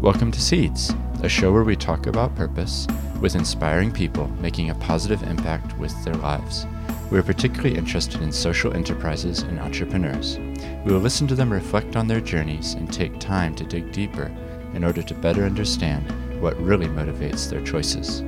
Welcome 0.00 0.32
to 0.32 0.40
Seeds, 0.40 0.94
a 1.22 1.28
show 1.28 1.52
where 1.52 1.62
we 1.62 1.76
talk 1.76 2.06
about 2.06 2.34
purpose 2.34 2.86
with 3.20 3.34
inspiring 3.34 3.92
people 3.92 4.28
making 4.40 4.70
a 4.70 4.74
positive 4.76 5.22
impact 5.24 5.76
with 5.76 5.92
their 6.06 6.14
lives. 6.14 6.66
We 7.10 7.18
are 7.18 7.22
particularly 7.22 7.76
interested 7.76 8.22
in 8.22 8.32
social 8.32 8.72
enterprises 8.72 9.42
and 9.42 9.60
entrepreneurs. 9.60 10.38
We 10.86 10.94
will 10.94 11.00
listen 11.00 11.26
to 11.28 11.34
them 11.34 11.52
reflect 11.52 11.96
on 11.96 12.08
their 12.08 12.22
journeys 12.22 12.72
and 12.72 12.90
take 12.90 13.20
time 13.20 13.54
to 13.56 13.64
dig 13.64 13.92
deeper 13.92 14.34
in 14.72 14.84
order 14.84 15.02
to 15.02 15.12
better 15.12 15.44
understand 15.44 16.10
what 16.40 16.58
really 16.58 16.86
motivates 16.86 17.50
their 17.50 17.62
choices. 17.62 18.20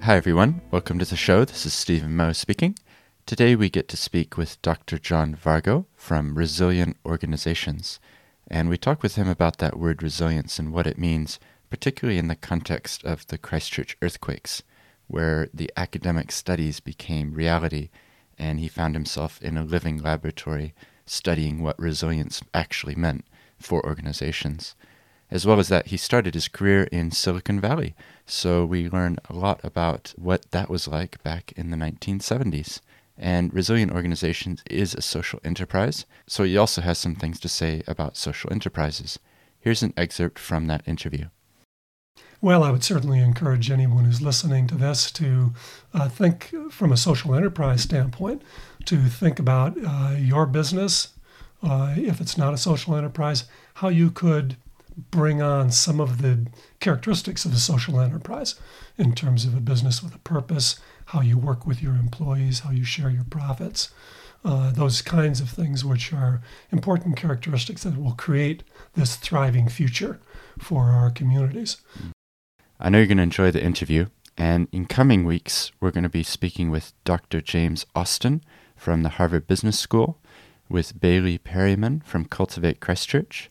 Hi, 0.00 0.16
everyone. 0.16 0.62
Welcome 0.70 0.98
to 0.98 1.04
the 1.04 1.14
show. 1.14 1.44
This 1.44 1.66
is 1.66 1.74
Stephen 1.74 2.16
Moe 2.16 2.32
speaking. 2.32 2.74
Today 3.26 3.54
we 3.54 3.68
get 3.68 3.86
to 3.88 3.98
speak 3.98 4.38
with 4.38 4.62
Dr. 4.62 4.96
John 4.96 5.36
Vargo 5.36 5.84
from 5.94 6.38
Resilient 6.38 6.96
Organizations, 7.04 8.00
and 8.50 8.68
we 8.68 8.76
talk 8.76 9.02
with 9.02 9.14
him 9.14 9.28
about 9.28 9.58
that 9.58 9.78
word 9.78 10.02
resilience 10.02 10.58
and 10.58 10.72
what 10.72 10.86
it 10.86 10.98
means, 10.98 11.38
particularly 11.70 12.18
in 12.18 12.28
the 12.28 12.34
context 12.34 13.04
of 13.04 13.26
the 13.28 13.38
Christchurch 13.38 13.96
earthquakes, 14.02 14.62
where 15.06 15.48
the 15.54 15.70
academic 15.76 16.32
studies 16.32 16.80
became 16.80 17.34
reality, 17.34 17.90
and 18.38 18.58
he 18.58 18.68
found 18.68 18.94
himself 18.94 19.40
in 19.40 19.56
a 19.56 19.62
living 19.64 19.98
laboratory 19.98 20.74
studying 21.06 21.62
what 21.62 21.78
resilience 21.78 22.42
actually 22.52 22.94
meant 22.94 23.24
for 23.58 23.84
organizations. 23.86 24.74
As 25.30 25.46
well 25.46 25.60
as 25.60 25.68
that, 25.68 25.88
he 25.88 25.96
started 25.96 26.34
his 26.34 26.48
career 26.48 26.84
in 26.84 27.12
Silicon 27.12 27.60
Valley, 27.60 27.94
so 28.26 28.64
we 28.64 28.88
learn 28.88 29.18
a 29.28 29.32
lot 29.32 29.60
about 29.62 30.12
what 30.16 30.50
that 30.50 30.68
was 30.68 30.88
like 30.88 31.22
back 31.22 31.52
in 31.56 31.70
the 31.70 31.76
1970s. 31.76 32.80
And 33.22 33.52
Resilient 33.52 33.92
Organizations 33.92 34.62
is 34.70 34.94
a 34.94 35.02
social 35.02 35.40
enterprise, 35.44 36.06
so 36.26 36.42
he 36.42 36.56
also 36.56 36.80
has 36.80 36.96
some 36.96 37.14
things 37.14 37.38
to 37.40 37.48
say 37.48 37.82
about 37.86 38.16
social 38.16 38.50
enterprises. 38.50 39.18
Here's 39.60 39.82
an 39.82 39.92
excerpt 39.94 40.38
from 40.38 40.68
that 40.68 40.88
interview. 40.88 41.26
Well, 42.40 42.64
I 42.64 42.70
would 42.70 42.82
certainly 42.82 43.20
encourage 43.20 43.70
anyone 43.70 44.06
who's 44.06 44.22
listening 44.22 44.66
to 44.68 44.74
this 44.74 45.10
to 45.12 45.52
uh, 45.92 46.08
think 46.08 46.54
from 46.70 46.92
a 46.92 46.96
social 46.96 47.34
enterprise 47.34 47.82
standpoint, 47.82 48.40
to 48.86 48.96
think 48.96 49.38
about 49.38 49.76
uh, 49.76 50.16
your 50.18 50.46
business, 50.46 51.08
uh, 51.62 51.94
if 51.98 52.22
it's 52.22 52.38
not 52.38 52.54
a 52.54 52.58
social 52.58 52.96
enterprise, 52.96 53.44
how 53.74 53.88
you 53.88 54.10
could 54.10 54.56
bring 55.10 55.42
on 55.42 55.70
some 55.70 56.00
of 56.00 56.22
the 56.22 56.46
characteristics 56.80 57.44
of 57.44 57.52
a 57.52 57.58
social 57.58 58.00
enterprise 58.00 58.54
in 58.96 59.14
terms 59.14 59.44
of 59.44 59.54
a 59.54 59.60
business 59.60 60.02
with 60.02 60.14
a 60.14 60.18
purpose, 60.20 60.80
how 61.10 61.20
you 61.20 61.36
work 61.36 61.66
with 61.66 61.82
your 61.82 61.94
employees, 61.94 62.60
how 62.60 62.70
you 62.70 62.84
share 62.84 63.10
your 63.10 63.24
profits, 63.24 63.90
uh, 64.44 64.70
those 64.70 65.02
kinds 65.02 65.40
of 65.40 65.50
things, 65.50 65.84
which 65.84 66.12
are 66.12 66.40
important 66.70 67.16
characteristics 67.16 67.82
that 67.82 68.00
will 68.00 68.12
create 68.12 68.62
this 68.94 69.16
thriving 69.16 69.68
future 69.68 70.20
for 70.60 70.84
our 70.84 71.10
communities. 71.10 71.78
I 72.78 72.90
know 72.90 72.98
you're 72.98 73.08
going 73.08 73.16
to 73.16 73.24
enjoy 73.24 73.50
the 73.50 73.62
interview, 73.62 74.06
and 74.38 74.68
in 74.70 74.86
coming 74.86 75.24
weeks, 75.24 75.72
we're 75.80 75.90
going 75.90 76.04
to 76.04 76.08
be 76.08 76.22
speaking 76.22 76.70
with 76.70 76.92
Dr. 77.04 77.40
James 77.40 77.84
Austin 77.96 78.40
from 78.76 79.02
the 79.02 79.10
Harvard 79.10 79.48
Business 79.48 79.80
School, 79.80 80.20
with 80.68 81.00
Bailey 81.00 81.38
Peryman 81.38 82.04
from 82.04 82.24
Cultivate 82.24 82.78
Christchurch, 82.78 83.50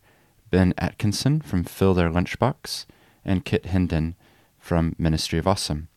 Ben 0.50 0.74
Atkinson 0.78 1.42
from 1.42 1.66
Fill 1.66 1.94
Their 1.94 2.10
Lunchbox, 2.10 2.86
and 3.26 3.44
Kit 3.44 3.66
Hendon 3.66 4.16
from 4.58 4.96
Ministry 4.98 5.38
of 5.38 5.46
Awesome. 5.46 5.89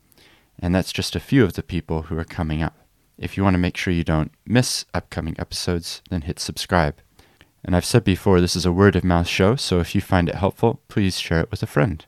And 0.62 0.72
that's 0.72 0.92
just 0.92 1.16
a 1.16 1.20
few 1.20 1.44
of 1.44 1.54
the 1.54 1.62
people 1.62 2.02
who 2.02 2.16
are 2.16 2.24
coming 2.24 2.62
up. 2.62 2.78
If 3.18 3.36
you 3.36 3.42
want 3.42 3.54
to 3.54 3.58
make 3.58 3.76
sure 3.76 3.92
you 3.92 4.04
don't 4.04 4.30
miss 4.46 4.84
upcoming 4.94 5.34
episodes, 5.38 6.00
then 6.08 6.22
hit 6.22 6.38
subscribe. 6.38 7.00
And 7.64 7.76
I've 7.76 7.84
said 7.84 8.04
before, 8.04 8.40
this 8.40 8.56
is 8.56 8.64
a 8.64 8.72
word 8.72 8.96
of 8.96 9.04
mouth 9.04 9.26
show, 9.26 9.56
so 9.56 9.80
if 9.80 9.94
you 9.94 10.00
find 10.00 10.28
it 10.28 10.36
helpful, 10.36 10.80
please 10.88 11.18
share 11.18 11.40
it 11.40 11.50
with 11.50 11.62
a 11.62 11.66
friend. 11.66 12.04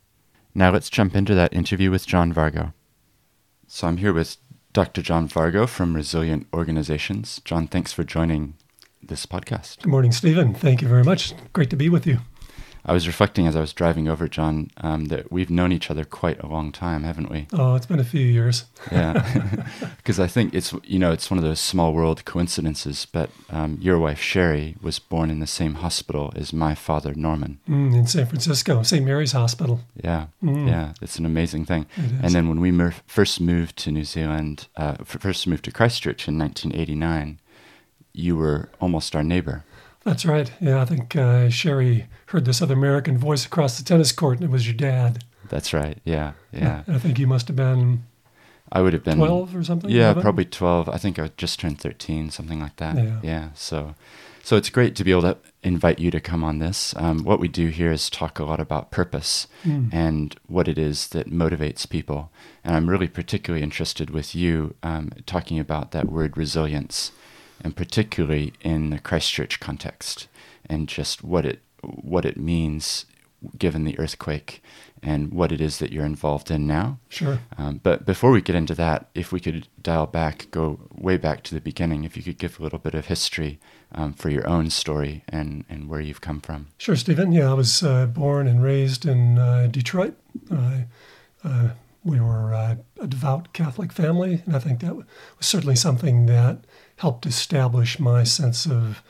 Now 0.55 0.70
let's 0.70 0.88
jump 0.88 1.16
into 1.16 1.34
that 1.34 1.52
interview 1.52 1.91
with 1.91 2.06
John 2.06 2.32
Vargo. 2.32 2.72
So 3.66 3.88
I'm 3.88 3.97
here 3.97 4.12
with 4.12 4.37
Dr. 4.72 5.03
John 5.03 5.28
Vargo 5.28 5.69
from 5.69 5.94
Resilient 5.94 6.47
Organizations. 6.53 7.41
John, 7.44 7.66
thanks 7.66 7.92
for 7.92 8.04
joining 8.04 8.54
this 9.03 9.26
podcast. 9.26 9.82
Good 9.82 9.91
morning, 9.91 10.12
Stephen. 10.12 10.54
Thank 10.54 10.81
you 10.81 10.88
very 10.88 11.04
much. 11.04 11.34
Great 11.53 11.71
to 11.71 11.76
be 11.76 11.88
with 11.88 12.06
you. 12.06 12.21
I 12.87 12.93
was 12.93 13.06
reflecting 13.06 13.47
as 13.47 13.56
I 13.56 13.61
was 13.61 13.72
driving 13.72 14.09
over, 14.09 14.28
John, 14.28 14.71
um, 14.78 15.06
that 15.06 15.33
we've 15.33 15.49
known 15.49 15.72
each 15.72 15.91
other 15.91 16.05
quite 16.05 16.43
a 16.43 16.47
long 16.47 16.71
time, 16.71 17.03
haven't 17.03 17.31
we? 17.31 17.47
Oh, 17.53 17.75
it's 17.77 17.87
been 17.87 17.99
a 17.99 18.05
few 18.05 18.21
years. 18.21 18.67
yeah, 18.93 19.67
because 19.97 20.21
I 20.21 20.27
think 20.27 20.55
it's 20.55 20.75
you 20.84 20.99
know 20.99 21.11
it's 21.11 21.31
one 21.31 21.39
of 21.39 21.45
those 21.45 21.61
small 21.61 21.95
world 21.95 22.25
coincidences. 22.25 23.06
But 23.11 23.31
um, 23.50 23.78
your 23.81 23.99
wife 23.99 24.21
Sherry 24.21 24.77
was 24.83 24.99
born 24.99 25.31
in 25.31 25.41
the 25.41 25.47
same 25.47 25.75
hospital 25.75 26.33
as 26.37 26.53
my 26.53 26.75
father 26.75 27.15
Norman 27.15 27.61
mm, 27.69 27.95
in 27.95 28.06
San 28.06 28.27
Francisco, 28.27 28.83
St. 28.83 29.05
Mary's 29.05 29.33
Hospital. 29.33 29.81
Yeah, 30.03 30.27
mm. 30.43 30.69
yeah, 30.69 30.93
it's 31.01 31.19
an 31.19 31.25
amazing 31.25 31.65
thing. 31.65 31.87
And 31.97 32.34
then 32.34 32.49
when 32.49 32.61
we 32.61 32.71
mer- 32.71 32.95
first 33.06 33.41
moved 33.41 33.77
to 33.78 33.91
New 33.91 34.05
Zealand, 34.05 34.69
uh, 34.77 34.97
first 35.05 35.47
moved 35.47 35.65
to 35.65 35.72
Christchurch 35.72 36.28
in 36.28 36.39
1989, 36.39 37.41
you 38.12 38.37
were 38.37 38.69
almost 38.81 39.16
our 39.16 39.22
neighbor. 39.22 39.65
That's 40.04 40.26
right. 40.26 40.53
Yeah, 40.60 40.81
I 40.81 40.84
think 40.84 41.16
uh, 41.16 41.48
Sherry 41.48 42.06
heard 42.26 42.44
this 42.44 42.60
other 42.60 42.75
American 42.75 43.16
voice 43.16 43.47
across 43.47 43.78
the 43.78 43.84
tennis 43.84 44.12
court, 44.12 44.38
and 44.38 44.44
it 44.44 44.53
was 44.53 44.66
your 44.66 44.76
dad. 44.76 45.25
That's 45.48 45.72
right. 45.72 45.98
Yeah, 46.04 46.32
yeah. 46.53 46.82
I 46.87 46.98
think 46.98 47.19
you 47.19 47.26
must 47.26 47.48
have 47.48 47.56
been. 47.56 48.04
I 48.70 48.82
would 48.82 48.92
have 48.92 49.04
been 49.04 49.19
twelve 49.19 49.54
or 49.54 49.65
something. 49.65 49.91
Yeah, 49.91 50.06
11? 50.06 50.22
probably 50.22 50.44
twelve. 50.44 50.88
I 50.88 50.98
think 50.98 51.19
I 51.19 51.31
just 51.37 51.59
turned 51.59 51.81
thirteen, 51.81 52.31
something 52.31 52.60
like 52.60 52.76
that. 52.76 52.97
Yeah. 52.97 53.20
yeah. 53.22 53.48
So, 53.54 53.94
so 54.42 54.56
it's 54.56 54.69
great 54.69 54.94
to 54.97 55.04
be 55.04 55.10
able 55.10 55.22
to 55.22 55.38
invite 55.62 55.98
you 55.98 56.10
to 56.10 56.21
come 56.21 56.44
on 56.44 56.59
this. 56.59 56.94
Um, 56.97 57.25
what 57.25 57.41
we 57.41 57.48
do 57.48 57.69
here 57.69 57.91
is 57.91 58.10
talk 58.10 58.38
a 58.38 58.44
lot 58.44 58.60
about 58.60 58.91
purpose 58.91 59.47
mm. 59.65 59.88
and 59.92 60.36
what 60.47 60.69
it 60.69 60.76
is 60.76 61.09
that 61.09 61.31
motivates 61.31 61.88
people. 61.88 62.31
And 62.62 62.76
I'm 62.76 62.91
really 62.91 63.09
particularly 63.09 63.62
interested 63.62 64.10
with 64.10 64.34
you 64.34 64.75
um, 64.82 65.12
talking 65.25 65.59
about 65.59 65.92
that 65.92 66.10
word 66.10 66.36
resilience 66.36 67.12
and 67.60 67.76
particularly 67.76 68.53
in 68.60 68.91
the 68.91 68.98
Christchurch 68.98 69.60
context, 69.60 70.28
and 70.69 70.88
just 70.88 71.22
what 71.22 71.44
it 71.44 71.60
what 71.82 72.25
it 72.25 72.37
means 72.37 73.06
given 73.59 73.84
the 73.84 73.98
earthquake 73.98 74.62
and 75.03 75.32
what 75.32 75.53
it 75.53 75.60
is 75.60 75.78
that 75.78 75.92
you're 75.92 76.06
involved 76.06 76.50
in 76.50 76.66
now. 76.66 76.98
Sure. 77.10 77.41
Um, 77.59 77.81
but 77.82 78.06
before 78.06 78.31
we 78.31 78.41
get 78.41 78.56
into 78.56 78.75
that, 78.76 79.10
if 79.15 79.32
we 79.32 79.41
could 79.41 79.69
dial 79.82 80.06
back, 80.06 80.47
go 80.50 80.81
way 80.94 81.19
back 81.19 81.42
to 81.44 81.54
the 81.54 81.60
beginning, 81.60 82.04
if 82.04 82.16
you 82.16 82.22
could 82.22 82.38
give 82.38 82.59
a 82.59 82.62
little 82.62 82.78
bit 82.78 82.94
of 82.94 83.06
history 83.06 83.60
um, 83.92 84.15
for 84.15 84.31
your 84.31 84.48
own 84.48 84.71
story 84.71 85.22
and, 85.28 85.66
and 85.69 85.88
where 85.88 86.00
you've 86.00 86.22
come 86.22 86.41
from. 86.41 86.69
Sure, 86.78 86.97
Stephen. 86.97 87.32
Yeah, 87.32 87.50
I 87.50 87.54
was 87.54 87.82
uh, 87.82 88.06
born 88.06 88.47
and 88.47 88.62
raised 88.62 89.04
in 89.04 89.38
uh, 89.38 89.69
Detroit. 89.71 90.16
Uh, 90.50 91.69
we 92.03 92.21
were 92.21 92.54
uh, 92.54 92.76
a 93.00 93.06
devout 93.06 93.53
Catholic 93.53 93.92
family, 93.92 94.42
and 94.47 94.56
I 94.56 94.59
think 94.59 94.81
that 94.81 94.97
was 94.97 95.06
certainly 95.41 95.76
something 95.76 96.26
that 96.26 96.65
helped 96.97 97.27
establish 97.27 97.99
my 97.99 98.25
sense 98.25 98.66
of 98.66 99.03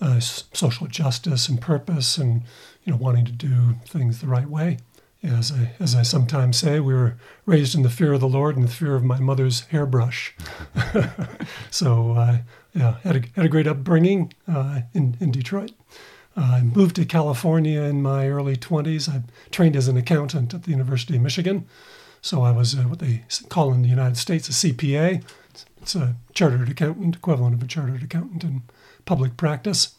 uh, 0.00 0.20
social 0.20 0.86
justice 0.86 1.48
and 1.48 1.60
purpose 1.60 2.18
and 2.18 2.42
you 2.84 2.92
know 2.92 2.96
wanting 2.96 3.24
to 3.24 3.32
do 3.32 3.74
things 3.84 4.20
the 4.20 4.26
right 4.26 4.48
way. 4.48 4.78
As 5.20 5.50
I, 5.50 5.72
as 5.80 5.96
I 5.96 6.02
sometimes 6.02 6.58
say, 6.58 6.78
we 6.78 6.94
were 6.94 7.16
raised 7.44 7.74
in 7.74 7.82
the 7.82 7.90
fear 7.90 8.12
of 8.12 8.20
the 8.20 8.28
Lord 8.28 8.56
and 8.56 8.64
the 8.64 8.72
fear 8.72 8.94
of 8.94 9.02
my 9.02 9.18
mother's 9.18 9.62
hairbrush. 9.62 10.32
so, 11.72 12.12
uh, 12.12 12.38
yeah, 12.72 12.98
had 13.02 13.16
a, 13.16 13.22
had 13.34 13.44
a 13.44 13.48
great 13.48 13.66
upbringing 13.66 14.32
uh, 14.46 14.82
in, 14.94 15.16
in 15.18 15.32
Detroit. 15.32 15.72
Uh, 16.36 16.42
I 16.42 16.62
moved 16.62 16.94
to 16.96 17.04
California 17.04 17.80
in 17.82 18.00
my 18.00 18.28
early 18.28 18.56
20s. 18.56 19.08
I 19.08 19.22
trained 19.50 19.74
as 19.74 19.88
an 19.88 19.96
accountant 19.96 20.54
at 20.54 20.62
the 20.62 20.70
University 20.70 21.16
of 21.16 21.22
Michigan. 21.22 21.66
So 22.20 22.42
I 22.42 22.52
was 22.52 22.76
uh, 22.76 22.82
what 22.82 23.00
they 23.00 23.24
call 23.48 23.72
in 23.72 23.82
the 23.82 23.88
United 23.88 24.16
States 24.16 24.48
a 24.48 24.52
CPA, 24.52 25.24
it's 25.88 25.94
a 25.94 26.16
chartered 26.34 26.68
accountant, 26.68 27.16
equivalent 27.16 27.54
of 27.54 27.62
a 27.62 27.66
chartered 27.66 28.02
accountant 28.02 28.44
in 28.44 28.60
public 29.06 29.38
practice. 29.38 29.94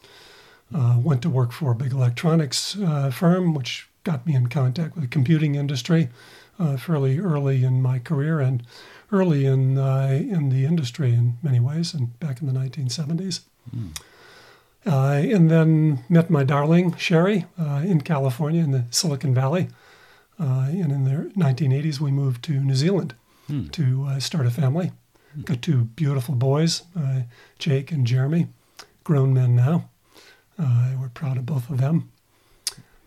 Uh, 0.72 1.00
went 1.02 1.24
to 1.24 1.32
work 1.32 1.52
for 1.52 1.72
a 1.72 1.76
big 1.76 1.92
electronics 1.92 2.78
uh, 2.78 3.10
firm, 3.10 3.56
which 3.56 3.90
got 4.04 4.24
me 4.28 4.36
in 4.36 4.46
contact 4.50 4.94
with 4.94 5.04
the 5.04 5.08
computing 5.08 5.56
industry 5.56 6.10
uh, 6.60 6.78
fairly 6.78 7.18
early 7.18 7.64
in 7.64 7.82
my 7.82 7.98
career 7.98 8.40
and 8.40 8.62
early 9.12 9.48
in 9.48 9.80
uh, 9.80 10.10
in 10.12 10.50
the 10.50 10.64
industry 10.64 11.12
in 11.12 11.40
many 11.42 11.60
ways, 11.60 11.96
and 11.96 12.20
back 12.20 12.40
in 12.40 12.46
the 12.46 12.54
1970s. 12.54 13.40
Mm. 13.76 14.00
Uh, 14.86 15.36
and 15.36 15.50
then 15.50 16.04
met 16.08 16.30
my 16.30 16.44
darling 16.44 16.96
Sherry 16.98 17.48
uh, 17.60 17.82
in 17.84 18.02
California 18.02 18.64
in 18.64 18.70
the 18.70 18.86
Silicon 18.92 19.34
Valley. 19.34 19.70
and 20.38 20.92
in 20.92 21.06
the 21.06 21.32
1980s, 21.36 22.00
we 22.00 22.12
moved 22.12 22.44
to 22.44 22.60
New 22.60 22.76
Zealand 22.76 23.16
mm. 23.50 23.72
to 23.72 24.20
start 24.20 24.46
a 24.46 24.52
family. 24.52 24.92
Got 25.46 25.62
two 25.62 25.86
beautiful 25.96 26.36
boys, 26.36 26.84
uh, 26.98 27.22
Jake 27.60 27.92
and 27.92 28.06
Jeremy, 28.06 28.48
grown 29.04 29.34
men 29.34 29.56
now. 29.56 29.90
Uh, 30.58 30.94
we're 31.00 31.10
proud 31.10 31.38
of 31.38 31.46
both 31.46 31.70
of 31.70 31.78
them. 31.78 32.12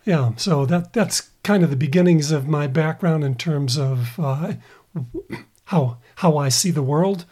Yeah, 0.05 0.31
so 0.37 0.65
that 0.65 0.93
that's 0.93 1.29
kind 1.43 1.63
of 1.63 1.69
the 1.69 1.75
beginnings 1.75 2.31
of 2.31 2.47
my 2.47 2.67
background 2.67 3.23
in 3.23 3.35
terms 3.35 3.77
of 3.77 4.19
uh, 4.19 4.53
how 5.65 5.97
how 6.15 6.37
I 6.37 6.49
see 6.49 6.71
the 6.71 6.81
world. 6.81 7.25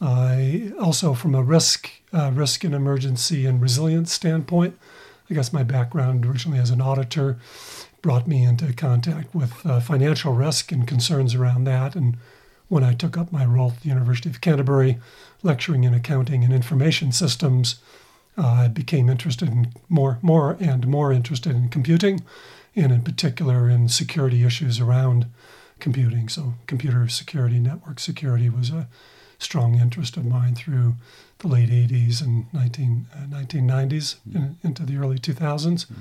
also, 0.00 1.14
from 1.14 1.34
a 1.34 1.42
risk 1.42 1.90
uh, 2.12 2.30
risk 2.32 2.64
and 2.64 2.74
emergency 2.74 3.46
and 3.46 3.60
resilience 3.60 4.12
standpoint, 4.12 4.78
I 5.30 5.34
guess 5.34 5.52
my 5.52 5.62
background 5.62 6.24
originally 6.24 6.58
as 6.58 6.70
an 6.70 6.80
auditor 6.80 7.38
brought 8.00 8.26
me 8.26 8.44
into 8.44 8.72
contact 8.72 9.34
with 9.34 9.66
uh, 9.66 9.80
financial 9.80 10.32
risk 10.32 10.72
and 10.72 10.86
concerns 10.86 11.34
around 11.34 11.64
that. 11.64 11.94
And 11.94 12.16
when 12.68 12.84
I 12.84 12.94
took 12.94 13.16
up 13.16 13.32
my 13.32 13.44
role 13.44 13.72
at 13.72 13.80
the 13.80 13.88
University 13.88 14.28
of 14.28 14.40
Canterbury, 14.40 14.98
lecturing 15.42 15.84
in 15.84 15.94
accounting 15.94 16.44
and 16.44 16.52
information 16.52 17.12
systems, 17.12 17.80
uh, 18.36 18.46
I 18.46 18.68
became 18.68 19.08
interested 19.08 19.48
in 19.48 19.72
more, 19.88 20.18
more 20.22 20.56
and 20.60 20.86
more 20.86 21.12
interested 21.12 21.54
in 21.56 21.68
computing, 21.68 22.22
and 22.76 22.92
in 22.92 23.02
particular 23.02 23.68
in 23.68 23.88
security 23.88 24.44
issues 24.44 24.78
around 24.78 25.26
computing. 25.80 26.28
So, 26.28 26.54
computer 26.66 27.08
security, 27.08 27.58
network 27.58 27.98
security 27.98 28.48
was 28.48 28.70
a 28.70 28.88
strong 29.38 29.80
interest 29.80 30.16
of 30.16 30.24
mine 30.24 30.54
through 30.54 30.94
the 31.38 31.48
late 31.48 31.70
80s 31.70 32.20
and 32.20 32.52
19, 32.52 33.06
uh, 33.14 33.16
1990s 33.26 34.16
mm. 34.28 34.36
in, 34.36 34.56
into 34.62 34.84
the 34.84 34.96
early 34.96 35.18
2000s. 35.18 35.86
Mm. 35.86 35.94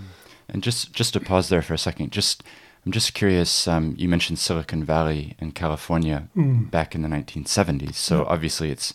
And 0.49 0.63
just 0.63 0.93
just 0.93 1.13
to 1.13 1.19
pause 1.19 1.49
there 1.49 1.61
for 1.61 1.73
a 1.73 1.77
second, 1.77 2.11
just 2.11 2.41
I'm 2.87 2.93
just 2.93 3.13
curious. 3.13 3.67
Um, 3.67 3.95
you 3.97 4.07
mentioned 4.07 4.39
Silicon 4.39 4.81
Valley 4.81 5.35
in 5.39 5.51
California 5.51 6.29
mm. 6.33 6.71
back 6.71 6.95
in 6.95 7.01
the 7.01 7.09
1970s. 7.09 7.95
So 7.95 8.23
obviously, 8.29 8.71
it's 8.71 8.93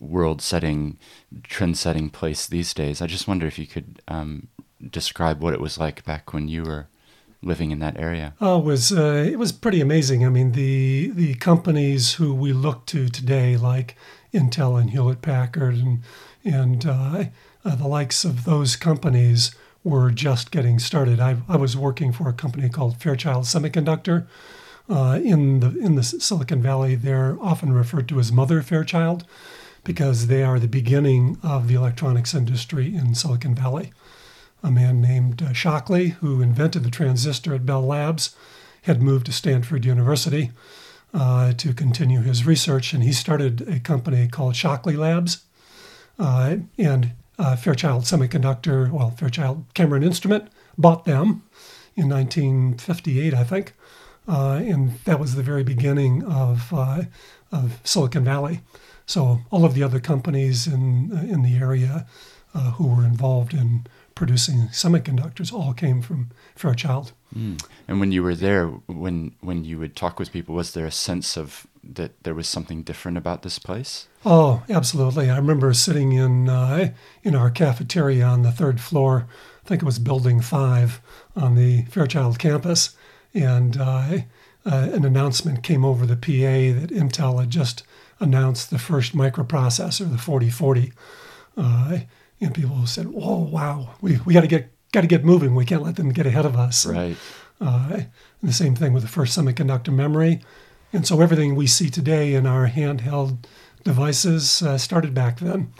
world-setting, 0.00 0.98
trend-setting 1.44 2.10
place 2.10 2.48
these 2.48 2.74
days. 2.74 3.00
I 3.00 3.06
just 3.06 3.28
wonder 3.28 3.46
if 3.46 3.56
you 3.56 3.68
could 3.68 4.02
um, 4.08 4.48
describe 4.84 5.40
what 5.40 5.54
it 5.54 5.60
was 5.60 5.78
like 5.78 6.04
back 6.04 6.32
when 6.32 6.48
you 6.48 6.64
were 6.64 6.88
living 7.40 7.70
in 7.70 7.78
that 7.78 7.96
area. 7.96 8.34
Oh, 8.40 8.58
it 8.58 8.64
was 8.64 8.90
uh, 8.90 9.24
it 9.30 9.38
was 9.38 9.52
pretty 9.52 9.80
amazing. 9.80 10.26
I 10.26 10.28
mean, 10.28 10.50
the 10.50 11.12
the 11.14 11.36
companies 11.36 12.14
who 12.14 12.34
we 12.34 12.52
look 12.52 12.84
to 12.86 13.08
today, 13.08 13.56
like 13.56 13.94
Intel 14.34 14.76
and 14.80 14.90
Hewlett 14.90 15.22
Packard, 15.22 15.76
and 15.76 16.02
and 16.42 16.84
uh, 16.84 17.24
uh, 17.64 17.76
the 17.76 17.86
likes 17.86 18.24
of 18.24 18.44
those 18.44 18.74
companies 18.74 19.54
were 19.82 20.10
just 20.10 20.50
getting 20.50 20.78
started. 20.78 21.20
I, 21.20 21.38
I 21.48 21.56
was 21.56 21.76
working 21.76 22.12
for 22.12 22.28
a 22.28 22.32
company 22.32 22.68
called 22.68 22.96
Fairchild 22.98 23.44
Semiconductor. 23.44 24.26
Uh, 24.88 25.20
in 25.22 25.60
the 25.60 25.78
in 25.78 25.94
the 25.94 26.02
Silicon 26.02 26.60
Valley, 26.60 26.96
they're 26.96 27.38
often 27.40 27.72
referred 27.72 28.08
to 28.08 28.18
as 28.18 28.32
Mother 28.32 28.60
Fairchild 28.60 29.24
because 29.84 30.26
they 30.26 30.42
are 30.42 30.58
the 30.58 30.68
beginning 30.68 31.38
of 31.42 31.68
the 31.68 31.74
electronics 31.74 32.34
industry 32.34 32.94
in 32.94 33.14
Silicon 33.14 33.54
Valley. 33.54 33.92
A 34.62 34.70
man 34.70 35.00
named 35.00 35.42
uh, 35.42 35.52
Shockley, 35.52 36.08
who 36.08 36.42
invented 36.42 36.82
the 36.84 36.90
transistor 36.90 37.54
at 37.54 37.64
Bell 37.64 37.86
Labs, 37.86 38.36
had 38.82 39.00
moved 39.00 39.26
to 39.26 39.32
Stanford 39.32 39.84
University 39.84 40.50
uh, 41.14 41.52
to 41.54 41.72
continue 41.72 42.20
his 42.20 42.44
research, 42.44 42.92
and 42.92 43.02
he 43.02 43.12
started 43.12 43.66
a 43.68 43.80
company 43.80 44.28
called 44.28 44.56
Shockley 44.56 44.96
Labs. 44.96 45.44
Uh, 46.18 46.56
and 46.76 47.12
uh, 47.40 47.56
Fairchild 47.56 48.04
Semiconductor, 48.04 48.90
well, 48.90 49.10
Fairchild 49.10 49.64
Camera 49.72 49.96
and 49.96 50.04
Instrument, 50.04 50.48
bought 50.76 51.06
them 51.06 51.42
in 51.96 52.08
1958, 52.08 53.32
I 53.32 53.44
think. 53.44 53.72
Uh, 54.28 54.60
and 54.62 54.98
that 55.06 55.18
was 55.18 55.34
the 55.34 55.42
very 55.42 55.64
beginning 55.64 56.22
of, 56.24 56.72
uh, 56.72 57.04
of 57.50 57.80
Silicon 57.82 58.24
Valley. 58.24 58.60
So 59.06 59.40
all 59.50 59.64
of 59.64 59.74
the 59.74 59.82
other 59.82 60.00
companies 60.00 60.66
in, 60.66 61.10
in 61.28 61.42
the 61.42 61.56
area 61.56 62.06
uh, 62.54 62.72
who 62.72 62.88
were 62.88 63.04
involved 63.04 63.54
in 63.54 63.86
producing 64.14 64.68
semiconductors 64.68 65.52
all 65.52 65.72
came 65.72 66.02
from 66.02 66.28
Fairchild. 66.54 67.12
Mm. 67.36 67.64
And 67.86 68.00
when 68.00 68.12
you 68.12 68.22
were 68.22 68.34
there, 68.34 68.66
when 68.86 69.32
when 69.40 69.64
you 69.64 69.78
would 69.78 69.94
talk 69.94 70.18
with 70.18 70.32
people, 70.32 70.54
was 70.54 70.72
there 70.72 70.86
a 70.86 70.90
sense 70.90 71.36
of 71.36 71.66
that 71.82 72.22
there 72.24 72.34
was 72.34 72.48
something 72.48 72.82
different 72.82 73.18
about 73.18 73.42
this 73.42 73.58
place? 73.58 74.08
Oh, 74.24 74.62
absolutely. 74.68 75.30
I 75.30 75.36
remember 75.36 75.72
sitting 75.72 76.12
in 76.12 76.48
uh, 76.48 76.92
in 77.22 77.34
our 77.34 77.50
cafeteria 77.50 78.24
on 78.24 78.42
the 78.42 78.52
third 78.52 78.80
floor. 78.80 79.26
I 79.64 79.68
think 79.68 79.82
it 79.82 79.86
was 79.86 79.98
Building 79.98 80.40
Five 80.40 81.00
on 81.36 81.54
the 81.54 81.82
Fairchild 81.84 82.38
campus, 82.38 82.96
and 83.32 83.76
uh, 83.76 84.18
uh, 84.66 84.90
an 84.92 85.04
announcement 85.04 85.62
came 85.62 85.84
over 85.84 86.06
the 86.06 86.16
PA 86.16 86.80
that 86.80 86.90
Intel 86.90 87.40
had 87.40 87.50
just 87.50 87.84
announced 88.18 88.70
the 88.70 88.78
first 88.78 89.14
microprocessor, 89.14 90.10
the 90.10 90.18
4040. 90.18 90.92
Uh, 91.56 92.00
and 92.40 92.54
people 92.54 92.86
said, 92.86 93.06
"Oh, 93.14 93.38
wow, 93.38 93.94
we, 94.00 94.18
we 94.24 94.34
got 94.34 94.40
to 94.42 94.46
get 94.46 94.72
got 94.92 95.02
to 95.02 95.06
get 95.06 95.24
moving. 95.24 95.54
We 95.54 95.64
can't 95.64 95.82
let 95.82 95.96
them 95.96 96.10
get 96.10 96.26
ahead 96.26 96.46
of 96.46 96.56
us." 96.56 96.86
Right. 96.86 97.16
Uh, 97.60 98.00
the 98.42 98.52
same 98.52 98.74
thing 98.74 98.92
with 98.92 99.02
the 99.02 99.08
first 99.08 99.36
semiconductor 99.38 99.92
memory. 99.92 100.40
And 100.92 101.06
so 101.06 101.20
everything 101.20 101.54
we 101.54 101.66
see 101.66 101.90
today 101.90 102.34
in 102.34 102.46
our 102.46 102.68
handheld 102.68 103.44
devices 103.84 104.62
uh, 104.62 104.78
started 104.78 105.14
back 105.14 105.38
then. 105.38 105.72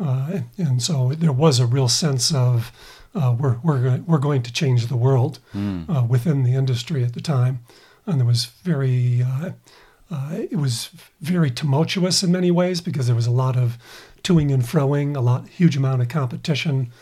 Uh, 0.00 0.40
and 0.58 0.82
so 0.82 1.12
there 1.12 1.32
was 1.32 1.60
a 1.60 1.66
real 1.66 1.88
sense 1.88 2.34
of 2.34 2.72
uh, 3.14 3.34
we're, 3.38 3.58
we're, 3.62 3.98
we're 4.06 4.18
going 4.18 4.42
to 4.42 4.52
change 4.52 4.86
the 4.86 4.96
world 4.96 5.38
mm. 5.54 6.08
within 6.08 6.42
the 6.42 6.54
industry 6.54 7.04
at 7.04 7.14
the 7.14 7.20
time. 7.20 7.60
And 8.06 8.20
there 8.20 8.26
was 8.26 8.46
very, 8.46 9.22
uh, 9.22 9.52
uh, 10.10 10.30
it 10.32 10.56
was 10.56 10.90
very 11.20 11.50
tumultuous 11.50 12.22
in 12.22 12.30
many 12.30 12.50
ways 12.50 12.80
because 12.80 13.06
there 13.06 13.16
was 13.16 13.26
a 13.26 13.32
lot 13.32 13.56
of 13.56 13.78
toing 14.22 14.52
and 14.52 14.62
froing, 14.62 15.16
a 15.16 15.20
lot, 15.20 15.48
huge 15.48 15.76
amount 15.76 16.02
of 16.02 16.08
competition, 16.08 16.92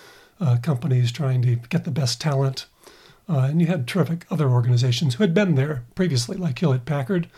companies 0.63 1.13
trying 1.13 1.43
to 1.43 1.57
get 1.57 1.85
the 1.85 1.91
best 1.91 2.21
talent 2.21 2.67
uh, 3.29 3.39
and 3.39 3.61
you 3.61 3.67
had 3.67 3.87
terrific 3.87 4.27
other 4.31 4.49
organizations 4.51 5.15
who 5.15 5.23
had 5.23 5.33
been 5.33 5.55
there 5.55 5.85
previously, 5.95 6.37
like 6.37 6.59
Hewlett 6.59 6.85
Packard, 6.85 7.29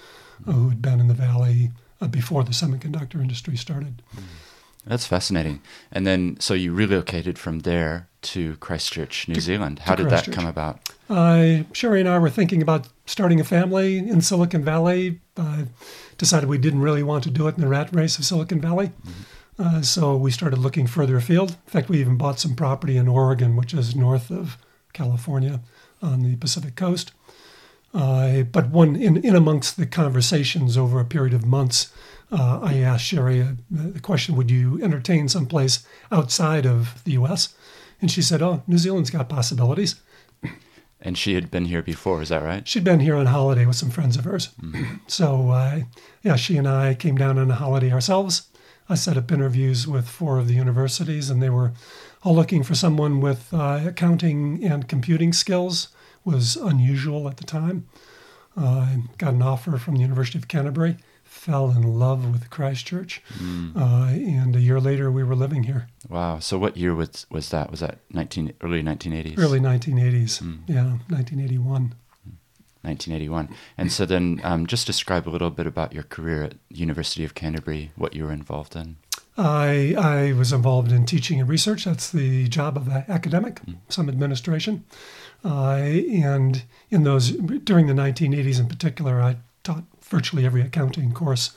uh, 0.46 0.52
who 0.52 0.68
had 0.70 0.82
been 0.82 1.00
in 1.00 1.08
the 1.08 1.14
valley 1.14 1.70
uh, 2.00 2.08
before 2.08 2.42
the 2.42 2.50
semiconductor 2.50 3.20
industry 3.20 3.56
started. 3.56 4.02
Mm. 4.14 4.22
That's 4.84 5.06
fascinating. 5.06 5.60
And 5.90 6.06
then, 6.06 6.38
so 6.38 6.54
you 6.54 6.72
relocated 6.72 7.38
from 7.38 7.60
there 7.60 8.08
to 8.22 8.56
Christchurch, 8.56 9.26
New 9.26 9.34
to, 9.34 9.40
Zealand. 9.40 9.80
How 9.80 9.96
did 9.96 10.10
that 10.10 10.30
come 10.30 10.46
about? 10.46 10.92
Uh, 11.10 11.64
Sherry 11.72 12.00
and 12.00 12.08
I 12.08 12.18
were 12.18 12.30
thinking 12.30 12.62
about 12.62 12.88
starting 13.04 13.40
a 13.40 13.44
family 13.44 13.98
in 13.98 14.20
Silicon 14.20 14.64
Valley. 14.64 15.20
Uh, 15.36 15.64
decided 16.18 16.48
we 16.48 16.58
didn't 16.58 16.80
really 16.80 17.02
want 17.02 17.24
to 17.24 17.30
do 17.30 17.48
it 17.48 17.56
in 17.56 17.60
the 17.60 17.68
rat 17.68 17.92
race 17.92 18.18
of 18.18 18.24
Silicon 18.24 18.60
Valley. 18.60 18.86
Mm-hmm. 18.86 19.22
Uh, 19.58 19.80
so 19.80 20.16
we 20.16 20.30
started 20.30 20.58
looking 20.58 20.86
further 20.86 21.16
afield. 21.16 21.50
In 21.50 21.56
fact, 21.70 21.88
we 21.88 22.00
even 22.00 22.16
bought 22.16 22.38
some 22.38 22.54
property 22.54 22.96
in 22.96 23.08
Oregon, 23.08 23.56
which 23.56 23.72
is 23.72 23.96
north 23.96 24.30
of 24.30 24.58
California 24.92 25.60
on 26.02 26.22
the 26.22 26.36
Pacific 26.36 26.76
coast. 26.76 27.12
Uh, 27.94 28.42
but 28.42 28.68
one 28.68 28.94
in, 28.94 29.16
in 29.18 29.34
amongst 29.34 29.76
the 29.78 29.86
conversations 29.86 30.76
over 30.76 31.00
a 31.00 31.04
period 31.04 31.32
of 31.32 31.46
months, 31.46 31.90
uh, 32.30 32.60
I 32.62 32.78
asked 32.78 33.04
Sherry 33.04 33.40
uh, 33.40 33.52
the 33.70 34.00
question, 34.00 34.36
would 34.36 34.50
you 34.50 34.82
entertain 34.82 35.28
someplace 35.28 35.86
outside 36.12 36.66
of 36.66 37.02
the 37.04 37.12
U.S.? 37.12 37.54
And 38.02 38.10
she 38.10 38.20
said, 38.20 38.42
oh, 38.42 38.62
New 38.66 38.78
Zealand's 38.78 39.10
got 39.10 39.28
possibilities. 39.28 39.96
And 40.98 41.16
she 41.16 41.34
had 41.34 41.50
been 41.50 41.66
here 41.66 41.82
before, 41.82 42.22
is 42.22 42.30
that 42.30 42.42
right? 42.42 42.66
She'd 42.66 42.82
been 42.82 43.00
here 43.00 43.16
on 43.16 43.26
holiday 43.26 43.66
with 43.66 43.76
some 43.76 43.90
friends 43.90 44.16
of 44.16 44.24
hers. 44.24 44.48
Mm-hmm. 44.60 44.94
So, 45.06 45.50
uh, 45.50 45.80
yeah, 46.22 46.36
she 46.36 46.56
and 46.56 46.66
I 46.66 46.94
came 46.94 47.16
down 47.16 47.38
on 47.38 47.50
a 47.50 47.54
holiday 47.54 47.92
ourselves. 47.92 48.48
I 48.88 48.94
set 48.94 49.16
up 49.16 49.32
interviews 49.32 49.86
with 49.86 50.08
four 50.08 50.38
of 50.38 50.46
the 50.46 50.54
universities, 50.54 51.30
and 51.30 51.42
they 51.42 51.50
were 51.50 51.72
all 52.22 52.34
looking 52.34 52.62
for 52.62 52.74
someone 52.74 53.20
with 53.20 53.52
uh, 53.52 53.80
accounting 53.86 54.64
and 54.64 54.88
computing 54.88 55.32
skills 55.32 55.88
was 56.24 56.56
unusual 56.56 57.28
at 57.28 57.36
the 57.36 57.44
time. 57.44 57.88
Uh, 58.56 58.62
I 58.62 59.02
got 59.18 59.34
an 59.34 59.42
offer 59.42 59.76
from 59.78 59.96
the 59.96 60.00
University 60.00 60.38
of 60.38 60.48
Canterbury, 60.48 60.96
fell 61.24 61.70
in 61.70 61.82
love 61.98 62.32
with 62.32 62.48
Christchurch, 62.48 63.22
mm. 63.38 63.76
uh, 63.76 64.08
and 64.08 64.56
a 64.56 64.60
year 64.60 64.80
later 64.80 65.10
we 65.10 65.22
were 65.22 65.36
living 65.36 65.64
here. 65.64 65.88
Wow! 66.08 66.38
So 66.38 66.58
what 66.58 66.76
year 66.76 66.94
was 66.94 67.26
was 67.30 67.50
that? 67.50 67.70
Was 67.70 67.80
that 67.80 67.98
nineteen 68.10 68.54
early 68.62 68.82
nineteen 68.82 69.12
eighties? 69.12 69.38
Early 69.38 69.60
nineteen 69.60 69.98
eighties. 69.98 70.40
Mm. 70.40 70.60
Yeah, 70.66 70.98
nineteen 71.10 71.40
eighty 71.40 71.58
one. 71.58 71.94
1981. 72.86 73.54
And 73.76 73.92
so 73.92 74.06
then 74.06 74.40
um, 74.44 74.66
just 74.66 74.86
describe 74.86 75.28
a 75.28 75.30
little 75.30 75.50
bit 75.50 75.66
about 75.66 75.92
your 75.92 76.04
career 76.04 76.44
at 76.44 76.54
University 76.70 77.24
of 77.24 77.34
Canterbury, 77.34 77.90
what 77.96 78.14
you 78.14 78.24
were 78.24 78.32
involved 78.32 78.76
in. 78.76 78.96
I, 79.38 79.94
I 79.98 80.32
was 80.32 80.52
involved 80.52 80.92
in 80.92 81.04
teaching 81.04 81.40
and 81.40 81.48
research. 81.48 81.84
That's 81.84 82.10
the 82.10 82.48
job 82.48 82.76
of 82.76 82.88
an 82.88 83.04
academic, 83.08 83.56
mm. 83.66 83.76
some 83.88 84.08
administration. 84.08 84.84
Uh, 85.44 85.74
and 85.74 86.62
in 86.90 87.04
those, 87.04 87.32
during 87.32 87.86
the 87.86 87.92
1980s 87.92 88.58
in 88.58 88.68
particular, 88.68 89.20
I 89.20 89.36
taught 89.62 89.84
virtually 90.02 90.46
every 90.46 90.62
accounting 90.62 91.12
course 91.12 91.50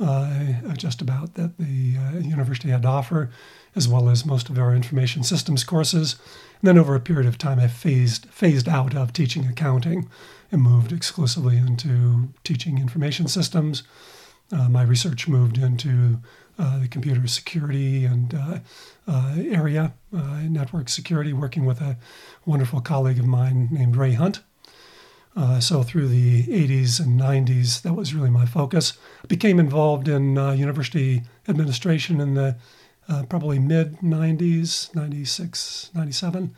uh, 0.00 0.72
just 0.76 1.02
about 1.02 1.34
that 1.34 1.58
the 1.58 1.96
uh, 1.98 2.18
university 2.18 2.70
had 2.70 2.82
to 2.82 2.88
offer, 2.88 3.30
as 3.76 3.86
well 3.86 4.08
as 4.08 4.24
most 4.24 4.48
of 4.48 4.58
our 4.58 4.74
information 4.74 5.22
systems 5.22 5.62
courses. 5.62 6.16
And 6.60 6.68
then 6.68 6.78
over 6.78 6.94
a 6.94 7.00
period 7.00 7.26
of 7.26 7.36
time, 7.36 7.58
I 7.58 7.68
phased, 7.68 8.26
phased 8.30 8.68
out 8.68 8.96
of 8.96 9.12
teaching 9.12 9.46
accounting 9.46 10.08
and 10.50 10.62
moved 10.62 10.92
exclusively 10.92 11.56
into 11.56 12.28
teaching 12.44 12.78
information 12.78 13.28
systems. 13.28 13.82
Uh, 14.52 14.68
my 14.68 14.82
research 14.82 15.28
moved 15.28 15.58
into 15.58 16.18
uh, 16.58 16.78
the 16.78 16.88
computer 16.88 17.26
security 17.26 18.04
and 18.04 18.34
uh, 18.34 18.58
uh, 19.06 19.34
area, 19.38 19.94
network 20.12 20.88
security, 20.88 21.32
working 21.32 21.64
with 21.64 21.80
a 21.80 21.96
wonderful 22.44 22.80
colleague 22.80 23.18
of 23.18 23.26
mine 23.26 23.68
named 23.70 23.96
Ray 23.96 24.12
Hunt. 24.12 24.40
so 25.60 25.82
through 25.82 26.08
the 26.08 26.44
80s 26.44 27.00
and 27.00 27.18
90s, 27.18 27.82
that 27.82 27.94
was 27.94 28.14
really 28.14 28.30
my 28.30 28.44
focus. 28.44 28.94
Became 29.28 29.60
involved 29.60 30.08
in 30.08 30.34
university 30.36 31.22
administration 31.48 32.20
in 32.20 32.34
the 32.34 32.56
uh, 33.08 33.24
probably 33.24 33.58
mid 33.58 33.98
90s, 33.98 34.94
96, 34.94 35.90
97. 35.94 36.54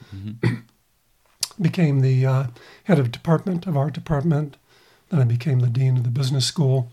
Became 1.60 2.00
the 2.00 2.26
uh, 2.26 2.46
head 2.84 2.98
of 2.98 3.12
department 3.12 3.66
of 3.66 3.76
our 3.76 3.90
department. 3.90 4.56
Then 5.10 5.20
I 5.20 5.24
became 5.24 5.60
the 5.60 5.68
dean 5.68 5.96
of 5.96 6.04
the 6.04 6.10
business 6.10 6.46
school. 6.46 6.90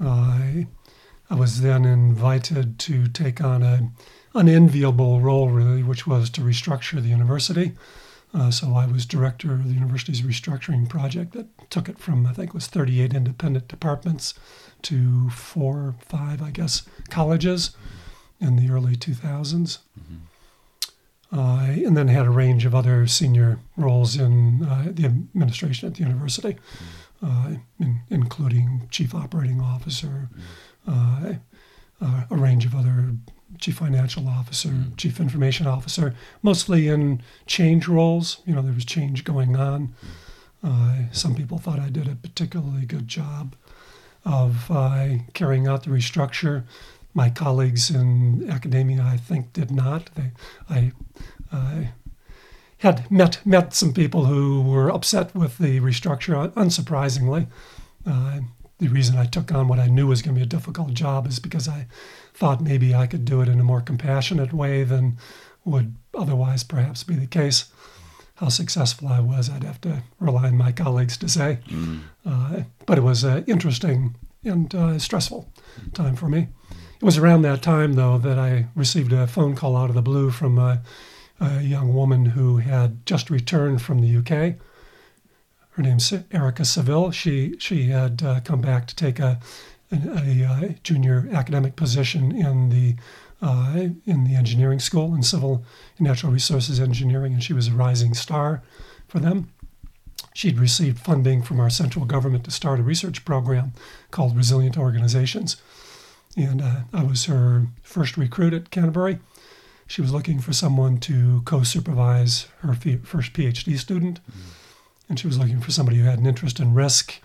I, 0.00 0.66
I 1.30 1.34
was 1.34 1.62
then 1.62 1.84
invited 1.84 2.78
to 2.80 3.08
take 3.08 3.42
on 3.42 3.62
a 3.62 3.90
unenviable 4.34 5.20
role, 5.20 5.48
really, 5.48 5.82
which 5.82 6.06
was 6.06 6.28
to 6.30 6.40
restructure 6.40 7.00
the 7.00 7.08
university. 7.08 7.72
Uh, 8.32 8.50
so 8.50 8.74
I 8.74 8.86
was 8.86 9.06
director 9.06 9.52
of 9.52 9.68
the 9.68 9.74
university's 9.74 10.22
restructuring 10.22 10.88
project 10.88 11.32
that 11.34 11.70
took 11.70 11.88
it 11.88 11.98
from, 11.98 12.26
I 12.26 12.32
think 12.32 12.48
it 12.48 12.54
was 12.54 12.66
38 12.66 13.14
independent 13.14 13.68
departments 13.68 14.34
to 14.82 15.30
four, 15.30 15.94
five, 16.00 16.42
I 16.42 16.50
guess, 16.50 16.82
colleges 17.10 17.76
in 18.40 18.56
the 18.56 18.70
early 18.70 18.96
2000s. 18.96 19.78
Uh, 21.34 21.66
and 21.84 21.96
then 21.96 22.06
had 22.06 22.26
a 22.26 22.30
range 22.30 22.64
of 22.64 22.76
other 22.76 23.08
senior 23.08 23.58
roles 23.76 24.16
in 24.16 24.64
uh, 24.64 24.84
the 24.92 25.04
administration 25.04 25.88
at 25.88 25.96
the 25.96 26.04
university, 26.04 26.56
uh, 27.24 27.54
in, 27.80 27.98
including 28.08 28.86
chief 28.92 29.12
operating 29.16 29.60
officer, 29.60 30.28
uh, 30.86 31.32
uh, 32.00 32.22
a 32.30 32.36
range 32.36 32.64
of 32.64 32.72
other 32.72 33.16
chief 33.58 33.78
financial 33.78 34.28
officer, 34.28 34.72
chief 34.96 35.18
information 35.18 35.66
officer, 35.66 36.14
mostly 36.42 36.86
in 36.86 37.20
change 37.46 37.88
roles. 37.88 38.38
You 38.46 38.54
know, 38.54 38.62
there 38.62 38.72
was 38.72 38.84
change 38.84 39.24
going 39.24 39.56
on. 39.56 39.92
Uh, 40.62 40.98
some 41.10 41.34
people 41.34 41.58
thought 41.58 41.80
I 41.80 41.88
did 41.88 42.06
a 42.06 42.14
particularly 42.14 42.86
good 42.86 43.08
job 43.08 43.56
of 44.24 44.70
carrying 45.34 45.66
out 45.66 45.82
the 45.82 45.90
restructure. 45.90 46.62
My 47.14 47.30
colleagues 47.30 47.90
in 47.90 48.50
academia, 48.50 49.02
I 49.02 49.16
think, 49.16 49.52
did 49.52 49.70
not. 49.70 50.10
They, 50.14 50.32
I, 50.68 50.92
I 51.52 51.92
had 52.78 53.10
met 53.10 53.44
met 53.46 53.72
some 53.72 53.94
people 53.94 54.26
who 54.26 54.60
were 54.62 54.90
upset 54.90 55.34
with 55.34 55.58
the 55.58 55.80
restructure. 55.80 56.52
Unsurprisingly, 56.52 57.46
uh, 58.06 58.40
the 58.78 58.88
reason 58.88 59.16
I 59.16 59.26
took 59.26 59.52
on 59.52 59.68
what 59.68 59.78
I 59.78 59.86
knew 59.86 60.08
was 60.08 60.22
going 60.22 60.34
to 60.34 60.38
be 60.40 60.44
a 60.44 60.46
difficult 60.46 60.92
job 60.92 61.26
is 61.26 61.38
because 61.38 61.68
I 61.68 61.86
thought 62.34 62.60
maybe 62.60 62.94
I 62.94 63.06
could 63.06 63.24
do 63.24 63.40
it 63.40 63.48
in 63.48 63.60
a 63.60 63.64
more 63.64 63.80
compassionate 63.80 64.52
way 64.52 64.84
than 64.84 65.16
would 65.64 65.94
otherwise 66.12 66.64
perhaps 66.64 67.04
be 67.04 67.14
the 67.14 67.26
case. 67.26 67.66
How 68.36 68.48
successful 68.48 69.08
I 69.08 69.20
was, 69.20 69.48
I'd 69.48 69.62
have 69.62 69.80
to 69.82 70.02
rely 70.18 70.48
on 70.48 70.56
my 70.56 70.72
colleagues 70.72 71.16
to 71.18 71.28
say. 71.28 71.60
Mm. 71.68 72.00
Uh, 72.26 72.62
but 72.84 72.98
it 72.98 73.02
was 73.02 73.22
an 73.22 73.44
interesting 73.46 74.16
and 74.42 74.74
uh, 74.74 74.98
stressful 74.98 75.48
time 75.92 76.16
for 76.16 76.28
me. 76.28 76.48
It 77.00 77.04
was 77.04 77.18
around 77.18 77.42
that 77.42 77.62
time, 77.62 77.94
though, 77.94 78.18
that 78.18 78.38
I 78.38 78.66
received 78.74 79.12
a 79.12 79.26
phone 79.26 79.54
call 79.54 79.76
out 79.76 79.88
of 79.88 79.94
the 79.94 80.02
blue 80.02 80.30
from 80.30 80.58
a, 80.58 80.82
a 81.40 81.60
young 81.62 81.92
woman 81.92 82.26
who 82.26 82.58
had 82.58 83.04
just 83.04 83.30
returned 83.30 83.82
from 83.82 84.00
the 84.00 84.16
UK. 84.16 84.56
Her 85.70 85.82
name's 85.82 86.12
Erica 86.30 86.64
Seville. 86.64 87.10
She 87.10 87.56
she 87.58 87.88
had 87.88 88.22
uh, 88.22 88.40
come 88.40 88.60
back 88.60 88.86
to 88.86 88.94
take 88.94 89.18
a, 89.18 89.40
a, 89.90 89.96
a, 89.96 90.44
uh, 90.44 90.68
junior 90.84 91.28
academic 91.32 91.74
position 91.74 92.30
in 92.30 92.68
the 92.68 92.94
uh, 93.42 93.88
in 94.06 94.24
the 94.24 94.36
engineering 94.36 94.78
school 94.78 95.14
in 95.14 95.22
civil 95.22 95.64
and 95.98 96.06
natural 96.06 96.32
resources 96.32 96.78
engineering, 96.78 97.32
and 97.32 97.42
she 97.42 97.52
was 97.52 97.66
a 97.66 97.72
rising 97.72 98.14
star 98.14 98.62
for 99.08 99.18
them. 99.18 99.50
She'd 100.32 100.58
received 100.58 100.98
funding 100.98 101.42
from 101.42 101.60
our 101.60 101.70
central 101.70 102.04
government 102.04 102.44
to 102.44 102.50
start 102.50 102.80
a 102.80 102.84
research 102.84 103.24
program 103.24 103.72
called 104.10 104.36
Resilient 104.36 104.78
Organizations, 104.78 105.56
and 106.36 106.60
uh, 106.60 106.80
I 106.92 107.04
was 107.04 107.26
her 107.26 107.66
first 107.82 108.16
recruit 108.16 108.52
at 108.52 108.70
Canterbury. 108.70 109.18
She 109.86 110.00
was 110.00 110.12
looking 110.12 110.40
for 110.40 110.52
someone 110.52 110.98
to 111.00 111.42
co-supervise 111.44 112.48
her 112.60 112.74
first 112.74 113.32
PhD 113.32 113.78
student 113.78 114.20
and 115.08 115.18
she 115.18 115.26
was 115.26 115.38
looking 115.38 115.60
for 115.60 115.70
somebody 115.70 115.98
who 115.98 116.04
had 116.04 116.18
an 116.18 116.26
interest 116.26 116.60
in 116.60 116.74
risk, 116.74 117.20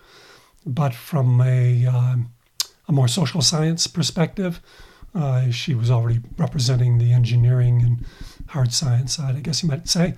but 0.66 0.94
from 0.94 1.40
a, 1.40 1.86
um, 1.86 2.32
a 2.88 2.92
more 2.92 3.08
social 3.08 3.40
science 3.40 3.86
perspective. 3.86 4.60
Uh, 5.14 5.50
she 5.50 5.74
was 5.74 5.90
already 5.90 6.20
representing 6.36 6.98
the 6.98 7.12
engineering 7.12 7.82
and 7.82 8.04
hard 8.48 8.72
science 8.72 9.16
side, 9.16 9.34
I 9.34 9.40
guess 9.40 9.62
you 9.62 9.68
might 9.68 9.88
say. 9.88 10.14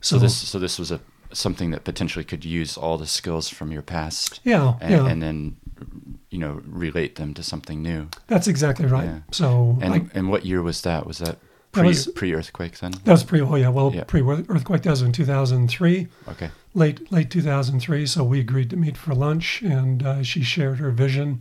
So, 0.00 0.18
this 0.18 0.36
so 0.36 0.58
this 0.58 0.78
was 0.78 0.90
a 0.90 1.00
something 1.32 1.70
that 1.70 1.84
potentially 1.84 2.24
could 2.24 2.44
use 2.44 2.76
all 2.76 2.98
the 2.98 3.06
skills 3.06 3.48
from 3.48 3.72
your 3.72 3.82
past, 3.82 4.40
yeah, 4.44 4.74
and, 4.80 4.90
yeah, 4.90 5.06
and 5.06 5.22
then 5.22 5.56
you 6.30 6.38
know 6.38 6.60
relate 6.66 7.14
them 7.16 7.34
to 7.34 7.42
something 7.42 7.82
new. 7.82 8.08
that's 8.26 8.48
exactly 8.48 8.86
right. 8.86 9.04
Yeah. 9.06 9.18
So 9.32 9.78
And 9.80 9.94
I, 9.94 10.06
and 10.14 10.28
what 10.30 10.44
year 10.44 10.62
was 10.62 10.82
that? 10.82 11.06
Was 11.06 11.18
that 11.18 11.36
That 11.72 11.80
pre 11.80 11.88
was- 11.88 12.06
pre 12.08 12.34
earthquake 12.34 12.78
then? 12.78 12.92
that 13.04 13.12
was 13.12 13.24
pre. 13.24 13.40
Oh 13.40 13.54
yeah, 13.56 13.68
well, 13.70 13.92
Yeah. 13.94 14.04
pre 14.04 14.22
earthquake. 14.22 14.82
That 14.82 14.90
was 14.90 15.02
in 15.02 15.12
2003. 15.12 16.08
Okay. 16.28 16.50
late 16.74 17.10
late 17.10 17.30
2003 17.30 18.06
so 18.06 18.22
we 18.22 18.38
agreed 18.40 18.68
to 18.70 18.76
meet 18.76 18.96
for 18.96 19.14
lunch 19.14 19.62
and 19.62 20.02
uh, 20.02 20.22
she 20.22 20.42
shared 20.42 20.78
her 20.78 20.90
vision 20.90 21.40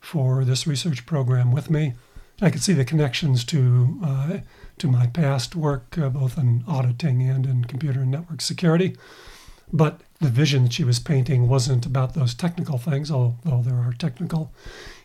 for 0.00 0.44
this 0.44 0.66
research 0.66 1.04
program 1.06 1.52
with 1.52 1.68
me 1.70 1.92
i 2.40 2.50
could 2.50 2.62
see 2.62 2.72
the 2.72 2.84
connections 2.84 3.44
to 3.44 4.00
uh, 4.02 4.38
to 4.78 4.88
my 4.88 5.06
past 5.08 5.54
work 5.54 5.96
uh, 5.98 6.08
both 6.08 6.38
in 6.38 6.64
auditing 6.66 7.22
and 7.28 7.46
in 7.46 7.64
computer 7.66 8.00
and 8.00 8.10
network 8.10 8.40
security 8.40 8.96
but 9.72 10.00
the 10.20 10.28
vision 10.28 10.68
she 10.68 10.84
was 10.84 10.98
painting 11.00 11.48
wasn't 11.48 11.84
about 11.86 12.14
those 12.14 12.34
technical 12.34 12.78
things 12.78 13.10
although 13.10 13.62
there 13.62 13.76
are 13.76 13.92
technical 13.98 14.52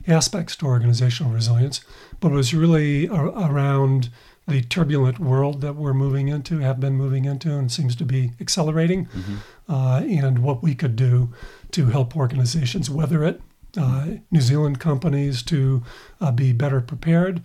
aspects 0.08 0.56
to 0.56 0.66
organizational 0.66 1.34
resilience 1.34 1.82
but 2.20 2.32
it 2.32 2.36
was 2.36 2.54
really 2.54 3.08
a- 3.08 3.14
around 3.14 4.10
the 4.48 4.62
turbulent 4.62 5.20
world 5.20 5.60
that 5.62 5.76
we're 5.76 5.94
moving 5.94 6.28
into 6.30 6.60
have 6.60 6.80
been 6.80 6.94
moving 6.96 7.26
into 7.26 7.52
and 7.58 7.72
seems 7.72 7.96
to 7.96 8.06
be 8.06 8.32
accelerating 8.40 9.08
uh, 9.68 10.02
and 10.08 10.40
what 10.40 10.64
we 10.64 10.74
could 10.74 10.96
do 10.96 11.34
to 11.72 11.88
help 11.88 12.16
organizations 12.16 12.90
weather 12.90 13.24
it. 13.26 13.42
Uh, 13.76 14.06
New 14.32 14.40
Zealand 14.40 14.80
companies 14.80 15.44
to 15.44 15.84
uh, 16.22 16.32
be 16.32 16.54
better 16.54 16.80
prepared, 16.80 17.44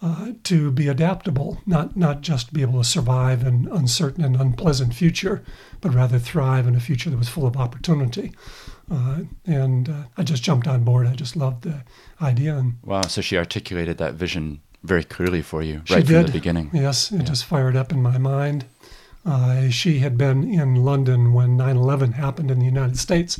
uh, 0.00 0.32
to 0.44 0.70
be 0.70 0.88
adaptable, 0.88 1.60
not 1.66 1.96
not 1.96 2.20
just 2.20 2.52
be 2.52 2.62
able 2.62 2.80
to 2.80 2.88
survive 2.88 3.44
an 3.44 3.68
uncertain 3.72 4.24
and 4.24 4.36
unpleasant 4.36 4.94
future, 4.94 5.42
but 5.80 5.94
rather 5.94 6.18
thrive 6.18 6.66
in 6.66 6.76
a 6.76 6.80
future 6.80 7.10
that 7.10 7.16
was 7.16 7.28
full 7.28 7.46
of 7.46 7.56
opportunity. 7.56 8.32
Uh, 8.90 9.20
and 9.44 9.88
uh, 9.88 10.02
I 10.16 10.22
just 10.22 10.42
jumped 10.42 10.66
on 10.66 10.84
board. 10.84 11.06
I 11.06 11.14
just 11.14 11.36
loved 11.36 11.64
the 11.64 11.82
idea, 12.22 12.56
and 12.56 12.74
Wow. 12.84 13.02
So 13.02 13.20
she 13.20 13.36
articulated 13.36 13.98
that 13.98 14.14
vision 14.14 14.60
very 14.84 15.04
clearly 15.04 15.42
for 15.42 15.62
you 15.62 15.82
right 15.90 16.06
from 16.06 16.22
the 16.26 16.32
beginning. 16.32 16.70
Yes, 16.72 17.10
it 17.10 17.24
just 17.24 17.44
fired 17.44 17.76
up 17.76 17.92
in 17.92 18.00
my 18.00 18.18
mind. 18.18 18.64
Uh, 19.26 19.68
she 19.68 19.98
had 19.98 20.16
been 20.16 20.44
in 20.44 20.76
London 20.76 21.32
when 21.32 21.56
9 21.56 21.76
11 21.76 22.12
happened 22.12 22.50
in 22.50 22.60
the 22.60 22.64
United 22.64 22.96
States, 22.98 23.38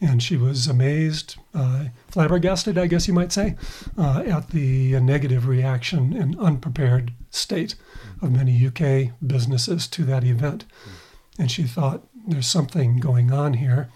and 0.00 0.22
she 0.22 0.36
was 0.36 0.66
amazed, 0.66 1.36
uh, 1.54 1.86
flabbergasted, 2.08 2.78
I 2.78 2.86
guess 2.86 3.08
you 3.08 3.14
might 3.14 3.32
say, 3.32 3.56
uh, 3.98 4.22
at 4.26 4.50
the 4.50 4.98
negative 5.00 5.46
reaction 5.46 6.12
and 6.16 6.38
unprepared 6.38 7.12
state 7.30 7.74
of 8.22 8.32
many 8.32 8.66
UK 8.66 9.12
businesses 9.24 9.86
to 9.88 10.04
that 10.04 10.24
event. 10.24 10.64
And 11.38 11.50
she 11.50 11.64
thought, 11.64 12.06
there's 12.26 12.46
something 12.46 12.98
going 12.98 13.32
on 13.32 13.54
here. 13.54 13.90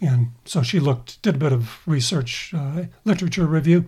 And 0.00 0.32
so 0.44 0.62
she 0.62 0.80
looked, 0.80 1.20
did 1.22 1.36
a 1.36 1.38
bit 1.38 1.52
of 1.52 1.86
research, 1.86 2.52
uh, 2.54 2.84
literature 3.04 3.46
review 3.46 3.86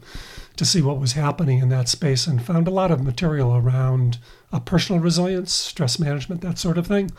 to 0.57 0.65
see 0.65 0.83
what 0.83 0.99
was 1.01 1.13
happening 1.13 1.59
in 1.61 1.69
that 1.71 1.89
space 1.89 2.27
and 2.27 2.45
found 2.45 2.69
a 2.69 2.71
lot 2.71 2.91
of 2.91 3.03
material 3.03 3.57
around 3.57 4.19
uh, 4.53 4.61
personal 4.61 5.01
resilience, 5.01 5.53
stress 5.53 5.99
management, 5.99 6.43
that 6.43 6.59
sort 6.59 6.77
of 6.77 6.87
thing, 6.87 7.11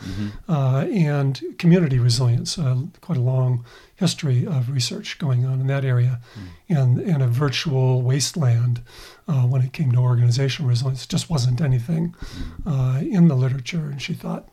uh, 0.48 0.86
and 0.92 1.42
community 1.58 1.98
resilience. 1.98 2.58
Uh, 2.58 2.76
quite 3.00 3.18
a 3.18 3.20
long 3.20 3.64
history 3.96 4.46
of 4.46 4.70
research 4.70 5.18
going 5.18 5.44
on 5.44 5.60
in 5.60 5.66
that 5.66 5.84
area, 5.84 6.20
and, 6.68 6.98
and 7.00 7.22
a 7.22 7.26
virtual 7.26 8.02
wasteland 8.02 8.80
uh, 9.26 9.42
when 9.42 9.62
it 9.62 9.72
came 9.72 9.90
to 9.92 9.98
organizational 9.98 10.68
resilience. 10.68 11.06
Just 11.06 11.28
wasn't 11.28 11.60
anything 11.60 12.14
uh, 12.66 13.00
in 13.02 13.28
the 13.28 13.34
literature, 13.36 13.86
and 13.90 14.00
she 14.00 14.14
thought, 14.14 14.48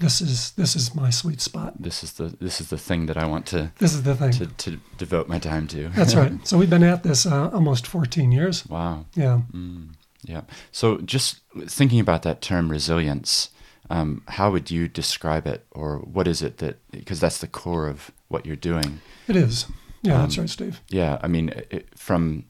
"This 0.00 0.20
is 0.20 0.50
this 0.52 0.74
is 0.76 0.94
my 0.94 1.10
sweet 1.10 1.40
spot. 1.40 1.74
This 1.82 2.02
is 2.02 2.12
the 2.14 2.34
this 2.40 2.60
is 2.60 2.68
the 2.68 2.78
thing 2.78 3.06
that 3.06 3.16
I 3.16 3.26
want 3.26 3.46
to 3.46 3.70
This 3.78 3.94
is 3.94 4.02
the 4.02 4.14
thing." 4.14 4.32
to, 4.32 4.46
to 4.46 4.80
devote 4.98 5.28
my 5.28 5.38
time 5.38 5.66
to. 5.68 5.88
That's 5.90 6.14
right. 6.14 6.32
So 6.44 6.58
we've 6.58 6.70
been 6.70 6.82
at 6.82 7.02
this 7.02 7.26
uh, 7.26 7.50
almost 7.52 7.86
14 7.86 8.32
years. 8.32 8.66
wow. 8.66 9.04
Yeah. 9.14 9.42
Mm, 9.52 9.90
yeah. 10.22 10.42
So 10.72 10.98
just 10.98 11.40
thinking 11.66 12.00
about 12.00 12.22
that 12.22 12.40
term 12.40 12.70
resilience, 12.70 13.50
um, 13.88 14.22
how 14.28 14.50
would 14.50 14.70
you 14.70 14.88
describe 14.88 15.46
it, 15.46 15.64
or 15.70 15.98
what 15.98 16.26
is 16.26 16.42
it 16.42 16.58
that? 16.58 16.76
Because 16.90 17.20
that's 17.20 17.38
the 17.38 17.48
core 17.48 17.88
of 17.88 18.10
what 18.28 18.46
you're 18.46 18.56
doing. 18.56 19.00
It 19.28 19.36
is. 19.36 19.66
Yeah, 20.02 20.18
that's 20.18 20.38
Um, 20.38 20.42
right, 20.44 20.50
Steve. 20.50 20.80
Yeah. 20.88 21.18
I 21.22 21.28
mean, 21.28 21.48
it, 21.70 21.88
from 21.98 22.44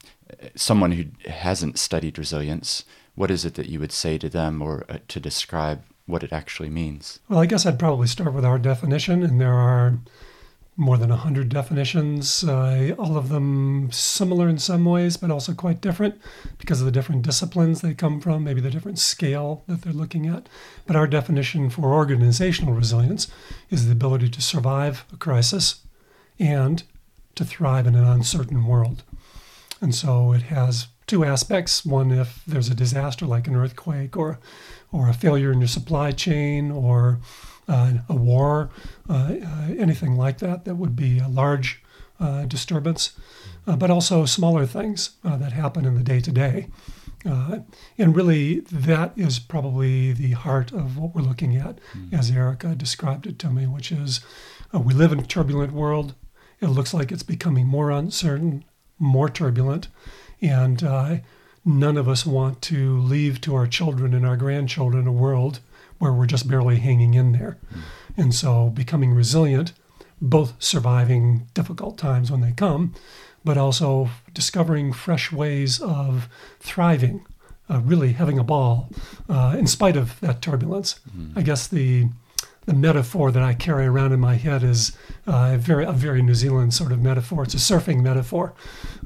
someone 0.54 0.92
who 0.92 1.04
hasn't 1.28 1.78
studied 1.78 2.18
resilience, 2.18 2.84
what 3.16 3.30
is 3.30 3.44
it 3.44 3.54
that 3.54 3.68
you 3.68 3.80
would 3.80 3.92
say 3.92 4.18
to 4.18 4.28
them, 4.28 4.62
or 4.62 4.84
uh, 4.88 4.98
to 5.08 5.18
describe 5.20 5.82
what 6.10 6.22
it 6.22 6.32
actually 6.32 6.70
means? 6.70 7.20
Well, 7.28 7.40
I 7.40 7.46
guess 7.46 7.64
I'd 7.64 7.78
probably 7.78 8.06
start 8.06 8.34
with 8.34 8.44
our 8.44 8.58
definition, 8.58 9.22
and 9.22 9.40
there 9.40 9.54
are 9.54 9.98
more 10.76 10.96
than 10.96 11.10
100 11.10 11.50
definitions, 11.50 12.42
uh, 12.42 12.94
all 12.98 13.18
of 13.18 13.28
them 13.28 13.92
similar 13.92 14.48
in 14.48 14.58
some 14.58 14.84
ways, 14.86 15.16
but 15.18 15.30
also 15.30 15.52
quite 15.52 15.82
different 15.82 16.18
because 16.58 16.80
of 16.80 16.86
the 16.86 16.92
different 16.92 17.22
disciplines 17.22 17.80
they 17.80 17.92
come 17.92 18.18
from, 18.18 18.44
maybe 18.44 18.62
the 18.62 18.70
different 18.70 18.98
scale 18.98 19.62
that 19.66 19.82
they're 19.82 19.92
looking 19.92 20.26
at. 20.26 20.48
But 20.86 20.96
our 20.96 21.06
definition 21.06 21.68
for 21.68 21.92
organizational 21.92 22.72
resilience 22.72 23.30
is 23.68 23.86
the 23.86 23.92
ability 23.92 24.30
to 24.30 24.40
survive 24.40 25.04
a 25.12 25.16
crisis 25.16 25.82
and 26.38 26.82
to 27.34 27.44
thrive 27.44 27.86
in 27.86 27.94
an 27.94 28.04
uncertain 28.04 28.64
world. 28.64 29.02
And 29.82 29.94
so 29.94 30.32
it 30.32 30.42
has 30.42 30.88
two 31.06 31.24
aspects. 31.24 31.84
One, 31.84 32.10
if 32.10 32.42
there's 32.46 32.68
a 32.68 32.74
disaster 32.74 33.26
like 33.26 33.46
an 33.46 33.56
earthquake 33.56 34.16
or, 34.16 34.38
or 34.92 35.08
a 35.08 35.14
failure 35.14 35.52
in 35.52 35.60
your 35.60 35.68
supply 35.68 36.10
chain 36.10 36.70
or 36.70 37.20
uh, 37.70 37.92
a 38.08 38.16
war, 38.16 38.70
uh, 39.08 39.34
uh, 39.44 39.68
anything 39.78 40.16
like 40.16 40.38
that, 40.38 40.64
that 40.64 40.74
would 40.74 40.96
be 40.96 41.18
a 41.18 41.28
large 41.28 41.82
disturbance, 42.48 43.18
but 43.64 43.90
also 43.90 44.26
smaller 44.26 44.66
things 44.66 45.12
that 45.24 45.52
happen 45.52 45.86
in 45.86 45.94
the 45.94 46.02
day 46.02 46.20
to 46.20 46.30
day. 46.30 46.66
and 47.24 48.14
really, 48.14 48.60
that 48.60 49.12
is 49.16 49.38
probably 49.38 50.12
the 50.12 50.32
heart 50.32 50.70
of 50.70 50.98
what 50.98 51.14
we're 51.14 51.22
looking 51.22 51.56
at, 51.56 51.78
mm. 51.94 52.12
as 52.12 52.30
Erica 52.30 52.74
described 52.74 53.26
it 53.26 53.38
to 53.38 53.48
me, 53.48 53.66
which 53.66 53.90
is 53.90 54.20
we 54.74 54.92
live 54.92 55.12
in 55.12 55.20
a 55.20 55.26
turbulent 55.26 55.72
world. 55.72 56.14
It 56.60 56.66
looks 56.66 56.92
like 56.92 57.10
it's 57.10 57.22
becoming 57.22 57.66
more 57.66 57.90
uncertain, 57.90 58.64
more 58.98 59.30
turbulent, 59.30 59.88
and 60.42 60.82
uh, 60.82 61.16
none 61.64 61.96
of 61.96 62.08
us 62.08 62.24
want 62.24 62.62
to 62.62 62.98
leave 63.00 63.40
to 63.42 63.54
our 63.54 63.66
children 63.66 64.14
and 64.14 64.26
our 64.26 64.36
grandchildren 64.36 65.06
a 65.06 65.12
world 65.12 65.60
where 65.98 66.12
we're 66.12 66.26
just 66.26 66.48
barely 66.48 66.76
hanging 66.76 67.14
in 67.14 67.32
there. 67.32 67.58
Mm. 67.72 67.80
And 68.16 68.34
so 68.34 68.70
becoming 68.70 69.12
resilient, 69.12 69.72
both 70.20 70.54
surviving 70.58 71.46
difficult 71.54 71.98
times 71.98 72.30
when 72.30 72.40
they 72.40 72.52
come, 72.52 72.94
but 73.44 73.58
also 73.58 74.10
discovering 74.32 74.92
fresh 74.92 75.30
ways 75.30 75.80
of 75.80 76.28
thriving, 76.58 77.26
uh, 77.68 77.80
really 77.80 78.12
having 78.12 78.38
a 78.38 78.44
ball 78.44 78.90
uh, 79.28 79.56
in 79.58 79.66
spite 79.66 79.96
of 79.96 80.18
that 80.20 80.42
turbulence. 80.42 81.00
Mm. 81.16 81.32
I 81.36 81.42
guess 81.42 81.68
the 81.68 82.08
the 82.70 82.76
metaphor 82.76 83.32
that 83.32 83.42
I 83.42 83.52
carry 83.52 83.84
around 83.86 84.12
in 84.12 84.20
my 84.20 84.36
head 84.36 84.62
is 84.62 84.96
uh, 85.26 85.50
a 85.54 85.58
very 85.58 85.84
a 85.84 85.90
very 85.90 86.22
New 86.22 86.36
Zealand 86.36 86.72
sort 86.72 86.92
of 86.92 87.02
metaphor. 87.02 87.42
It's 87.42 87.54
a 87.54 87.56
surfing 87.56 88.00
metaphor, 88.00 88.54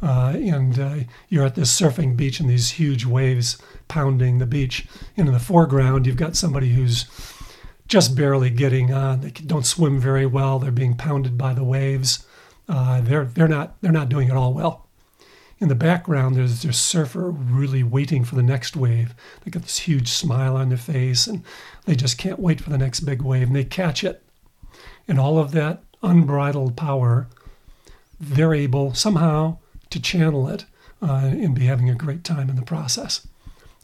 uh, 0.02 0.34
and 0.36 0.78
uh, 0.78 0.96
you're 1.30 1.46
at 1.46 1.54
this 1.54 1.80
surfing 1.80 2.14
beach 2.14 2.40
and 2.40 2.50
these 2.50 2.72
huge 2.72 3.06
waves 3.06 3.56
pounding 3.88 4.36
the 4.36 4.44
beach. 4.44 4.86
And 5.16 5.28
in 5.28 5.32
the 5.32 5.40
foreground, 5.40 6.06
you've 6.06 6.18
got 6.18 6.36
somebody 6.36 6.74
who's 6.74 7.06
just 7.88 8.14
barely 8.14 8.50
getting 8.50 8.92
on. 8.92 9.22
They 9.22 9.30
don't 9.30 9.64
swim 9.64 9.98
very 9.98 10.26
well. 10.26 10.58
They're 10.58 10.70
being 10.70 10.94
pounded 10.94 11.38
by 11.38 11.54
the 11.54 11.64
waves. 11.64 12.26
Uh, 12.68 13.00
they're 13.00 13.24
they're 13.24 13.48
not 13.48 13.80
they're 13.80 13.92
not 13.92 14.10
doing 14.10 14.28
it 14.28 14.36
all 14.36 14.52
well 14.52 14.83
in 15.60 15.68
the 15.68 15.74
background, 15.74 16.36
there's 16.36 16.62
this 16.62 16.80
surfer 16.80 17.30
really 17.30 17.82
waiting 17.82 18.24
for 18.24 18.34
the 18.34 18.42
next 18.42 18.76
wave. 18.76 19.14
They 19.42 19.50
got 19.50 19.62
this 19.62 19.78
huge 19.78 20.08
smile 20.08 20.56
on 20.56 20.68
their 20.68 20.78
face, 20.78 21.26
and 21.26 21.42
they 21.84 21.94
just 21.94 22.18
can't 22.18 22.40
wait 22.40 22.60
for 22.60 22.70
the 22.70 22.78
next 22.78 23.00
big 23.00 23.22
wave, 23.22 23.46
and 23.46 23.56
they 23.56 23.64
catch 23.64 24.02
it. 24.02 24.22
And 25.06 25.18
all 25.18 25.38
of 25.38 25.52
that 25.52 25.82
unbridled 26.02 26.76
power, 26.76 27.28
they're 28.20 28.54
able 28.54 28.94
somehow 28.94 29.58
to 29.90 30.00
channel 30.00 30.48
it 30.48 30.64
uh, 31.00 31.30
and 31.32 31.54
be 31.54 31.66
having 31.66 31.88
a 31.88 31.94
great 31.94 32.24
time 32.24 32.50
in 32.50 32.56
the 32.56 32.62
process. 32.62 33.26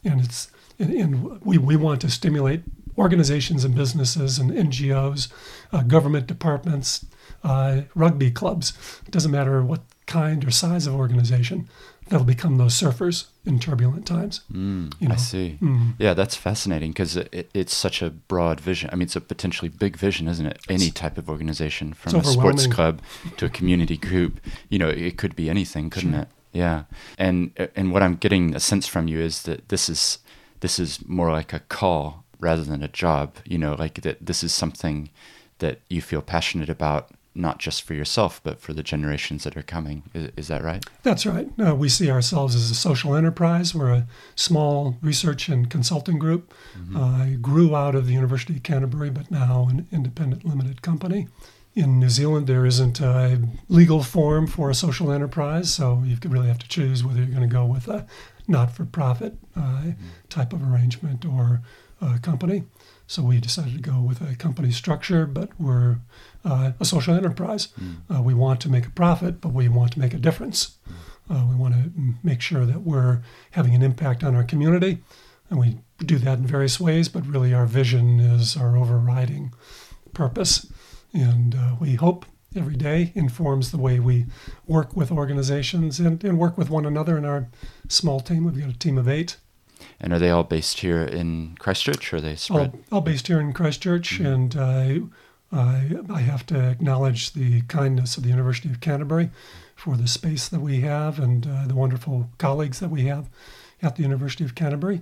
And 0.03 0.19
it's 0.21 0.51
and, 0.79 0.91
and 0.93 1.41
we, 1.41 1.57
we 1.57 1.75
want 1.75 2.01
to 2.01 2.09
stimulate 2.09 2.63
organizations 2.97 3.63
and 3.63 3.75
businesses 3.75 4.39
and 4.39 4.51
NGOs, 4.51 5.31
uh, 5.71 5.83
government 5.83 6.27
departments, 6.27 7.05
uh, 7.43 7.81
rugby 7.95 8.31
clubs. 8.31 8.73
It 9.05 9.11
doesn't 9.11 9.31
matter 9.31 9.63
what 9.63 9.81
kind 10.11 10.45
or 10.45 10.51
size 10.51 10.87
of 10.87 10.95
organization 10.95 11.67
that'll 12.09 12.25
become 12.25 12.57
those 12.57 12.73
surfers 12.73 13.27
in 13.45 13.59
turbulent 13.59 14.05
times. 14.05 14.41
Mm, 14.51 14.93
you 14.99 15.07
know? 15.07 15.13
I 15.15 15.17
see. 15.17 15.57
Mm. 15.61 15.93
Yeah, 15.97 16.13
that's 16.13 16.35
fascinating 16.35 16.91
because 16.91 17.15
it, 17.15 17.49
it's 17.53 17.73
such 17.73 18.01
a 18.01 18.09
broad 18.09 18.59
vision. 18.59 18.89
I 18.91 18.95
mean, 18.95 19.03
it's 19.03 19.15
a 19.15 19.21
potentially 19.21 19.69
big 19.69 19.95
vision, 19.95 20.27
isn't 20.27 20.45
it? 20.45 20.59
Any 20.67 20.87
it's, 20.87 20.93
type 20.93 21.17
of 21.17 21.29
organization, 21.29 21.93
from 21.93 22.15
a 22.15 22.23
sports 22.23 22.67
club 22.67 23.01
to 23.37 23.45
a 23.45 23.49
community 23.49 23.97
group. 23.97 24.41
You 24.69 24.79
know, 24.79 24.89
it 24.89 25.17
could 25.17 25.35
be 25.35 25.49
anything, 25.49 25.89
couldn't 25.89 26.11
sure. 26.11 26.21
it? 26.21 26.27
Yeah. 26.51 26.83
And 27.17 27.51
and 27.75 27.93
what 27.93 28.03
I'm 28.03 28.15
getting 28.15 28.53
a 28.55 28.59
sense 28.59 28.87
from 28.87 29.07
you 29.07 29.19
is 29.19 29.43
that 29.43 29.69
this 29.69 29.87
is 29.87 30.19
this 30.59 30.79
is 30.79 31.07
more 31.07 31.31
like 31.31 31.53
a 31.53 31.61
call 31.61 32.25
rather 32.39 32.63
than 32.63 32.83
a 32.83 32.89
job. 32.89 33.37
You 33.45 33.57
know, 33.57 33.75
like 33.75 34.01
that 34.01 34.25
this 34.25 34.43
is 34.43 34.53
something 34.53 35.09
that 35.59 35.79
you 35.89 36.01
feel 36.01 36.21
passionate 36.21 36.69
about 36.69 37.11
not 37.33 37.59
just 37.59 37.83
for 37.83 37.93
yourself, 37.93 38.41
but 38.43 38.59
for 38.59 38.73
the 38.73 38.83
generations 38.83 39.43
that 39.43 39.55
are 39.55 39.61
coming. 39.61 40.03
Is, 40.13 40.31
is 40.35 40.47
that 40.49 40.63
right? 40.63 40.83
That's 41.03 41.25
right. 41.25 41.47
Uh, 41.59 41.75
we 41.75 41.89
see 41.89 42.11
ourselves 42.11 42.55
as 42.55 42.69
a 42.69 42.75
social 42.75 43.15
enterprise. 43.15 43.73
We're 43.73 43.91
a 43.91 44.07
small 44.35 44.97
research 45.01 45.47
and 45.47 45.69
consulting 45.69 46.19
group. 46.19 46.53
Mm-hmm. 46.77 46.97
Uh, 46.97 47.37
grew 47.41 47.75
out 47.75 47.95
of 47.95 48.05
the 48.05 48.13
University 48.13 48.55
of 48.55 48.63
Canterbury, 48.63 49.09
but 49.09 49.31
now 49.31 49.67
an 49.69 49.87
independent 49.91 50.43
limited 50.45 50.81
company. 50.81 51.27
In 51.73 51.99
New 51.99 52.09
Zealand, 52.09 52.47
there 52.47 52.65
isn't 52.65 52.99
a 52.99 53.41
legal 53.69 54.03
form 54.03 54.45
for 54.45 54.69
a 54.69 54.75
social 54.75 55.09
enterprise, 55.09 55.73
so 55.73 56.03
you 56.05 56.17
really 56.27 56.47
have 56.47 56.59
to 56.59 56.67
choose 56.67 57.01
whether 57.01 57.19
you're 57.19 57.27
going 57.27 57.47
to 57.47 57.47
go 57.47 57.65
with 57.65 57.87
a 57.87 58.05
not 58.45 58.75
for 58.75 58.83
profit 58.83 59.37
uh, 59.55 59.59
mm-hmm. 59.59 59.91
type 60.27 60.51
of 60.51 60.61
arrangement 60.61 61.25
or 61.25 61.61
a 62.01 62.19
company. 62.19 62.63
So 63.07 63.23
we 63.23 63.39
decided 63.39 63.73
to 63.75 63.81
go 63.81 64.01
with 64.01 64.21
a 64.21 64.35
company 64.35 64.71
structure, 64.71 65.25
but 65.25 65.49
we're 65.59 65.97
uh, 66.45 66.71
a 66.79 66.85
social 66.85 67.13
enterprise. 67.13 67.69
Mm. 67.79 68.17
Uh, 68.17 68.21
we 68.21 68.33
want 68.33 68.59
to 68.61 68.69
make 68.69 68.85
a 68.85 68.91
profit, 68.91 69.41
but 69.41 69.49
we 69.49 69.67
want 69.67 69.93
to 69.93 69.99
make 69.99 70.13
a 70.13 70.17
difference. 70.17 70.77
Mm. 70.89 70.93
Uh, 71.29 71.45
we 71.47 71.55
want 71.55 71.73
to 71.73 71.91
make 72.23 72.41
sure 72.41 72.65
that 72.65 72.81
we're 72.81 73.21
having 73.51 73.75
an 73.75 73.81
impact 73.81 74.23
on 74.23 74.35
our 74.35 74.43
community, 74.43 74.99
and 75.49 75.59
we 75.59 75.77
do 75.99 76.17
that 76.17 76.39
in 76.39 76.47
various 76.47 76.79
ways. 76.79 77.07
But 77.09 77.25
really, 77.25 77.53
our 77.53 77.65
vision 77.65 78.19
is 78.19 78.57
our 78.57 78.75
overriding 78.75 79.53
purpose, 80.13 80.71
and 81.13 81.55
uh, 81.55 81.75
we 81.79 81.95
hope 81.95 82.25
every 82.53 82.75
day 82.75 83.13
informs 83.15 83.71
the 83.71 83.77
way 83.77 83.97
we 83.99 84.25
work 84.67 84.93
with 84.93 85.09
organizations 85.09 86.01
and, 86.01 86.21
and 86.23 86.37
work 86.37 86.57
with 86.57 86.69
one 86.69 86.85
another 86.85 87.17
in 87.17 87.23
our 87.23 87.47
small 87.87 88.19
team. 88.19 88.43
We've 88.43 88.59
got 88.59 88.69
a 88.69 88.77
team 88.77 88.97
of 88.97 89.07
eight 89.07 89.37
and 89.99 90.13
are 90.13 90.19
they 90.19 90.29
all 90.29 90.43
based 90.43 90.79
here 90.79 91.01
in 91.01 91.55
Christchurch, 91.59 92.13
or 92.13 92.17
are 92.17 92.21
they 92.21 92.35
spread? 92.35 92.73
All, 92.91 92.97
all 92.97 93.01
based 93.01 93.27
here 93.27 93.39
in 93.39 93.53
Christchurch, 93.53 94.19
mm-hmm. 94.19 94.25
and 94.25 94.55
uh, 94.55 95.15
I, 95.51 95.97
I 96.09 96.21
have 96.21 96.45
to 96.47 96.69
acknowledge 96.69 97.33
the 97.33 97.61
kindness 97.63 98.17
of 98.17 98.23
the 98.23 98.29
University 98.29 98.69
of 98.69 98.79
Canterbury 98.79 99.29
for 99.75 99.97
the 99.97 100.07
space 100.07 100.47
that 100.47 100.61
we 100.61 100.81
have 100.81 101.19
and 101.19 101.47
uh, 101.47 101.67
the 101.67 101.75
wonderful 101.75 102.29
colleagues 102.37 102.79
that 102.79 102.89
we 102.89 103.03
have 103.05 103.29
at 103.81 103.95
the 103.95 104.03
University 104.03 104.43
of 104.43 104.55
Canterbury. 104.55 105.01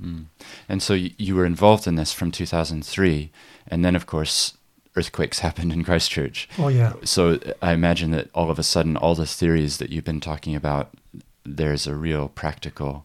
Mm. 0.00 0.26
And 0.68 0.82
so 0.82 0.94
you 0.94 1.34
were 1.34 1.44
involved 1.44 1.86
in 1.86 1.96
this 1.96 2.12
from 2.12 2.30
2003, 2.30 3.30
and 3.66 3.84
then, 3.84 3.96
of 3.96 4.06
course, 4.06 4.56
earthquakes 4.96 5.38
happened 5.40 5.72
in 5.72 5.84
Christchurch. 5.84 6.48
Oh, 6.58 6.68
yeah. 6.68 6.94
So 7.04 7.38
I 7.60 7.72
imagine 7.72 8.10
that 8.12 8.30
all 8.34 8.50
of 8.50 8.58
a 8.58 8.62
sudden, 8.62 8.96
all 8.96 9.14
the 9.14 9.26
theories 9.26 9.78
that 9.78 9.90
you've 9.90 10.04
been 10.04 10.20
talking 10.20 10.54
about, 10.54 10.90
there's 11.44 11.86
a 11.86 11.94
real 11.94 12.28
practical 12.28 13.04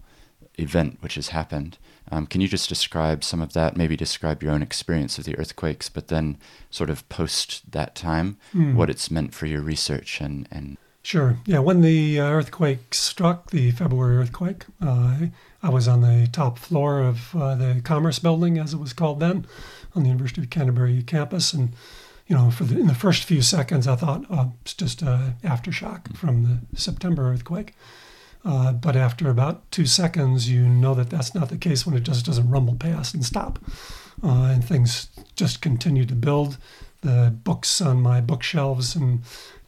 event 0.58 0.98
which 1.02 1.16
has 1.16 1.30
happened. 1.30 1.78
Um, 2.12 2.28
can 2.28 2.42
you 2.42 2.48
just 2.48 2.70
describe 2.70 3.24
some 3.24 3.42
of 3.42 3.54
that? 3.54 3.76
Maybe 3.76 3.96
describe 3.96 4.44
your 4.44 4.52
own 4.52 4.62
experience 4.62 5.18
of 5.18 5.26
the 5.26 5.38
earthquakes, 5.38 5.90
but 5.90 6.08
then 6.08 6.38
sort 6.70 6.90
of 6.90 7.08
post 7.10 7.72
that 7.72 7.96
time, 7.96 8.38
mm. 8.54 8.76
what 8.76 8.90
it's 8.90 9.10
meant 9.10 9.34
for 9.34 9.46
your 9.46 9.62
research 9.62 10.22
and, 10.22 10.48
and 10.52 10.78
Sure. 11.06 11.38
Yeah. 11.46 11.60
When 11.60 11.82
the 11.82 12.20
uh, 12.20 12.32
earthquake 12.32 12.96
struck, 12.96 13.52
the 13.52 13.70
February 13.70 14.18
earthquake, 14.18 14.66
uh, 14.82 15.28
I 15.62 15.70
was 15.70 15.88
on 15.88 16.02
the 16.02 16.28
top 16.32 16.58
floor 16.58 17.00
of 17.00 17.36
uh, 17.36 17.54
the 17.54 17.80
Commerce 17.84 18.18
Building, 18.18 18.58
as 18.58 18.74
it 18.74 18.80
was 18.80 18.92
called 18.92 19.20
then, 19.20 19.46
on 19.94 20.02
the 20.02 20.10
University 20.10 20.42
of 20.42 20.50
Canterbury 20.50 21.04
campus, 21.04 21.54
and 21.54 21.74
you 22.26 22.36
know, 22.36 22.50
for 22.50 22.64
the, 22.64 22.80
in 22.80 22.88
the 22.88 22.96
first 22.96 23.24
few 23.24 23.44
seconds, 23.44 23.88
I 23.88 23.96
thought 23.96 24.26
oh, 24.32 24.54
it's 24.62 24.74
just 24.74 25.04
an 25.04 25.36
aftershock 25.44 26.18
from 26.18 26.44
the 26.44 26.80
September 26.80 27.32
earthquake. 27.32 27.76
Uh, 28.46 28.72
but 28.72 28.96
after 28.96 29.30
about 29.30 29.70
two 29.72 29.88
seconds, 29.88 30.50
you 30.50 30.62
know 30.62 30.94
that 30.94 31.10
that's 31.10 31.34
not 31.34 31.50
the 31.50 31.58
case 31.58 31.86
when 31.86 31.96
it 31.96 32.04
just 32.04 32.26
doesn't 32.26 32.50
rumble 32.50 32.76
past 32.76 33.16
and 33.16 33.26
stop. 33.26 33.58
Uh, 34.24 34.52
and 34.54 34.64
things 34.64 35.10
just 35.36 35.62
continue 35.62 36.06
to 36.06 36.14
build. 36.14 36.58
The 37.02 37.36
books 37.44 37.82
on 37.82 38.02
my 38.02 38.22
bookshelves 38.22 38.96
and 38.96 39.22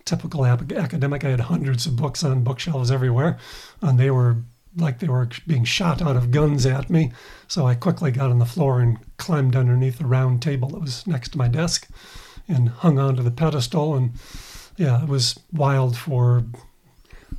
typical 0.06 0.46
ap- 0.46 0.72
academic, 0.72 1.26
I 1.26 1.30
had 1.30 1.42
hundreds 1.42 1.86
of 1.86 1.96
books 1.96 2.24
on 2.24 2.44
bookshelves 2.44 2.92
everywhere, 2.92 3.38
and 3.82 4.00
they 4.00 4.12
were 4.12 4.38
like 4.76 5.00
they 5.00 5.08
were 5.08 5.28
being 5.48 5.63
shot 5.63 6.02
out 6.02 6.16
of 6.16 6.32
guns 6.32 6.66
at 6.66 6.90
me. 6.90 7.12
So 7.48 7.66
I 7.66 7.74
quickly 7.74 8.12
got 8.12 8.30
on 8.30 8.40
the 8.40 8.46
floor 8.46 8.80
and 8.80 9.00
climbed 9.18 9.56
underneath 9.56 9.98
the 9.98 10.06
round 10.06 10.42
table 10.42 10.70
that 10.70 10.82
was 10.82 11.06
next 11.08 11.30
to 11.30 11.38
my 11.38 11.48
desk 11.48 11.88
and 12.48 12.70
hung 12.70 13.00
onto 13.00 13.24
the 13.24 13.32
pedestal. 13.32 13.96
And 13.96 14.12
yeah, 14.78 15.02
it 15.02 15.10
was 15.10 15.40
wild 15.52 15.98
for 15.98 16.44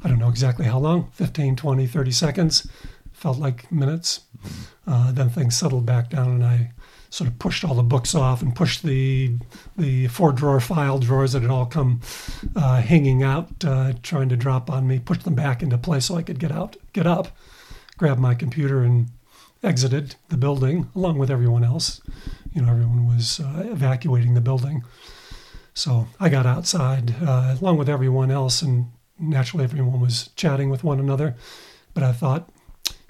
I 0.03 0.09
don't 0.09 0.19
know 0.19 0.29
exactly 0.29 0.67
how 0.67 0.79
long 0.79 1.11
15, 1.13 1.57
20, 1.57 1.87
30 1.87 2.11
seconds. 2.11 2.69
Felt 3.13 3.39
like 3.39 3.71
minutes. 3.73 4.21
Mm-hmm. 4.45 4.91
Uh, 4.91 5.13
then 5.13 5.29
things 5.29 5.57
settled 5.57 5.85
back 5.85 6.11
down, 6.11 6.31
and 6.31 6.45
I 6.45 6.73
sort 7.11 7.29
of 7.29 7.39
pushed 7.39 7.65
all 7.65 7.75
the 7.75 7.83
books 7.83 8.15
off 8.15 8.43
and 8.43 8.55
pushed 8.55 8.83
the 8.83 9.37
the 9.77 10.07
four 10.09 10.33
drawer 10.33 10.61
file 10.61 10.99
drawers 10.99 11.33
that 11.33 11.43
had 11.43 11.51
all 11.51 11.67
come 11.67 12.01
uh, 12.55 12.81
hanging 12.81 13.23
out, 13.23 13.65
uh, 13.65 13.93
trying 14.03 14.29
to 14.29 14.37
drop 14.37 14.71
on 14.71 14.87
me, 14.87 14.99
pushed 14.99 15.25
them 15.25 15.35
back 15.35 15.63
into 15.63 15.79
place 15.79 16.07
so 16.07 16.17
I 16.17 16.23
could 16.23 16.39
get 16.39 16.53
out, 16.53 16.77
get 16.93 17.07
up, 17.07 17.29
grab 17.97 18.19
my 18.19 18.35
computer, 18.35 18.83
and 18.83 19.09
exited 19.63 20.15
the 20.29 20.37
building 20.37 20.89
along 20.95 21.19
with 21.19 21.31
everyone 21.31 21.65
else. 21.65 22.01
You 22.53 22.63
know, 22.63 22.71
everyone 22.71 23.07
was 23.07 23.41
uh, 23.41 23.65
evacuating 23.67 24.35
the 24.35 24.41
building. 24.41 24.85
So 25.75 26.09
I 26.19 26.29
got 26.29 26.47
outside 26.47 27.15
uh, 27.23 27.57
along 27.61 27.79
with 27.79 27.89
everyone 27.89 28.31
else, 28.31 28.63
and 28.63 28.87
naturally 29.19 29.65
everyone 29.65 30.01
was 30.01 30.31
chatting 30.37 30.71
with 30.71 30.85
one 30.85 31.01
another. 31.01 31.37
But 31.95 32.03
I 32.03 32.13
thought, 32.13 32.49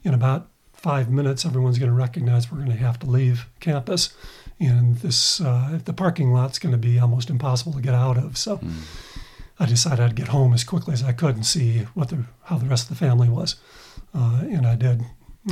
in 0.02 0.14
about 0.14 0.48
five 0.72 1.10
minutes, 1.10 1.44
everyone's 1.44 1.78
going 1.78 1.90
to 1.90 1.96
recognize 1.96 2.50
we're 2.50 2.58
going 2.58 2.70
to 2.70 2.76
have 2.76 2.98
to 3.00 3.06
leave 3.06 3.46
campus, 3.60 4.14
and 4.60 4.96
this 4.96 5.40
uh, 5.40 5.80
the 5.84 5.92
parking 5.92 6.32
lot's 6.32 6.58
going 6.58 6.72
to 6.72 6.78
be 6.78 6.98
almost 6.98 7.30
impossible 7.30 7.72
to 7.72 7.80
get 7.80 7.94
out 7.94 8.18
of. 8.18 8.36
So. 8.36 8.58
Mm. 8.58 8.82
I 9.60 9.66
decided 9.66 10.00
I'd 10.00 10.14
get 10.14 10.28
home 10.28 10.54
as 10.54 10.62
quickly 10.62 10.94
as 10.94 11.02
I 11.02 11.12
could 11.12 11.34
and 11.34 11.44
see 11.44 11.80
what 11.94 12.10
the 12.10 12.24
how 12.44 12.58
the 12.58 12.66
rest 12.66 12.84
of 12.84 12.96
the 12.96 13.04
family 13.04 13.28
was, 13.28 13.56
uh, 14.14 14.42
and 14.42 14.64
I 14.64 14.76
did. 14.76 15.02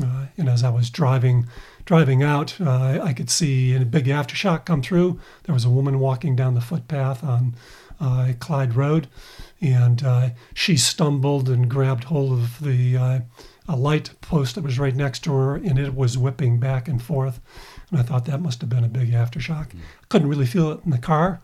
Uh, 0.02 0.26
and 0.36 0.48
as 0.48 0.62
I 0.62 0.70
was 0.70 0.90
driving 0.90 1.46
driving 1.84 2.22
out, 2.22 2.60
uh, 2.60 3.00
I 3.02 3.12
could 3.12 3.30
see 3.30 3.74
a 3.74 3.84
big 3.84 4.06
aftershock 4.06 4.64
come 4.64 4.82
through. 4.82 5.18
There 5.44 5.54
was 5.54 5.64
a 5.64 5.70
woman 5.70 5.98
walking 5.98 6.36
down 6.36 6.54
the 6.54 6.60
footpath 6.60 7.24
on 7.24 7.54
uh, 8.00 8.32
Clyde 8.38 8.74
Road, 8.74 9.08
and 9.60 10.02
uh, 10.02 10.30
she 10.54 10.76
stumbled 10.76 11.48
and 11.48 11.68
grabbed 11.68 12.04
hold 12.04 12.32
of 12.32 12.60
the 12.60 12.96
uh, 12.96 13.20
a 13.68 13.76
light 13.76 14.10
post 14.20 14.54
that 14.54 14.64
was 14.64 14.78
right 14.78 14.94
next 14.94 15.24
to 15.24 15.32
her, 15.32 15.56
and 15.56 15.78
it 15.78 15.94
was 15.94 16.16
whipping 16.16 16.60
back 16.60 16.88
and 16.88 17.02
forth. 17.02 17.40
And 17.90 17.98
I 17.98 18.02
thought 18.02 18.24
that 18.26 18.40
must 18.40 18.60
have 18.60 18.70
been 18.70 18.84
a 18.84 18.88
big 18.88 19.12
aftershock. 19.12 19.70
Mm. 19.70 19.80
Couldn't 20.08 20.28
really 20.28 20.46
feel 20.46 20.70
it 20.72 20.80
in 20.84 20.90
the 20.90 20.98
car. 20.98 21.40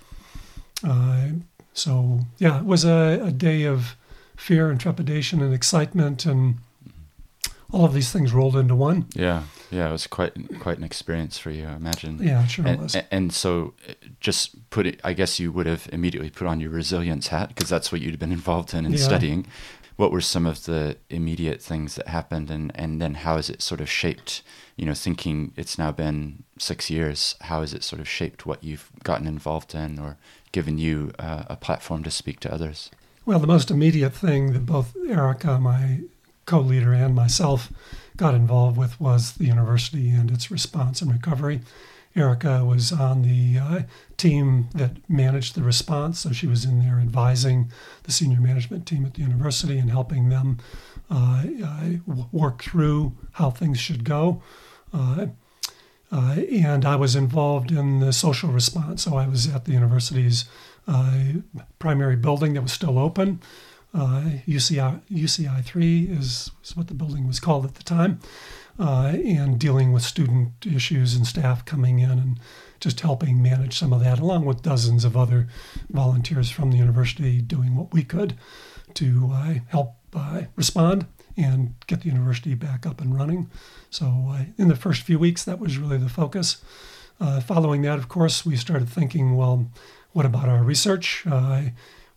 Uh, 0.85 1.29
so 1.73 2.21
yeah, 2.39 2.59
it 2.59 2.65
was 2.65 2.85
a, 2.85 3.21
a 3.25 3.31
day 3.31 3.65
of 3.65 3.97
fear 4.37 4.71
and 4.71 4.81
trepidation 4.81 5.41
and 5.41 5.55
excitement 5.55 6.27
and 6.27 6.59
all 7.73 7.87
of 7.87 7.95
these 7.95 8.13
things 8.13 8.33
rolled 8.33 8.55
into 8.55 8.75
one. 8.75 9.07
Yeah, 9.15 9.45
yeah, 9.71 9.89
it 9.89 9.93
was 9.93 10.07
quite 10.07 10.33
quite 10.61 10.79
an 10.79 10.85
experience 10.85 11.39
for 11.39 11.51
you, 11.51 11.67
I 11.67 11.73
imagine. 11.73 12.19
Yeah, 12.23 12.47
sure 12.47 12.67
and, 12.67 12.83
was. 12.83 12.97
And 13.11 13.33
so, 13.33 13.75
just 14.21 14.71
put 14.71 14.87
it. 14.87 15.01
I 15.03 15.15
guess 15.15 15.41
you 15.41 15.51
would 15.51 15.67
have 15.67 15.89
immediately 15.93 16.31
put 16.31 16.47
on 16.47 16.61
your 16.61 16.71
resilience 16.71 17.29
hat 17.29 17.49
because 17.49 17.71
that's 17.71 17.91
what 17.91 18.01
you'd 18.01 18.19
been 18.19 18.33
involved 18.41 18.75
in 18.75 18.85
and 18.85 18.97
yeah. 18.97 19.05
studying. 19.05 19.47
What 19.97 20.13
were 20.13 20.21
some 20.21 20.47
of 20.47 20.65
the 20.65 20.97
immediate 21.11 21.63
things 21.63 21.95
that 21.97 22.09
happened, 22.09 22.51
and 22.51 22.71
and 22.75 23.01
then 23.01 23.15
how 23.15 23.37
has 23.37 23.49
it 23.49 23.63
sort 23.63 23.81
of 23.81 23.89
shaped? 23.89 24.43
You 24.77 24.87
know, 24.87 24.95
thinking 24.95 25.53
it's 25.57 25.79
now 25.79 25.93
been 25.93 26.45
six 26.59 26.91
years. 26.91 27.37
How 27.43 27.61
has 27.61 27.73
it 27.73 27.83
sort 27.83 28.01
of 28.01 28.09
shaped 28.09 28.45
what 28.47 28.63
you've 28.63 28.91
gotten 29.03 29.27
involved 29.27 29.75
in, 29.75 29.99
or 29.99 30.19
given 30.53 30.77
you 30.77 31.13
uh, 31.19 31.45
a 31.49 31.57
platform 31.57 32.03
to 32.05 32.11
speak 32.11 32.41
to 32.41 32.53
others? 32.53 32.91
Well, 33.25 33.39
the 33.39 33.47
most 33.47 33.71
immediate 33.71 34.13
thing 34.13 34.53
that 34.53 34.67
both 34.67 34.97
Erica, 35.09 35.55
and 35.55 35.65
my 35.65 36.01
co-leader 36.47 36.93
and 36.93 37.15
myself 37.15 37.73
got 38.17 38.35
involved 38.35 38.77
with 38.77 39.01
was 39.01 39.33
the 39.33 39.47
university 39.47 40.11
and 40.11 40.31
its 40.31 40.51
response 40.51 41.01
and 41.01 41.13
recovery. 41.13 41.61
Erica 42.15 42.65
was 42.65 42.93
on 42.93 43.23
the 43.23 43.59
uh, 43.59 43.83
team 44.19 44.69
that 44.75 45.09
managed 45.09 45.55
the 45.55 45.63
response, 45.63 46.21
so 46.21 46.31
she 46.31 46.47
was 46.47 46.65
in 46.65 46.79
there 46.81 46.99
advising 47.01 47.71
the 48.03 48.13
senior 48.13 48.41
management 48.41 48.87
team 48.87 49.07
at 49.07 49.15
the 49.15 49.23
university 49.23 49.79
and 49.79 49.91
helping 49.91 50.29
them 50.29 50.59
uh, 51.11 51.45
uh, 51.65 51.89
work 52.31 52.63
through 52.63 53.17
how 53.33 53.51
things 53.51 53.79
should 53.79 54.05
go. 54.05 54.43
Uh, 54.93 55.27
uh, 56.11 56.37
and 56.51 56.85
I 56.85 56.97
was 56.97 57.17
involved 57.17 57.73
in 57.73 58.01
the 58.01 58.13
social 58.13 58.51
response, 58.51 59.03
so 59.05 59.17
I 59.17 59.27
was 59.27 59.49
at 59.53 59.65
the 59.65 59.73
university's 59.73 60.45
uh, 60.87 61.19
primary 61.79 62.17
building 62.17 62.53
that 62.55 62.63
was 62.63 62.73
still 62.73 62.99
open. 62.99 63.41
Uh, 63.95 64.23
UCI, 64.47 65.03
UCI 65.11 65.63
3 65.63 66.05
is, 66.05 66.51
is, 66.65 66.77
what 66.77 66.89
the 66.89 66.95
building 66.95 67.27
was 67.27 67.39
called 67.39 67.67
at 67.67 67.75
the 67.75 67.83
time, 67.83 68.21
uh, 68.79 69.13
and 69.25 69.59
dealing 69.59 69.93
with 69.93 70.03
student 70.03 70.53
issues 70.67 71.15
and 71.15 71.27
staff 71.27 71.65
coming 71.67 71.99
in 71.99 72.13
and 72.13 72.41
just 72.81 73.01
helping 73.01 73.43
manage 73.43 73.79
some 73.79 73.93
of 73.93 74.01
that, 74.03 74.19
along 74.19 74.47
with 74.47 74.63
dozens 74.63 75.05
of 75.05 75.15
other 75.15 75.47
volunteers 75.91 76.51
from 76.51 76.71
the 76.71 76.79
university 76.79 77.43
doing 77.43 77.77
what 77.77 77.93
we 77.93 78.03
could 78.03 78.35
to 78.95 79.31
uh, 79.33 79.55
help 79.69 79.95
uh, 80.15 80.43
respond 80.57 81.07
and 81.37 81.75
get 81.87 82.01
the 82.01 82.09
university 82.09 82.55
back 82.55 82.87
up 82.87 83.01
and 83.01 83.15
running. 83.15 83.51
So, 83.91 84.07
uh, 84.31 84.45
in 84.57 84.69
the 84.69 84.77
first 84.77 85.03
few 85.03 85.19
weeks, 85.19 85.45
that 85.45 85.59
was 85.59 85.77
really 85.77 85.99
the 85.99 86.09
focus. 86.09 86.63
Uh, 87.21 87.41
following 87.41 87.83
that, 87.83 87.99
of 87.99 88.09
course, 88.09 88.45
we 88.45 88.57
started 88.57 88.89
thinking, 88.89 89.37
well, 89.37 89.71
what 90.13 90.27
about 90.27 90.49
our 90.49 90.63
research? 90.63 91.25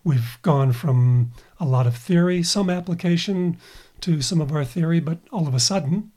We've 0.06 0.38
gone 0.42 0.72
from 0.72 1.32
a 1.58 1.64
lot 1.64 1.88
of 1.88 1.96
theory, 1.96 2.44
some 2.44 2.70
application 2.70 3.56
to 4.02 4.22
some 4.22 4.40
of 4.40 4.52
our 4.52 4.64
theory, 4.64 5.00
but 5.00 5.18
all 5.32 5.48
of 5.48 5.54
a 5.54 5.58
sudden, 5.58 6.12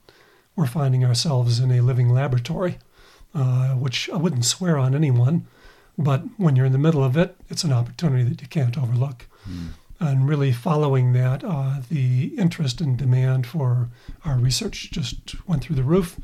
we're 0.55 0.67
finding 0.67 1.03
ourselves 1.03 1.59
in 1.59 1.71
a 1.71 1.81
living 1.81 2.09
laboratory, 2.09 2.77
uh, 3.33 3.69
which 3.69 4.07
I 4.11 4.17
wouldn't 4.17 4.45
swear 4.45 4.77
on 4.77 4.93
anyone, 4.93 5.47
but 5.97 6.21
when 6.37 6.55
you're 6.55 6.67
in 6.67 6.71
the 6.71 6.77
middle 6.77 7.03
of 7.03 7.17
it, 7.17 7.35
it's 7.49 7.63
an 7.63 7.73
opportunity 7.73 8.21
that 8.25 8.43
you 8.43 8.47
can't 8.47 8.77
overlook. 8.77 9.25
Mm. 9.49 9.69
And 9.99 10.29
really 10.29 10.51
following 10.51 11.13
that, 11.13 11.43
uh, 11.43 11.77
the 11.89 12.35
interest 12.37 12.81
and 12.81 12.95
demand 12.95 13.47
for 13.47 13.89
our 14.23 14.37
research 14.37 14.91
just 14.91 15.35
went 15.47 15.63
through 15.63 15.77
the 15.77 15.83
roof 15.83 16.19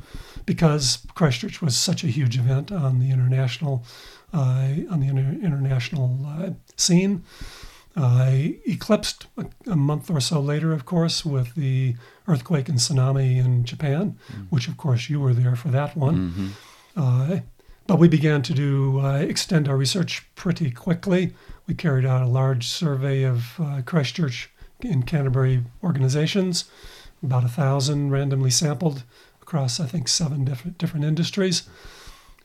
because 0.46 1.00
Christchurch 1.16 1.64
was 1.64 1.76
such 1.76 2.04
a 2.04 2.08
huge 2.08 2.38
event 2.38 2.72
on 2.72 3.00
the 3.00 3.10
international 3.10 3.84
on 4.36 5.00
the 5.00 5.08
inter- 5.08 5.46
international 5.46 6.20
uh, 6.26 6.50
scene. 6.76 7.24
Uh, 7.98 8.50
eclipsed 8.66 9.26
a, 9.38 9.46
a, 9.72 9.76
month 9.76 10.10
or 10.10 10.20
so 10.20 10.42
later, 10.42 10.74
of 10.74 10.86
course, 10.86 11.24
with 11.24 11.56
the 11.56 11.96
earthquake 12.28 12.68
and 12.68 12.78
tsunami 12.78 13.38
in 13.38 13.64
Japan, 13.64 14.18
mm-hmm. 14.28 14.42
which, 14.50 14.68
of 14.68 14.76
course, 14.76 15.10
you 15.10 15.22
were 15.22 15.34
there 15.34 15.56
for 15.56 15.70
that 15.70 15.96
one. 15.96 16.18
Mm-hmm. 16.18 16.48
Uh, 16.98 17.40
but 17.88 17.98
we 17.98 18.10
began 18.10 18.42
to 18.42 18.54
do 18.54 19.00
uh, 19.00 19.20
extend 19.20 19.70
our 19.70 19.78
research 19.78 20.26
pretty 20.36 20.72
quickly. 20.72 21.34
We 21.68 21.74
carried 21.74 22.06
out 22.06 22.22
a 22.22 22.28
large 22.28 22.68
survey 22.68 23.24
of 23.24 23.58
uh, 23.62 23.82
Christchurch 23.86 24.50
and 24.82 25.08
Canterbury 25.08 25.64
organizations, 25.82 26.66
about 27.24 27.46
a 27.46 27.48
thousand 27.50 28.12
randomly 28.12 28.52
sampled 28.52 29.04
across, 29.42 29.80
I 29.80 29.86
think, 29.86 30.10
seven 30.10 30.44
different 30.44 30.78
different 30.78 31.06
industries 31.06 31.64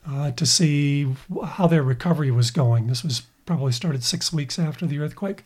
uh, 0.09 0.31
to 0.33 0.47
see 0.47 1.15
how 1.45 1.67
their 1.67 1.83
recovery 1.83 2.31
was 2.31 2.51
going. 2.51 2.87
This 2.87 3.05
was 3.05 3.23
probably 3.47 3.73
started 3.73 4.05
six 4.05 4.33
weeks 4.33 4.59
after 4.59 4.87
the 4.87 4.99
earthquake. 4.99 5.45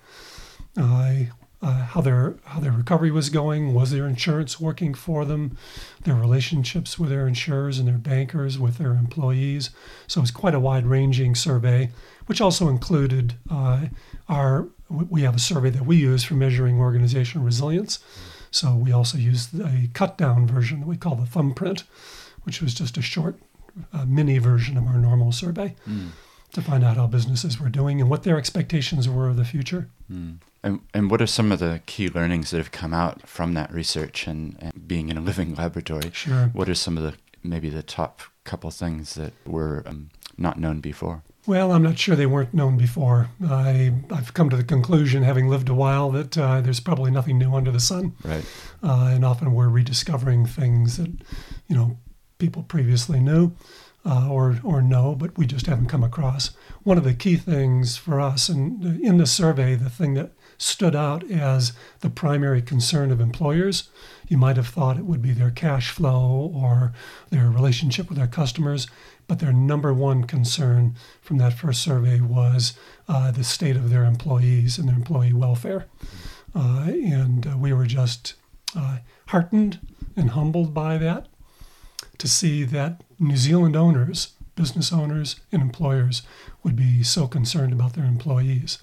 Uh, 0.77 1.25
uh, 1.65 1.87
how 1.87 2.01
their 2.03 2.35
how 2.45 2.61
their 2.61 2.73
recovery 2.73 3.11
was 3.11 3.31
going, 3.31 3.73
was 3.73 3.91
their 3.91 4.07
insurance 4.07 4.61
working 4.61 4.93
for 4.93 5.25
them, 5.25 5.57
their 6.03 6.15
relationships 6.15 6.99
with 6.99 7.09
their 7.09 7.27
insurers 7.27 7.79
and 7.79 7.89
their 7.89 7.97
bankers, 7.97 8.59
with 8.59 8.77
their 8.77 8.93
employees. 8.93 9.71
So 10.07 10.21
it 10.21 10.25
was 10.25 10.31
quite 10.31 10.55
a 10.55 10.61
wide-ranging 10.61 11.35
survey, 11.37 11.91
which 12.27 12.43
also 12.43 12.69
included 12.69 13.35
uh, 13.51 13.87
our. 14.29 14.69
We 14.91 15.23
have 15.23 15.37
a 15.37 15.39
survey 15.39 15.71
that 15.71 15.87
we 15.87 15.97
use 15.97 16.23
for 16.23 16.35
measuring 16.35 16.79
organizational 16.79 17.47
resilience. 17.47 17.99
So 18.51 18.75
we 18.77 18.93
also 18.93 19.17
used 19.17 19.59
a 19.59 19.89
cut-down 19.95 20.47
version 20.47 20.81
that 20.81 20.87
we 20.87 20.99
call 20.99 21.17
the 21.17 21.27
thumbprint, 21.27 21.85
which 22.43 22.61
was 22.61 22.75
just 22.75 22.99
a 22.99 23.03
short 23.03 23.37
a 23.93 24.07
mini 24.07 24.39
version 24.39 24.77
of 24.77 24.87
our 24.87 24.99
normal 24.99 25.33
survey 25.33 25.75
mm. 25.89 26.09
to 26.53 26.63
find 26.63 26.85
out 26.85 26.97
how 26.97 27.07
businesses 27.07 27.61
were 27.61 27.69
doing 27.69 28.01
and 28.01 28.09
what 28.09 28.23
their 28.23 28.39
expectations 28.39 29.09
were 29.09 29.29
of 29.29 29.37
the 29.37 29.45
future. 29.45 29.89
Mm. 30.11 30.39
And, 30.63 30.81
and 30.95 31.11
what 31.11 31.21
are 31.21 31.27
some 31.27 31.53
of 31.53 31.59
the 31.59 31.83
key 31.85 32.09
learnings 32.09 32.51
that 32.51 32.57
have 32.57 32.73
come 32.73 32.95
out 32.95 33.29
from 33.29 33.53
that 33.55 33.71
research 33.73 34.27
and, 34.27 34.57
and 34.61 34.89
being 34.89 35.11
in 35.11 35.19
a 35.19 35.21
living 35.31 35.55
laboratory? 35.55 36.11
Sure. 36.13 36.51
What 36.53 36.69
are 36.69 36.75
some 36.75 36.97
of 36.97 37.03
the 37.03 37.15
maybe 37.43 37.69
the 37.69 37.83
top 37.83 38.23
couple 38.45 38.71
things 38.71 39.15
that 39.15 39.33
were 39.47 39.83
um, 39.87 40.11
not 40.39 40.59
known 40.59 40.81
before? 40.81 41.23
Well, 41.47 41.73
I'm 41.73 41.83
not 41.83 41.99
sure 41.99 42.17
they 42.17 42.25
weren't 42.25 42.55
known 42.55 42.79
before. 42.79 43.29
I, 43.47 43.93
I've 44.11 44.33
come 44.33 44.49
to 44.49 44.57
the 44.57 44.65
conclusion, 44.65 45.23
having 45.23 45.49
lived 45.49 45.69
a 45.69 45.75
while, 45.75 46.11
that 46.13 46.39
uh, 46.39 46.63
there's 46.63 46.81
probably 46.81 47.11
nothing 47.11 47.37
new 47.37 47.55
under 47.55 47.71
the 47.71 47.81
sun. 47.81 48.15
Right. 48.25 48.45
Uh, 48.83 49.11
and 49.13 49.25
often 49.27 49.53
we're 49.53 49.69
rediscovering 49.69 50.47
things 50.47 50.97
that, 50.97 51.11
you 51.69 51.77
know, 51.77 51.99
people 52.45 52.63
previously 52.65 53.21
knew 53.21 53.53
uh, 54.05 54.29
or, 54.29 54.61
or 54.63 54.83
know, 54.83 55.15
but 55.15 55.39
we 55.39 55.47
just 55.47 55.65
haven't 55.65 55.89
come 55.89 56.05
across. 56.05 56.51
One 56.83 56.99
of 56.99 57.05
the 57.05 57.15
key 57.15 57.37
things 57.37 57.97
for 57.97 58.21
us, 58.21 58.51
and 58.51 59.03
in 59.03 59.17
the 59.17 59.25
survey, 59.25 59.77
the 59.77 59.89
thing 59.89 60.13
that 60.13 60.33
stood 60.59 60.95
out 60.95 61.25
as 61.31 61.73
the 62.01 62.11
primary 62.11 62.61
concern 62.61 63.11
of 63.11 63.19
employers, 63.19 63.89
you 64.29 64.37
might 64.37 64.59
have 64.59 64.69
thought 64.69 64.99
it 64.99 65.07
would 65.07 65.23
be 65.23 65.33
their 65.33 65.51
cash 65.51 65.89
flow 65.89 66.53
or 66.55 66.93
their 67.31 67.49
relationship 67.49 68.11
with 68.11 68.19
their 68.19 68.27
customers, 68.27 68.87
but 69.27 69.39
their 69.39 69.55
number 69.55 69.95
one 69.95 70.25
concern 70.25 70.95
from 71.23 71.39
that 71.39 71.55
first 71.55 71.83
survey 71.83 72.21
was 72.21 72.75
uh, 73.09 73.31
the 73.31 73.43
state 73.43 73.75
of 73.75 73.89
their 73.89 74.05
employees 74.05 74.77
and 74.77 74.87
their 74.87 74.97
employee 74.97 75.33
welfare. 75.33 75.87
Uh, 76.55 76.89
and 76.89 77.47
uh, 77.47 77.57
we 77.57 77.73
were 77.73 77.87
just 77.87 78.35
uh, 78.77 78.99
heartened 79.29 79.79
and 80.15 80.33
humbled 80.33 80.75
by 80.75 80.99
that 80.99 81.27
to 82.19 82.29
see 82.29 82.65
that 82.65 83.03
New 83.19 83.37
Zealand 83.37 83.77
owners 83.77 84.35
business 84.57 84.93
owners 84.93 85.37
and 85.53 85.63
employers 85.63 86.23
would 86.63 86.77
be 86.77 87.03
so 87.03 87.27
concerned 87.27 87.73
about 87.73 87.95
their 87.95 88.05
employees. 88.05 88.79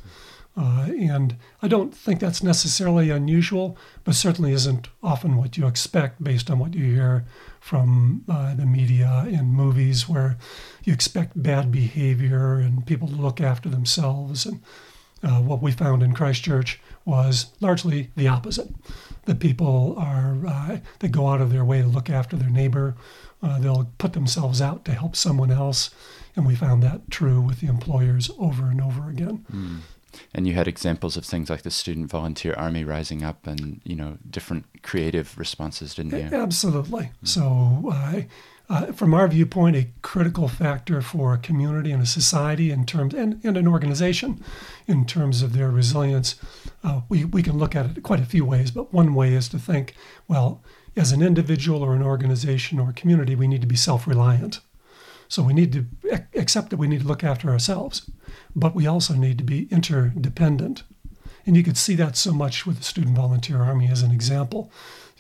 Uh, 0.58 0.90
and 1.00 1.38
I 1.62 1.70
don't 1.70 1.96
think 1.96 2.20
that's 2.20 2.44
necessarily 2.44 3.10
unusual, 3.10 3.78
but 4.04 4.16
certainly 4.16 4.52
isn't 4.52 4.90
often 5.02 5.38
what 5.38 5.56
you 5.56 5.66
expect 5.66 6.22
based 6.22 6.52
on 6.52 6.60
what 6.60 6.74
you 6.74 6.84
hear 6.84 7.24
from 7.62 8.26
uh, 8.28 8.54
the 8.56 8.66
media 8.66 9.24
and 9.28 9.54
movies, 9.54 10.10
where 10.10 10.38
you 10.84 10.92
expect 10.92 11.42
bad 11.42 11.72
behavior 11.72 12.56
and 12.56 12.86
people 12.86 13.08
to 13.08 13.16
look 13.16 13.40
after 13.40 13.70
themselves. 13.70 14.46
And 14.46 14.62
uh, 15.24 15.40
what 15.40 15.62
we 15.62 15.72
found 15.72 16.04
in 16.04 16.14
Christchurch 16.14 16.82
was 17.06 17.46
largely 17.62 18.10
the 18.18 18.28
opposite. 18.28 18.68
The 19.26 19.36
people 19.36 19.96
are 19.98 20.38
uh, 20.48 20.78
they 21.00 21.08
go 21.08 21.28
out 21.28 21.42
of 21.42 21.52
their 21.52 21.66
way 21.66 21.82
to 21.82 21.88
look 21.88 22.10
after 22.10 22.36
their 22.36 22.50
neighbor. 22.50 22.96
Uh, 23.44 23.60
they'll 23.60 23.92
put 23.98 24.14
themselves 24.14 24.62
out 24.62 24.86
to 24.86 24.92
help 24.92 25.16
someone 25.16 25.52
else, 25.52 25.92
and 26.36 26.46
we 26.46 26.56
found 26.56 26.84
that 26.84 27.10
true 27.10 27.42
with 27.42 27.60
the 27.60 27.68
employers 27.68 28.30
over 28.40 28.66
and 28.66 28.82
over 28.82 29.10
again. 29.10 29.46
Mm. 29.52 29.80
And 30.34 30.48
you 30.48 30.54
had 30.56 30.68
examples 30.68 31.16
of 31.18 31.26
things 31.26 31.50
like 31.50 31.62
the 31.62 31.72
student 31.72 32.10
volunteer 32.10 32.54
army 32.54 32.84
rising 32.84 33.24
up, 33.24 33.48
and 33.48 33.82
you 33.84 33.96
know 33.96 34.18
different 34.30 34.66
creative 34.84 35.38
responses, 35.38 35.96
didn't 35.96 36.12
you? 36.12 36.38
Absolutely. 36.38 37.04
Mm-hmm. 37.04 37.26
So, 37.26 37.92
uh, 37.92 38.22
uh, 38.72 38.94
from 38.94 39.14
our 39.14 39.28
viewpoint, 39.28 39.76
a 39.76 39.90
critical 40.02 40.48
factor 40.48 41.02
for 41.02 41.34
a 41.34 41.38
community 41.38 41.92
and 41.92 42.02
a 42.02 42.06
society 42.06 42.72
in 42.72 42.86
terms, 42.86 43.14
and, 43.14 43.44
and 43.44 43.58
an 43.58 43.68
organization, 43.68 44.42
in 44.88 45.06
terms 45.06 45.42
of 45.42 45.52
their 45.52 45.70
resilience, 45.70 46.36
uh, 46.82 47.02
we 47.10 47.26
we 47.26 47.44
can 47.44 47.58
look 47.58 47.76
at 47.76 47.86
it 47.86 48.02
quite 48.02 48.22
a 48.22 48.26
few 48.26 48.46
ways. 48.46 48.72
But 48.72 48.94
one 48.94 49.14
way 49.14 49.34
is 49.34 49.50
to 49.50 49.60
think, 49.60 49.94
well, 50.30 50.64
as 50.96 51.12
an 51.12 51.22
individual 51.22 51.84
or 51.84 51.94
an 51.96 52.04
organization 52.04 52.80
or 52.80 52.90
a 52.90 53.00
community, 53.02 53.36
we 53.36 53.48
need 53.48 53.62
to 53.62 53.68
be 53.68 53.76
self-reliant. 53.76 54.62
So 55.28 55.44
we 55.44 55.54
need 55.54 55.74
to 55.74 55.86
accept 56.36 56.70
that 56.70 56.80
we 56.80 56.88
need 56.88 57.02
to 57.02 57.08
look 57.08 57.24
after 57.24 57.50
ourselves, 57.50 58.10
but 58.56 58.76
we 58.76 58.88
also 58.88 59.14
need 59.14 59.38
to 59.38 59.44
be 59.44 59.68
interdependent. 59.70 60.84
And 61.46 61.58
you 61.58 61.64
could 61.64 61.78
see 61.78 61.96
that 61.96 62.18
so 62.18 62.32
much 62.34 62.66
with 62.66 62.78
the 62.78 62.84
Student 62.84 63.18
Volunteer 63.18 63.62
Army 63.62 63.90
as 63.90 64.02
an 64.02 64.12
example. 64.12 64.72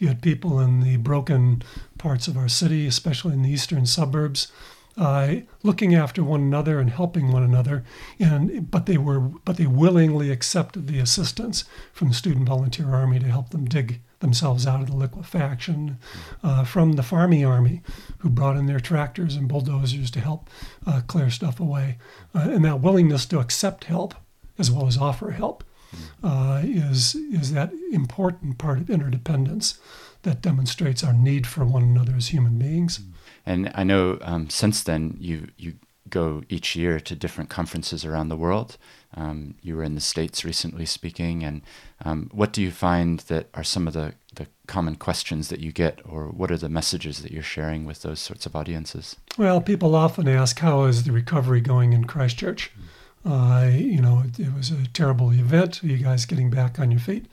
You 0.02 0.08
had 0.08 0.24
people 0.24 0.60
in 0.60 0.80
the 0.80 0.98
broken 0.98 1.62
parts 2.00 2.28
of 2.28 2.36
our 2.36 2.50
city, 2.50 2.88
especially 2.88 3.34
in 3.34 3.44
the 3.44 3.52
eastern 3.52 3.86
suburbs, 3.86 4.52
uh, 4.98 5.36
looking 5.62 5.94
after 5.94 6.24
one 6.24 6.42
another 6.42 6.80
and 6.80 6.90
helping 6.90 7.32
one 7.32 7.44
another, 7.44 7.84
and 8.20 8.72
but 8.72 8.88
they 8.88 8.98
were 8.98 9.20
but 9.20 9.58
they 9.58 9.68
willingly 9.68 10.32
accepted 10.32 10.88
the 10.88 10.98
assistance 10.98 11.66
from 11.94 12.08
the 12.08 12.16
Student 12.16 12.48
Volunteer 12.48 12.90
Army 12.90 13.20
to 13.20 13.28
help 13.28 13.52
them 13.52 13.66
dig 13.66 14.00
themselves 14.22 14.66
out 14.66 14.82
of 14.82 14.88
the 14.88 14.96
liquefaction 14.96 16.00
uh, 16.42 16.64
from 16.64 16.94
the 16.94 17.04
Farmy 17.04 17.48
Army, 17.48 17.84
who 18.18 18.30
brought 18.32 18.58
in 18.58 18.66
their 18.66 18.80
tractors 18.80 19.36
and 19.36 19.48
bulldozers 19.48 20.10
to 20.10 20.20
help 20.20 20.50
uh, 20.88 21.02
clear 21.06 21.30
stuff 21.30 21.60
away. 21.60 22.00
Uh, 22.34 22.50
and 22.50 22.66
that 22.66 22.82
willingness 22.82 23.28
to 23.28 23.38
accept 23.38 23.84
help 23.84 24.16
as 24.58 24.72
well 24.72 24.88
as 24.88 24.98
offer 24.98 25.30
help 25.30 25.64
uh, 26.24 26.62
is, 26.64 27.16
is 27.16 27.54
that 27.54 27.72
important 27.92 28.58
part 28.58 28.80
of 28.80 28.90
interdependence 28.90 29.80
that 30.24 30.42
demonstrates 30.42 31.04
our 31.04 31.14
need 31.14 31.48
for 31.48 31.66
one 31.66 31.84
another 31.84 32.14
as 32.16 32.28
human 32.28 32.58
beings. 32.58 33.00
And 33.46 33.72
I 33.74 33.84
know 33.84 34.20
um, 34.22 34.50
since 34.50 34.84
then 34.84 35.18
you 35.20 35.48
you 35.58 35.74
go 36.12 36.44
each 36.50 36.76
year 36.76 37.00
to 37.00 37.16
different 37.16 37.50
conferences 37.50 38.06
around 38.06 38.30
the 38.30 38.38
world. 38.38 38.78
Um, 39.16 39.56
you 39.62 39.76
were 39.76 39.84
in 39.84 39.96
the 39.96 40.02
States 40.02 40.46
recently 40.46 40.86
speaking, 40.86 41.44
and 41.44 41.62
um, 42.06 42.30
what 42.32 42.54
do 42.54 42.62
you 42.62 42.70
find 42.70 43.20
that 43.22 43.48
are 43.54 43.64
some 43.64 43.88
of 43.88 43.94
the, 43.94 44.14
the 44.36 44.48
common 44.68 44.96
questions 44.96 45.50
that 45.50 45.60
you 45.60 45.72
get, 45.72 46.00
or 46.08 46.28
what 46.28 46.52
are 46.52 46.58
the 46.58 46.70
messages 46.70 47.22
that 47.22 47.32
you're 47.32 47.42
sharing 47.42 47.86
with 47.86 48.04
those 48.04 48.20
sorts 48.20 48.46
of 48.46 48.56
audiences? 48.56 49.16
Well, 49.38 49.60
people 49.60 49.96
often 49.96 50.28
ask, 50.28 50.60
How 50.60 50.84
is 50.84 51.04
the 51.04 51.12
recovery 51.12 51.62
going 51.62 51.94
in 51.94 52.06
Christchurch? 52.06 52.72
You 53.24 54.02
know, 54.02 54.24
it, 54.26 54.40
it, 54.40 54.54
was 54.54 54.72
a 54.72 54.88
terrible 54.88 55.32
event. 55.32 55.84
Are 55.84 55.88
you 55.88 55.98
guys 55.98 56.26
getting 56.26 56.50
back 56.50 56.80
on 56.80 56.92
your 56.92 57.00
feet? 57.00 57.28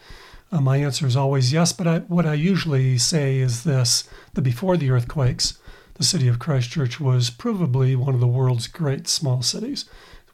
Uh, 0.51 0.61
my 0.61 0.79
answer 0.79 1.07
is 1.07 1.17
always 1.17 1.53
yes, 1.53 1.73
but 1.73 1.87
I, 1.87 1.99
what 2.01 2.27
I 2.27 2.35
usually 2.35 2.99
say 2.99 3.39
is 3.39 3.65
this 3.65 4.09
that 4.35 4.43
before 4.43 4.77
the 4.77 4.91
earthquakes, 4.91 5.59
the 5.95 6.05
city 6.05 6.29
of 6.29 6.39
Christchurch 6.39 7.01
was 7.01 7.31
provably 7.31 7.97
one 7.97 8.15
of 8.15 8.21
the 8.21 8.27
world's 8.27 8.67
great 8.67 9.09
small 9.09 9.43
cities 9.43 9.85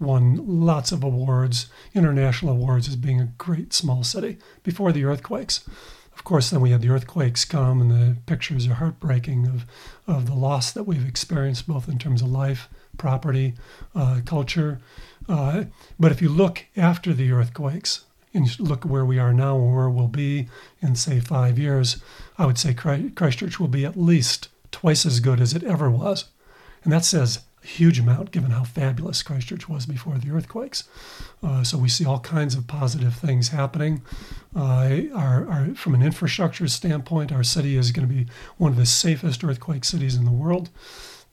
won 0.00 0.40
lots 0.46 0.92
of 0.92 1.02
awards, 1.02 1.66
international 1.94 2.52
awards, 2.52 2.88
as 2.88 2.96
being 2.96 3.20
a 3.20 3.32
great 3.38 3.72
small 3.72 4.04
city 4.04 4.38
before 4.62 4.92
the 4.92 5.04
earthquakes. 5.04 5.68
Of 6.12 6.22
course, 6.22 6.50
then 6.50 6.60
we 6.60 6.70
had 6.70 6.80
the 6.80 6.90
earthquakes 6.90 7.44
come, 7.44 7.80
and 7.80 7.90
the 7.90 8.16
pictures 8.26 8.68
are 8.68 8.74
heartbreaking 8.74 9.46
of, 9.46 9.66
of 10.06 10.26
the 10.26 10.34
loss 10.34 10.70
that 10.72 10.84
we've 10.84 11.06
experienced, 11.06 11.66
both 11.66 11.88
in 11.88 11.98
terms 11.98 12.22
of 12.22 12.28
life, 12.28 12.68
property, 12.96 13.54
uh, 13.94 14.20
culture. 14.24 14.80
Uh, 15.28 15.64
but 15.98 16.12
if 16.12 16.20
you 16.20 16.28
look 16.28 16.66
after 16.76 17.12
the 17.12 17.32
earthquakes, 17.32 18.04
and 18.34 18.58
look 18.58 18.84
where 18.84 19.04
we 19.04 19.18
are 19.18 19.32
now 19.32 19.56
and 19.56 19.74
where 19.74 19.88
we'll 19.88 20.08
be 20.08 20.48
in, 20.82 20.96
say, 20.96 21.20
five 21.20 21.58
years, 21.58 22.02
I 22.36 22.46
would 22.46 22.58
say 22.58 22.74
Christchurch 22.74 23.60
will 23.60 23.68
be 23.68 23.86
at 23.86 23.96
least 23.96 24.48
twice 24.72 25.06
as 25.06 25.20
good 25.20 25.40
as 25.40 25.54
it 25.54 25.62
ever 25.62 25.88
was. 25.88 26.24
And 26.82 26.92
that 26.92 27.04
says 27.04 27.44
a 27.62 27.66
huge 27.66 27.98
amount 28.00 28.32
given 28.32 28.50
how 28.50 28.64
fabulous 28.64 29.22
Christchurch 29.22 29.68
was 29.68 29.86
before 29.86 30.18
the 30.18 30.32
earthquakes. 30.32 30.84
Uh, 31.42 31.62
so 31.62 31.78
we 31.78 31.88
see 31.88 32.04
all 32.04 32.18
kinds 32.18 32.56
of 32.56 32.66
positive 32.66 33.14
things 33.14 33.48
happening. 33.48 34.02
Uh, 34.54 35.02
our, 35.14 35.48
our, 35.48 35.74
from 35.76 35.94
an 35.94 36.02
infrastructure 36.02 36.66
standpoint, 36.66 37.30
our 37.30 37.44
city 37.44 37.76
is 37.76 37.92
going 37.92 38.06
to 38.06 38.12
be 38.12 38.26
one 38.56 38.72
of 38.72 38.76
the 38.76 38.84
safest 38.84 39.44
earthquake 39.44 39.84
cities 39.84 40.16
in 40.16 40.24
the 40.24 40.32
world. 40.32 40.70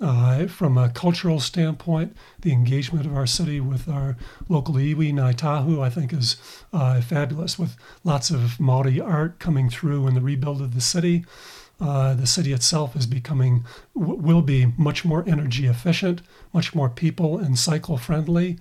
Uh, 0.01 0.47
from 0.47 0.79
a 0.79 0.89
cultural 0.89 1.39
standpoint, 1.39 2.17
the 2.41 2.51
engagement 2.51 3.05
of 3.05 3.15
our 3.15 3.27
city 3.27 3.59
with 3.61 3.87
our 3.87 4.17
local 4.49 4.73
iwi, 4.73 5.13
Ngāi 5.13 5.35
Tahu, 5.35 5.79
I 5.79 5.91
think 5.91 6.11
is 6.11 6.37
uh, 6.73 6.99
fabulous 7.01 7.59
with 7.59 7.77
lots 8.03 8.31
of 8.31 8.57
Māori 8.57 8.99
art 8.99 9.37
coming 9.37 9.69
through 9.69 10.07
in 10.07 10.15
the 10.15 10.21
rebuild 10.21 10.59
of 10.59 10.73
the 10.73 10.81
city. 10.81 11.23
Uh, 11.79 12.15
the 12.15 12.25
city 12.25 12.51
itself 12.51 12.95
is 12.95 13.05
becoming, 13.05 13.63
w- 13.95 14.19
will 14.19 14.41
be 14.41 14.73
much 14.75 15.05
more 15.05 15.23
energy 15.27 15.67
efficient, 15.67 16.21
much 16.51 16.73
more 16.73 16.89
people 16.89 17.37
and 17.37 17.59
cycle 17.59 17.97
friendly, 17.97 18.57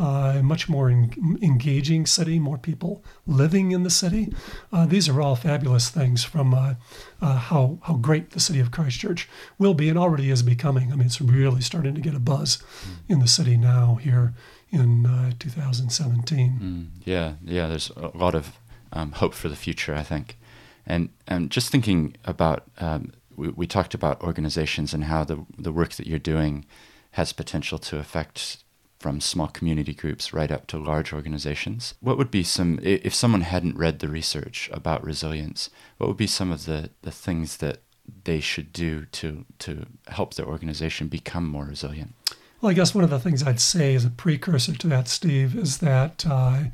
uh, 0.00 0.40
much 0.42 0.66
more 0.66 0.88
en- 0.88 1.38
engaging 1.42 2.06
city, 2.06 2.38
more 2.38 2.56
people 2.56 3.04
living 3.26 3.70
in 3.72 3.82
the 3.82 3.90
city. 3.90 4.32
Uh, 4.72 4.86
these 4.86 5.10
are 5.10 5.20
all 5.20 5.36
fabulous 5.36 5.90
things 5.90 6.24
from 6.24 6.54
uh, 6.54 6.74
uh, 7.20 7.36
how, 7.36 7.78
how 7.82 7.94
great 7.94 8.30
the 8.30 8.40
city 8.40 8.60
of 8.60 8.70
Christchurch 8.70 9.28
will 9.58 9.74
be 9.74 9.90
and 9.90 9.98
already 9.98 10.30
is 10.30 10.42
becoming. 10.42 10.90
I 10.90 10.96
mean, 10.96 11.06
it's 11.06 11.20
really 11.20 11.60
starting 11.60 11.94
to 11.94 12.00
get 12.00 12.14
a 12.14 12.18
buzz 12.18 12.56
mm. 12.56 12.96
in 13.08 13.18
the 13.20 13.28
city 13.28 13.58
now 13.58 13.96
here 13.96 14.32
in 14.70 15.34
2017. 15.38 16.58
Mm, 16.60 17.02
yeah, 17.04 17.34
yeah, 17.44 17.66
there's 17.66 17.90
a 17.90 18.16
lot 18.16 18.34
of 18.34 18.56
um, 18.94 19.12
hope 19.12 19.34
for 19.34 19.48
the 19.48 19.56
future, 19.56 19.94
I 19.94 20.02
think. 20.02 20.38
And 20.86 21.10
and 21.26 21.50
just 21.50 21.70
thinking 21.70 22.16
about, 22.24 22.64
um, 22.78 23.12
we, 23.36 23.48
we 23.50 23.66
talked 23.66 23.92
about 23.92 24.22
organizations 24.22 24.94
and 24.94 25.04
how 25.04 25.24
the 25.24 25.44
the 25.58 25.72
work 25.72 25.92
that 25.92 26.06
you're 26.06 26.18
doing 26.18 26.64
has 27.12 27.32
potential 27.32 27.78
to 27.78 27.98
affect 27.98 28.64
from 29.00 29.20
small 29.20 29.48
community 29.48 29.94
groups 29.94 30.32
right 30.32 30.52
up 30.52 30.66
to 30.68 30.78
large 30.78 31.12
organizations. 31.12 31.94
What 32.00 32.18
would 32.18 32.30
be 32.30 32.44
some, 32.44 32.78
if 32.82 33.14
someone 33.14 33.40
hadn't 33.40 33.78
read 33.78 33.98
the 33.98 34.08
research 34.08 34.68
about 34.72 35.02
resilience, 35.02 35.70
what 35.96 36.06
would 36.06 36.18
be 36.18 36.26
some 36.26 36.52
of 36.52 36.66
the, 36.66 36.90
the 37.00 37.10
things 37.10 37.56
that 37.56 37.78
they 38.24 38.40
should 38.40 38.72
do 38.72 39.06
to, 39.06 39.46
to 39.60 39.86
help 40.08 40.34
their 40.34 40.46
organization 40.46 41.08
become 41.08 41.46
more 41.48 41.64
resilient? 41.64 42.14
Well, 42.60 42.70
I 42.70 42.74
guess 42.74 42.94
one 42.94 43.04
of 43.04 43.10
the 43.10 43.18
things 43.18 43.42
I'd 43.42 43.58
say 43.58 43.94
as 43.94 44.04
a 44.04 44.10
precursor 44.10 44.74
to 44.74 44.86
that, 44.88 45.08
Steve, 45.08 45.56
is 45.56 45.78
that 45.78 46.26
uh, 46.28 46.64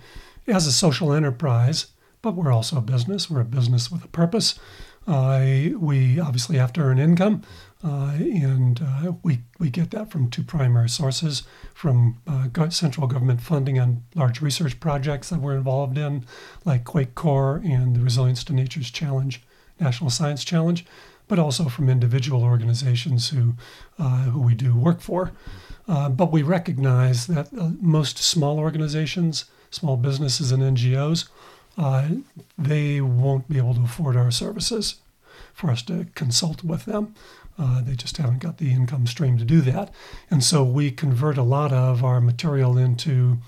as 0.49 0.67
a 0.67 0.73
social 0.73 1.13
enterprise, 1.13 1.87
but 2.23 2.35
we're 2.35 2.53
also 2.53 2.79
a 2.79 2.81
business. 2.81 3.31
We're 3.31 3.43
a 3.43 3.45
business 3.45 3.91
with 3.91 4.05
a 4.05 4.09
purpose. 4.09 4.59
Uh, 5.07 5.69
we 5.79 6.19
obviously 6.19 6.57
have 6.57 6.73
to 6.73 6.81
earn 6.81 6.99
income, 6.99 7.43
uh, 7.85 8.13
and 8.19 8.81
uh, 8.83 9.13
we, 9.23 9.41
we 9.59 9.71
get 9.71 9.91
that 9.91 10.11
from 10.11 10.31
two 10.31 10.43
primary 10.43 10.89
sources 10.89 11.43
from 11.75 12.19
uh, 12.27 12.71
central 12.71 13.07
government 13.07 13.41
funding 13.41 13.79
on 13.79 14.03
large 14.15 14.41
research 14.41 14.81
projects 14.81 15.29
that 15.29 15.41
we're 15.41 15.57
involved 15.57 15.99
in, 15.99 16.25
like 16.65 16.85
QuakeCoRE 16.85 17.65
and 17.65 17.95
the 17.95 18.01
Resilience 18.01 18.43
to 18.45 18.53
Nature's 18.53 18.91
Challenge, 18.91 19.43
National 19.79 20.11
Science 20.11 20.45
Challenge, 20.45 20.85
but 21.29 21.39
also 21.39 21.65
from 21.69 21.89
individual 21.89 22.43
organizations 22.43 23.29
who, 23.29 23.55
uh, 23.99 24.25
who 24.25 24.41
we 24.41 24.55
do 24.55 24.75
work 24.75 25.01
for. 25.01 25.33
Uh, 25.89 26.09
but 26.09 26.33
we 26.33 26.43
recognize 26.43 27.27
that 27.27 27.53
most 27.53 28.19
small 28.19 28.59
organizations, 28.59 29.45
small 29.71 29.97
businesses, 29.97 30.51
and 30.51 30.63
NGOs 30.63 31.29
uh, 31.79 32.09
they 32.57 33.01
won't 33.01 33.49
be 33.49 33.59
able 33.59 33.75
to 33.75 33.83
afford 33.83 34.17
our 34.17 34.31
services 34.31 34.97
for 35.53 35.71
us 35.71 35.83
to 35.83 36.07
consult 36.15 36.65
with 36.65 36.85
them. 36.85 37.15
Uh, 37.59 37.81
they 37.83 37.95
just 37.95 38.17
haven't 38.19 38.41
got 38.41 38.59
the 38.59 38.71
income 38.71 39.07
stream 39.07 39.39
to 39.39 39.45
do 39.45 39.61
that. 39.63 39.93
And 40.31 40.45
so 40.45 40.63
we 40.63 40.91
convert 40.91 41.39
a 41.39 41.43
lot 41.43 41.73
of 41.73 42.05
our 42.05 42.21
material 42.21 42.77
into 42.77 43.39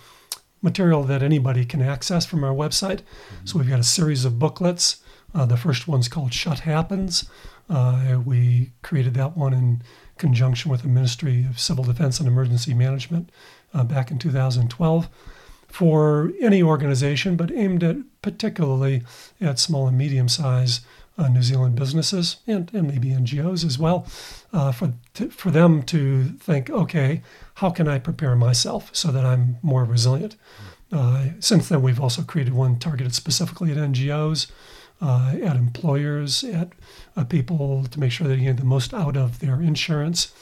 material 0.62 1.04
that 1.04 1.22
anybody 1.22 1.64
can 1.64 1.82
access 1.82 2.26
from 2.26 2.42
our 2.42 2.54
website. 2.54 3.00
Mm-hmm. 3.00 3.46
So 3.46 3.58
we've 3.58 3.68
got 3.68 3.80
a 3.80 3.84
series 3.84 4.24
of 4.24 4.38
booklets. 4.38 5.02
Uh, 5.34 5.44
the 5.46 5.56
first 5.56 5.86
one's 5.86 6.08
called 6.08 6.32
Shut 6.32 6.60
Happens. 6.60 7.28
Uh, 7.68 8.20
we 8.24 8.72
created 8.82 9.14
that 9.14 9.36
one 9.36 9.52
in 9.52 9.82
conjunction 10.16 10.70
with 10.70 10.82
the 10.82 10.88
Ministry 10.88 11.46
of 11.48 11.60
Civil 11.60 11.84
Defense 11.84 12.18
and 12.18 12.26
Emergency 12.26 12.74
Management 12.74 13.30
uh, 13.74 13.84
back 13.84 14.10
in 14.10 14.18
2012 14.18 15.08
for 15.68 16.32
any 16.40 16.62
organization, 16.62 17.36
but 17.36 17.52
aimed 17.52 17.84
at 17.84 17.96
particularly 18.22 19.02
at 19.40 19.58
small 19.58 19.86
and 19.86 19.98
medium 19.98 20.28
sized 20.28 20.84
uh, 21.18 21.28
New 21.28 21.42
Zealand 21.42 21.74
businesses 21.74 22.36
and, 22.46 22.72
and 22.72 22.86
maybe 22.86 23.08
NGOs 23.08 23.64
as 23.64 23.78
well, 23.78 24.06
uh, 24.52 24.72
for, 24.72 24.94
to, 25.14 25.28
for 25.30 25.50
them 25.50 25.82
to 25.84 26.24
think, 26.24 26.70
okay, 26.70 27.22
how 27.54 27.70
can 27.70 27.88
I 27.88 27.98
prepare 27.98 28.36
myself 28.36 28.90
so 28.94 29.10
that 29.10 29.26
I'm 29.26 29.58
more 29.60 29.84
resilient? 29.84 30.36
Uh, 30.92 31.26
since 31.40 31.68
then, 31.68 31.82
we've 31.82 32.00
also 32.00 32.22
created 32.22 32.54
one 32.54 32.78
targeted 32.78 33.14
specifically 33.14 33.72
at 33.72 33.76
NGOs, 33.76 34.50
uh, 35.02 35.34
at 35.42 35.56
employers, 35.56 36.44
at 36.44 36.72
uh, 37.16 37.24
people 37.24 37.84
to 37.84 38.00
make 38.00 38.12
sure 38.12 38.26
that 38.28 38.36
you 38.36 38.44
get 38.44 38.56
the 38.56 38.64
most 38.64 38.94
out 38.94 39.16
of 39.16 39.40
their 39.40 39.60
insurance, 39.60 40.32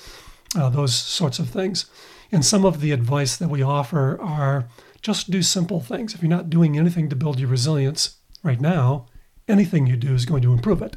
uh, 0.55 0.69
those 0.69 0.95
sorts 0.95 1.39
of 1.39 1.49
things. 1.49 1.87
And 2.31 2.45
some 2.45 2.65
of 2.65 2.81
the 2.81 2.93
advice 2.93 3.37
that 3.37 3.49
we 3.49 3.63
offer 3.63 4.21
are 4.21 4.69
just 5.01 5.31
do 5.31 5.43
simple 5.43 5.81
things. 5.81 6.15
If 6.15 6.23
you're 6.23 6.31
not 6.31 6.51
doing 6.51 6.79
anything 6.79 7.09
to 7.09 7.17
build 7.17 7.39
your 7.39 7.49
resilience 7.49 8.17
right 8.43 8.61
now, 8.61 9.07
anything 9.49 9.87
you 9.87 9.97
do 9.97 10.15
is 10.15 10.27
going 10.27 10.43
to 10.43 10.53
improve 10.53 10.83
it. 10.83 10.97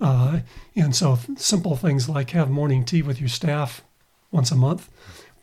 Uh, 0.00 0.40
and 0.74 0.94
so, 0.94 1.18
simple 1.36 1.76
things 1.76 2.08
like 2.08 2.30
have 2.30 2.50
morning 2.50 2.84
tea 2.84 3.02
with 3.02 3.20
your 3.20 3.28
staff 3.28 3.82
once 4.30 4.50
a 4.50 4.56
month 4.56 4.90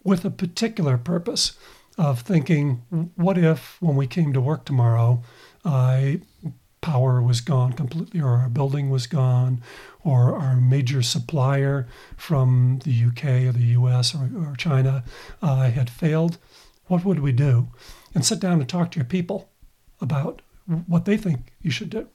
with 0.04 0.26
a 0.26 0.32
particular 0.32 0.98
purpose 0.98 1.54
of 1.98 2.22
thinking, 2.22 2.82
what 3.16 3.38
if 3.38 3.82
when 3.82 3.96
we 3.96 4.08
came 4.08 4.34
to 4.34 4.42
work 4.42 4.66
tomorrow, 4.66 5.22
uh, 5.64 6.14
power 6.82 7.22
was 7.22 7.42
gone 7.42 7.74
completely, 7.74 8.20
or 8.20 8.38
our 8.38 8.50
building 8.50 8.90
was 8.90 9.06
gone, 9.06 9.62
or 10.04 10.36
our 10.36 10.56
major 10.56 11.02
supplier 11.02 11.88
from 12.18 12.80
the 12.84 13.06
UK 13.06 13.26
or 13.48 13.52
the 13.52 13.76
US 13.78 14.16
or, 14.16 14.30
or 14.36 14.56
China 14.58 15.04
uh, 15.42 15.70
had 15.70 15.90
failed? 15.90 16.38
What 16.88 17.06
would 17.06 17.20
we 17.20 17.32
do? 17.32 17.68
And 18.16 18.26
sit 18.26 18.40
down 18.40 18.60
and 18.60 18.68
talk 18.68 18.92
to 18.92 19.00
your 19.00 19.06
people 19.06 19.50
about 20.02 20.42
what 20.88 21.06
they 21.06 21.18
think 21.18 21.54
you 21.62 21.70
should 21.70 21.90
do. 21.90 22.08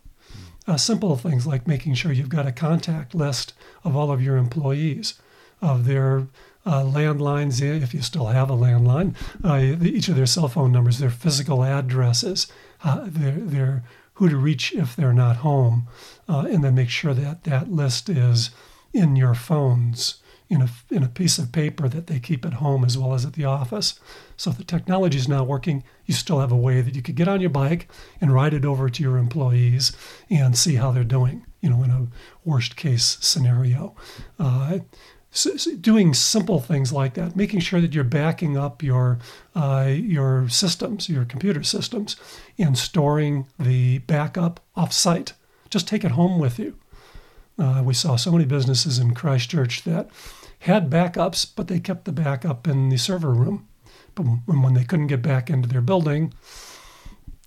Uh, 0.66 0.76
simple 0.76 1.16
things 1.16 1.46
like 1.46 1.66
making 1.66 1.94
sure 1.94 2.10
you've 2.10 2.28
got 2.28 2.46
a 2.46 2.52
contact 2.52 3.14
list 3.14 3.52
of 3.84 3.94
all 3.94 4.10
of 4.10 4.22
your 4.22 4.36
employees, 4.36 5.14
of 5.62 5.84
their 5.84 6.26
uh, 6.64 6.82
landlines, 6.82 7.62
if 7.62 7.94
you 7.94 8.02
still 8.02 8.26
have 8.26 8.50
a 8.50 8.56
landline, 8.56 9.14
uh, 9.44 9.84
each 9.84 10.08
of 10.08 10.16
their 10.16 10.26
cell 10.26 10.48
phone 10.48 10.72
numbers, 10.72 10.98
their 10.98 11.10
physical 11.10 11.62
addresses, 11.62 12.48
uh, 12.82 13.02
their, 13.04 13.32
their 13.32 13.84
who 14.14 14.28
to 14.28 14.36
reach 14.36 14.72
if 14.72 14.96
they're 14.96 15.12
not 15.12 15.36
home, 15.36 15.86
uh, 16.28 16.46
and 16.50 16.64
then 16.64 16.74
make 16.74 16.90
sure 16.90 17.14
that 17.14 17.44
that 17.44 17.70
list 17.70 18.08
is 18.08 18.50
in 18.92 19.14
your 19.14 19.34
phones 19.34 20.16
in 20.48 20.62
a, 20.62 20.68
in 20.90 21.02
a 21.02 21.08
piece 21.08 21.38
of 21.38 21.50
paper 21.50 21.88
that 21.88 22.06
they 22.06 22.20
keep 22.20 22.44
at 22.44 22.54
home 22.54 22.84
as 22.84 22.96
well 22.96 23.14
as 23.14 23.24
at 23.24 23.32
the 23.32 23.44
office. 23.44 23.98
So 24.36 24.50
if 24.50 24.58
the 24.58 24.64
technology 24.64 25.18
is 25.18 25.28
not 25.28 25.46
working, 25.46 25.82
you 26.04 26.14
still 26.14 26.40
have 26.40 26.52
a 26.52 26.56
way 26.56 26.80
that 26.82 26.94
you 26.94 27.02
could 27.02 27.16
get 27.16 27.28
on 27.28 27.40
your 27.40 27.50
bike 27.50 27.88
and 28.20 28.32
ride 28.32 28.54
it 28.54 28.64
over 28.64 28.88
to 28.88 29.02
your 29.02 29.16
employees 29.18 29.92
and 30.30 30.56
see 30.56 30.76
how 30.76 30.92
they're 30.92 31.04
doing, 31.04 31.44
you 31.60 31.70
know, 31.70 31.82
in 31.82 31.90
a 31.90 32.06
worst 32.44 32.76
case 32.76 33.18
scenario. 33.20 33.96
Uh, 34.38 34.78
so, 35.30 35.56
so 35.56 35.74
doing 35.76 36.14
simple 36.14 36.60
things 36.60 36.92
like 36.92 37.14
that, 37.14 37.36
making 37.36 37.60
sure 37.60 37.80
that 37.80 37.92
you're 37.92 38.04
backing 38.04 38.56
up 38.56 38.82
your 38.82 39.18
uh, 39.54 39.92
your 39.94 40.48
systems, 40.48 41.08
your 41.08 41.24
computer 41.24 41.62
systems, 41.62 42.16
and 42.56 42.78
storing 42.78 43.46
the 43.58 43.98
backup 43.98 44.60
off-site. 44.76 45.32
Just 45.68 45.88
take 45.88 46.04
it 46.04 46.12
home 46.12 46.38
with 46.38 46.58
you. 46.58 46.78
Uh, 47.58 47.82
we 47.84 47.94
saw 47.94 48.16
so 48.16 48.32
many 48.32 48.44
businesses 48.44 48.98
in 48.98 49.14
Christchurch 49.14 49.84
that 49.84 50.08
had 50.60 50.90
backups, 50.90 51.46
but 51.54 51.68
they 51.68 51.80
kept 51.80 52.04
the 52.04 52.12
backup 52.12 52.66
in 52.66 52.88
the 52.88 52.96
server 52.96 53.32
room. 53.32 53.68
But 54.14 54.24
when 54.46 54.74
they 54.74 54.84
couldn't 54.84 55.08
get 55.08 55.22
back 55.22 55.50
into 55.50 55.68
their 55.68 55.80
building, 55.80 56.32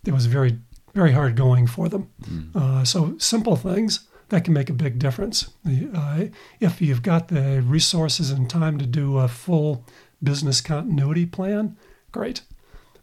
it 0.05 0.13
was 0.13 0.27
very, 0.27 0.59
very 0.93 1.11
hard 1.11 1.35
going 1.35 1.67
for 1.67 1.89
them. 1.89 2.09
Mm. 2.23 2.55
Uh, 2.55 2.85
so 2.85 3.17
simple 3.17 3.55
things 3.55 4.07
that 4.29 4.43
can 4.43 4.53
make 4.53 4.69
a 4.69 4.73
big 4.73 4.99
difference. 4.99 5.49
Uh, 5.67 6.25
if 6.59 6.81
you've 6.81 7.01
got 7.01 7.27
the 7.27 7.61
resources 7.61 8.29
and 8.29 8.49
time 8.49 8.77
to 8.77 8.85
do 8.85 9.17
a 9.17 9.27
full 9.27 9.83
business 10.21 10.61
continuity 10.61 11.25
plan, 11.25 11.75
great. 12.11 12.41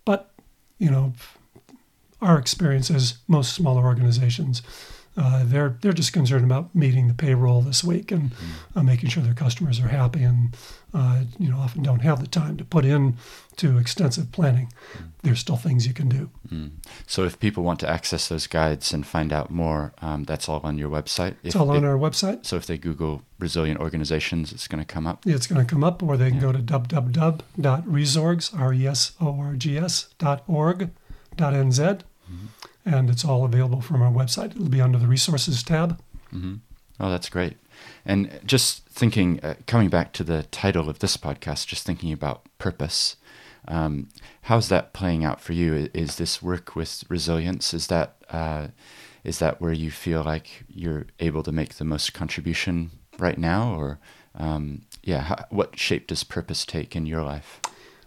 But 0.05 0.33
you 0.79 0.91
know, 0.91 1.15
our 2.21 2.39
experience 2.39 2.91
is 2.91 3.19
most 3.27 3.53
smaller 3.55 3.85
organizations 3.85 4.63
uh, 5.17 5.45
they're 5.45 5.79
they're 5.81 5.95
just 5.95 6.13
concerned 6.13 6.45
about 6.45 6.75
meeting 6.75 7.09
the 7.09 7.15
payroll 7.15 7.63
this 7.63 7.83
week 7.83 8.13
and 8.13 8.33
uh, 8.75 8.83
making 8.83 9.09
sure 9.09 9.23
their 9.23 9.33
customers 9.33 9.81
are 9.81 9.89
happy, 9.89 10.23
and 10.23 10.55
uh, 10.93 11.23
you 11.39 11.49
know 11.49 11.57
often 11.59 11.83
don't 11.83 12.01
have 12.01 12.21
the 12.21 12.27
time 12.27 12.59
to 12.59 12.65
put 12.65 12.85
in 12.85 13.17
to 13.57 13.79
extensive 13.79 14.31
planning. 14.31 14.71
There's 15.23 15.41
still 15.41 15.57
things 15.57 15.87
you 15.87 15.95
can 15.95 16.11
do. 16.11 16.29
Mm. 16.53 16.73
So 17.07 17.25
if 17.25 17.41
people 17.41 17.65
want 17.65 17.81
to 17.81 17.89
access 17.89 18.29
those 18.29 18.47
guides 18.47 18.93
and 18.93 19.07
find 19.07 19.33
out 19.33 19.51
more, 19.51 19.95
um, 20.03 20.25
that's 20.25 20.51
all 20.51 20.61
on 20.63 20.77
your 20.77 20.91
website. 20.91 21.37
If, 21.43 21.47
it's 21.47 21.57
all 21.57 21.71
on 21.71 21.87
our 21.87 21.97
website. 21.97 22.45
So 22.45 22.57
if 22.57 22.67
they 22.67 22.77
Google 22.77 23.23
Resilient 23.39 23.81
organizations, 23.81 24.53
it's 24.53 24.69
going 24.69 24.85
to 24.85 24.95
come 24.95 25.07
up. 25.07 25.27
It's 25.27 25.47
going 25.47 25.65
to 25.65 25.71
come 25.71 25.83
up, 25.83 26.03
or 26.03 26.19
they 26.19 26.29
can 26.29 26.37
yeah. 26.37 26.43
go 26.43 26.53
to 26.53 26.59
www.resorgs 26.59 28.61
r 28.61 28.75
e 28.75 28.87
s 28.87 29.13
o 29.19 29.41
r 29.41 29.57
g 29.57 29.79
s 29.79 30.09
dot 30.19 30.43
org 30.47 30.91
dot 31.37 31.55
nz. 31.55 31.79
Mm-hmm 31.79 32.67
and 32.87 33.11
it's 33.11 33.25
all 33.25 33.45
available 33.45 33.81
from 33.81 34.01
our 34.01 34.13
website. 34.13 34.53
It'll 34.53 34.69
be 34.69 34.81
under 34.81 34.99
the 34.99 35.09
resources 35.09 35.63
tab. 35.63 36.01
Mm-hmm. 36.33 36.55
Oh, 37.01 37.11
that's 37.11 37.29
great. 37.29 37.59
And 38.07 38.41
just 38.47 38.87
thinking, 38.87 39.41
uh, 39.43 39.57
coming 39.67 39.91
back 39.91 40.13
to 40.15 40.25
the 40.25 40.45
title 40.45 40.89
of 40.89 41.01
this 41.01 41.17
podcast, 41.17 41.67
just 41.67 41.85
thinking 41.85 42.13
about 42.13 42.47
purpose. 42.59 43.17
Um, 43.69 44.09
how's 44.43 44.69
that 44.69 44.93
playing 44.93 45.25
out 45.25 45.41
for 45.41 45.53
you? 45.53 45.91
Is 45.93 46.17
this 46.17 46.41
work 46.41 46.77
with 46.77 47.05
resilience? 47.09 47.75
Is 47.75 47.89
that 47.89 48.15
uh, 48.31 48.69
is 49.25 49.41
that 49.41 49.61
where 49.61 49.73
you 49.73 49.91
feel 49.91 50.23
like 50.23 50.65
you're 50.69 51.07
able 51.19 51.43
to 51.43 51.51
make 51.51 51.75
the 51.75 51.85
most 51.85 52.15
contribution 52.15 52.93
right 53.19 53.37
now, 53.37 53.75
or 53.75 53.99
um, 54.37 54.83
yeah, 55.03 55.21
how, 55.23 55.45
what 55.51 55.77
shape 55.79 56.07
does 56.07 56.23
purpose 56.23 56.65
take 56.65 56.95
in 56.95 57.07
your 57.07 57.23
life? 57.23 57.61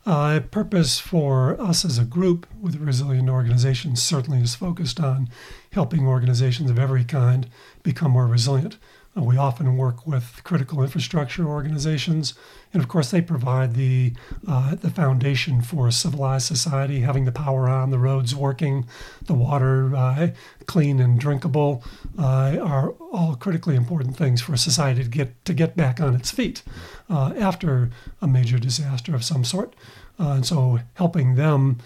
Uh, 0.10 0.40
purpose 0.40 0.98
for 0.98 1.56
us 1.62 1.86
as 1.86 2.00
a 2.00 2.04
group 2.04 2.48
with 2.60 2.78
resilient 2.78 3.30
organizations 3.30 4.02
certainly 4.02 4.42
is 4.42 4.56
focused 4.56 5.00
on 5.00 5.30
helping 5.74 6.08
organizations 6.08 6.68
of 6.68 6.80
every 6.80 7.04
kind 7.04 7.48
become 7.84 8.10
more 8.10 8.26
resilient. 8.26 8.78
Uh, 9.16 9.22
we 9.22 9.38
often 9.38 9.78
work 9.78 10.08
with 10.08 10.42
critical 10.44 10.82
infrastructure 10.82 11.46
organizations, 11.46 12.34
and 12.74 12.82
of 12.82 12.88
course, 12.88 13.12
they 13.12 13.22
provide 13.22 13.74
the 13.74 14.14
uh, 14.48 14.76
the 14.76 14.90
foundation 14.90 15.62
for 15.62 15.88
a 15.88 15.92
civilized 15.92 16.46
society, 16.46 17.02
having 17.02 17.26
the 17.26 17.32
power 17.32 17.68
on, 17.68 17.90
the 17.90 17.98
roads 17.98 18.36
working, 18.36 18.88
the 19.26 19.34
water 19.34 19.96
uh, 19.96 20.30
clean 20.68 21.00
and 21.00 21.20
drinkable, 21.20 21.84
uh, 22.18 22.58
are 22.62 22.92
all 23.12 23.36
critically 23.36 23.76
important 23.76 24.16
things 24.16 24.42
for 24.42 24.54
a 24.54 24.58
society 24.58 25.04
to 25.04 25.10
get 25.10 25.46
to 25.46 25.54
get 25.54 25.76
back 25.76 26.00
on 26.00 26.16
its 26.16 26.30
feet 26.30 26.62
uh, 27.10 27.34
after 27.38 27.90
a 28.22 28.28
major 28.28 28.60
disaster 28.60 29.16
of 29.16 29.24
some 29.24 29.44
sort. 29.44 29.76
Uh, 30.20 30.32
and 30.32 30.46
so, 30.46 30.80
helping 30.96 31.36
them 31.36 31.78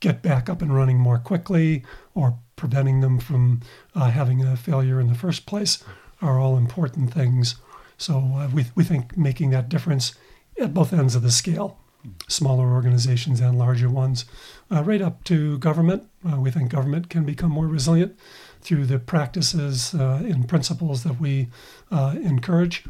get 0.00 0.22
back 0.22 0.48
up 0.48 0.62
and 0.62 0.74
running 0.74 0.98
more 0.98 1.18
quickly, 1.18 1.84
or 2.14 2.38
preventing 2.56 3.00
them 3.00 3.18
from 3.18 3.60
having 3.94 4.42
a 4.42 4.56
failure 4.56 4.98
in 4.98 5.08
the 5.08 5.14
first 5.14 5.44
place 5.44 5.84
are 6.22 6.38
all 6.38 6.56
important 6.56 7.12
things. 7.12 7.56
So 7.96 8.18
uh, 8.34 8.48
we, 8.52 8.66
we 8.74 8.84
think 8.84 9.16
making 9.16 9.50
that 9.50 9.68
difference 9.68 10.14
at 10.58 10.74
both 10.74 10.92
ends 10.92 11.14
of 11.14 11.22
the 11.22 11.30
scale, 11.30 11.78
smaller 12.28 12.72
organizations 12.72 13.40
and 13.40 13.58
larger 13.58 13.90
ones, 13.90 14.24
uh, 14.70 14.82
right 14.82 15.02
up 15.02 15.22
to 15.24 15.58
government. 15.58 16.08
Uh, 16.26 16.40
we 16.40 16.50
think 16.50 16.70
government 16.70 17.10
can 17.10 17.24
become 17.24 17.50
more 17.50 17.66
resilient 17.66 18.18
through 18.62 18.86
the 18.86 18.98
practices 18.98 19.94
uh, 19.94 20.22
and 20.24 20.48
principles 20.48 21.02
that 21.04 21.20
we 21.20 21.48
uh, 21.90 22.14
encourage. 22.22 22.84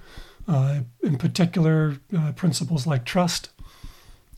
Uh, 0.49 0.81
in 1.03 1.17
particular, 1.17 1.97
principles 2.35 2.87
like 2.87 3.05
trust, 3.05 3.51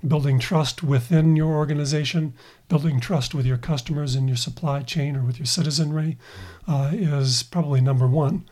building 0.06 0.38
trust 0.38 0.82
within 0.82 1.36
your 1.36 1.54
organization, 1.54 2.34
building 2.68 3.00
trust 3.00 3.34
with 3.34 3.46
your 3.46 3.56
customers 3.56 4.16
in 4.16 4.28
your 4.28 4.36
supply 4.36 4.82
chain 4.82 5.16
or 5.16 5.22
with 5.22 5.38
your 5.38 5.46
citizenry 5.46 6.18
is 6.92 7.42
probably 7.42 7.80
number 7.80 8.06
one. 8.06 8.44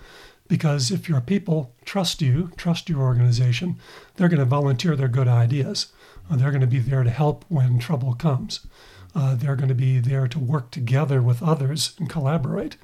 Because 0.48 0.90
if 0.90 1.08
your 1.08 1.20
people 1.20 1.72
trust 1.84 2.20
you, 2.20 2.50
trust 2.56 2.88
your 2.88 3.00
organization, 3.00 3.76
they're 4.16 4.28
going 4.28 4.40
to 4.40 4.44
volunteer 4.44 4.96
their 4.96 5.08
good 5.08 5.28
ideas. 5.28 5.92
Uh, 6.28 6.36
they're 6.36 6.50
going 6.50 6.60
to 6.60 6.66
be 6.66 6.80
there 6.80 7.04
to 7.04 7.10
help 7.10 7.44
when 7.48 7.78
trouble 7.78 8.14
comes. 8.14 8.66
Uh, 9.14 9.34
they're 9.34 9.56
going 9.56 9.68
to 9.68 9.74
be 9.74 9.98
there 9.98 10.28
to 10.28 10.38
work 10.38 10.70
together 10.70 11.20
with 11.20 11.42
others 11.42 11.94
and 11.98 12.08
collaborate 12.08 12.76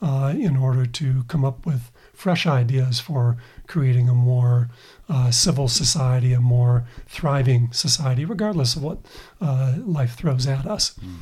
uh, 0.00 0.32
in 0.36 0.56
order 0.56 0.86
to 0.86 1.24
come 1.24 1.44
up 1.44 1.66
with 1.66 1.90
fresh 2.12 2.46
ideas 2.46 3.00
for 3.00 3.36
creating 3.66 4.08
a 4.08 4.14
more 4.14 4.68
uh, 5.12 5.30
civil 5.30 5.68
society, 5.68 6.32
a 6.32 6.40
more 6.40 6.84
thriving 7.06 7.70
society, 7.72 8.24
regardless 8.24 8.74
of 8.76 8.82
what 8.82 8.98
uh, 9.40 9.74
life 9.84 10.14
throws 10.14 10.46
at 10.46 10.66
us. 10.66 10.94
Mm. 10.94 11.16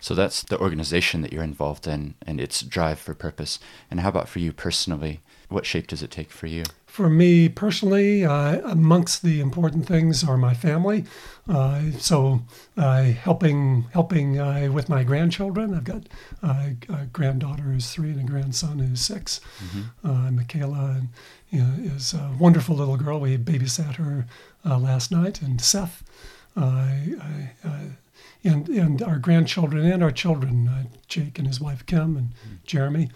So 0.00 0.14
that's 0.14 0.42
the 0.42 0.58
organization 0.58 1.22
that 1.22 1.32
you're 1.32 1.44
involved 1.44 1.86
in 1.86 2.14
and 2.26 2.40
its 2.40 2.60
drive 2.62 2.98
for 2.98 3.14
purpose. 3.14 3.58
And 3.90 4.00
how 4.00 4.08
about 4.08 4.28
for 4.28 4.40
you 4.40 4.52
personally? 4.52 5.20
What 5.48 5.66
shape 5.66 5.86
does 5.86 6.02
it 6.02 6.10
take 6.10 6.30
for 6.30 6.46
you? 6.46 6.64
For 6.86 7.08
me 7.08 7.48
personally, 7.48 8.24
uh, 8.24 8.60
amongst 8.68 9.22
the 9.22 9.40
important 9.40 9.86
things 9.86 10.24
are 10.24 10.36
my 10.36 10.54
family. 10.54 11.04
Uh, 11.48 11.92
so 11.98 12.42
uh, 12.76 13.02
helping 13.04 13.86
helping 13.92 14.38
uh, 14.38 14.70
with 14.72 14.88
my 14.88 15.02
grandchildren. 15.04 15.72
I've 15.72 15.84
got 15.84 16.02
uh, 16.42 16.70
a 16.88 17.06
granddaughter 17.12 17.62
who's 17.62 17.90
three 17.90 18.10
and 18.10 18.20
a 18.20 18.24
grandson 18.24 18.78
who's 18.78 19.00
6 19.00 19.40
Mm-hmm. 19.40 20.08
Uh, 20.08 20.30
Michaela 20.32 20.76
know, 20.94 21.08
is 21.52 22.14
a 22.14 22.34
wonderful 22.38 22.74
little 22.76 22.96
girl. 22.96 23.20
We 23.20 23.36
babysat 23.36 23.96
her 23.96 24.26
last 24.64 25.10
night, 25.12 25.42
and 25.42 25.60
Seth. 25.60 26.02
and, 28.44 28.68
and 28.68 29.02
our 29.02 29.18
grandchildren 29.18 29.86
and 29.90 30.02
our 30.02 30.10
children, 30.10 30.88
Jake 31.08 31.38
and 31.38 31.46
his 31.46 31.60
wife 31.60 31.86
Kim 31.86 32.16
and 32.16 32.30
Jeremy, 32.64 33.10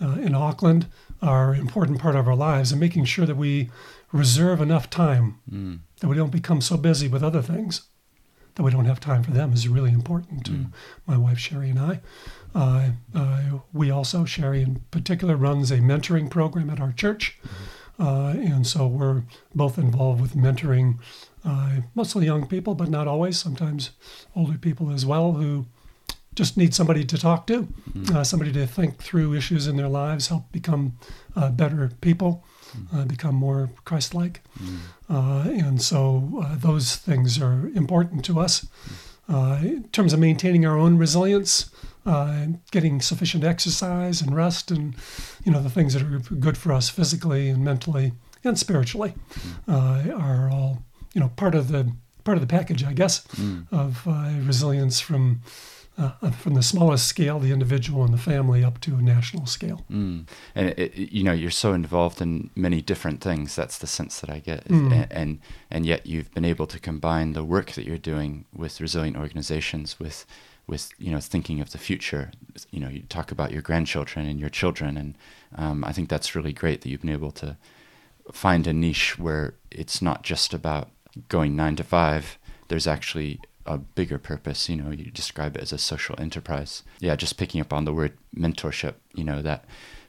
in 0.00 0.34
Auckland 0.34 0.86
are 1.20 1.52
an 1.52 1.60
important 1.60 2.00
part 2.00 2.16
of 2.16 2.26
our 2.26 2.34
lives 2.34 2.72
and 2.72 2.80
making 2.80 3.04
sure 3.04 3.24
that 3.26 3.36
we 3.36 3.70
reserve 4.10 4.60
enough 4.60 4.90
time 4.90 5.38
Mm. 5.50 5.78
that 6.00 6.08
we 6.08 6.16
don't 6.16 6.32
become 6.32 6.60
so 6.60 6.76
busy 6.76 7.06
with 7.08 7.22
other 7.22 7.40
things 7.40 7.82
that 8.56 8.62
we 8.64 8.70
don't 8.72 8.84
have 8.86 8.98
time 9.00 9.22
for 9.22 9.30
them 9.30 9.52
is 9.52 9.68
really 9.68 9.92
important 9.92 10.44
to 10.46 10.50
Mm. 10.52 10.72
my 11.06 11.16
wife 11.16 11.38
Sherry 11.38 11.70
and 11.70 11.78
I. 11.78 12.00
Uh, 12.54 12.88
uh, 13.14 13.42
we 13.72 13.90
also, 13.90 14.24
Sherry 14.24 14.60
in 14.62 14.82
particular, 14.90 15.36
runs 15.36 15.70
a 15.70 15.78
mentoring 15.78 16.28
program 16.28 16.68
at 16.68 16.80
our 16.80 16.92
church. 16.92 17.38
Uh, 17.98 18.34
and 18.36 18.66
so 18.66 18.86
we're 18.86 19.22
both 19.54 19.78
involved 19.78 20.20
with 20.20 20.34
mentoring 20.34 20.98
uh, 21.44 21.80
mostly 21.94 22.24
young 22.26 22.46
people, 22.46 22.74
but 22.74 22.88
not 22.88 23.06
always, 23.06 23.38
sometimes 23.38 23.90
older 24.34 24.58
people 24.58 24.90
as 24.90 25.04
well, 25.04 25.32
who 25.32 25.66
just 26.34 26.56
need 26.56 26.74
somebody 26.74 27.04
to 27.04 27.18
talk 27.18 27.46
to, 27.46 27.68
Mm. 27.92 28.10
uh, 28.14 28.24
somebody 28.24 28.52
to 28.52 28.66
think 28.66 28.98
through 28.98 29.34
issues 29.34 29.66
in 29.66 29.76
their 29.76 29.88
lives, 29.88 30.28
help 30.28 30.50
become 30.52 30.92
uh, 31.36 31.50
better 31.50 31.90
people, 32.00 32.42
uh, 32.94 33.04
become 33.04 33.34
more 33.34 33.68
Christ 33.84 34.14
like. 34.14 34.40
Mm. 34.58 34.78
Uh, 35.10 35.66
and 35.66 35.82
so 35.82 36.42
uh, 36.42 36.56
those 36.56 36.96
things 36.96 37.38
are 37.40 37.68
important 37.74 38.24
to 38.24 38.40
us. 38.40 38.66
Uh, 39.28 39.58
in 39.62 39.84
terms 39.92 40.12
of 40.12 40.18
maintaining 40.20 40.64
our 40.66 40.76
own 40.78 40.96
resilience, 40.98 41.70
uh, 42.06 42.46
getting 42.70 43.00
sufficient 43.00 43.44
exercise 43.44 44.20
and 44.22 44.34
rest, 44.34 44.70
and 44.70 44.94
you 45.44 45.52
know 45.52 45.62
the 45.62 45.70
things 45.70 45.94
that 45.94 46.02
are 46.02 46.18
good 46.36 46.56
for 46.56 46.72
us 46.72 46.88
physically 46.88 47.48
and 47.48 47.64
mentally 47.64 48.12
and 48.44 48.58
spiritually 48.58 49.14
uh, 49.68 50.02
are 50.16 50.50
all 50.50 50.82
you 51.14 51.20
know 51.20 51.28
part 51.36 51.54
of 51.54 51.68
the 51.68 51.92
part 52.24 52.36
of 52.36 52.40
the 52.40 52.46
package, 52.58 52.84
I 52.84 52.92
guess, 52.92 53.26
Mm. 53.36 53.66
of 53.72 54.06
uh, 54.06 54.30
resilience 54.46 55.00
from 55.00 55.40
uh, 55.98 56.30
from 56.30 56.54
the 56.54 56.62
smallest 56.62 57.06
scale, 57.06 57.38
the 57.38 57.52
individual 57.52 58.02
and 58.02 58.14
the 58.14 58.18
family, 58.18 58.64
up 58.64 58.80
to 58.80 58.94
a 58.94 59.02
national 59.02 59.44
scale. 59.46 59.84
Mm. 59.90 60.26
And 60.54 60.68
it- 60.78 60.94
you 61.12 61.22
know, 61.22 61.32
you're 61.32 61.50
so 61.50 61.74
involved 61.74 62.20
in 62.22 62.48
many 62.56 62.80
different 62.80 63.20
things. 63.20 63.54
That's 63.54 63.76
the 63.78 63.86
sense 63.86 64.20
that 64.20 64.30
I 64.30 64.38
get. 64.38 64.64
Mm. 64.68 64.92
And, 64.92 65.12
and 65.12 65.38
and 65.70 65.86
yet 65.86 66.06
you've 66.06 66.32
been 66.32 66.44
able 66.46 66.66
to 66.68 66.78
combine 66.80 67.32
the 67.34 67.44
work 67.44 67.72
that 67.72 67.84
you're 67.84 67.98
doing 68.14 68.46
with 68.54 68.80
resilient 68.80 69.16
organizations 69.18 70.00
with 70.00 70.24
with 70.66 70.90
you 70.98 71.10
know 71.10 71.20
thinking 71.20 71.60
of 71.60 71.72
the 71.72 71.78
future. 71.78 72.30
You 72.70 72.80
know, 72.80 72.88
you 72.88 73.02
talk 73.02 73.30
about 73.30 73.52
your 73.52 73.62
grandchildren 73.62 74.26
and 74.26 74.38
your 74.38 74.50
children, 74.50 74.96
and 74.96 75.18
um, 75.56 75.84
I 75.84 75.92
think 75.92 76.08
that's 76.08 76.34
really 76.34 76.52
great 76.52 76.82
that 76.82 76.88
you've 76.88 77.02
been 77.02 77.10
able 77.10 77.32
to 77.32 77.56
find 78.32 78.66
a 78.66 78.72
niche 78.72 79.18
where 79.18 79.54
it's 79.70 80.00
not 80.00 80.22
just 80.22 80.54
about 80.54 80.90
going 81.28 81.56
nine 81.56 81.76
to 81.76 81.84
five. 81.84 82.38
There's 82.68 82.86
actually 82.86 83.40
a 83.66 83.78
bigger 83.78 84.18
purpose. 84.18 84.68
You 84.68 84.76
know, 84.76 84.90
you 84.90 85.10
describe 85.10 85.56
it 85.56 85.62
as 85.62 85.72
a 85.72 85.78
social 85.78 86.14
enterprise. 86.18 86.82
Yeah, 87.00 87.16
just 87.16 87.36
picking 87.36 87.60
up 87.60 87.72
on 87.72 87.84
the 87.84 87.92
word 87.92 88.16
mentorship. 88.36 88.94
You 89.14 89.24
know 89.24 89.42
that 89.42 89.64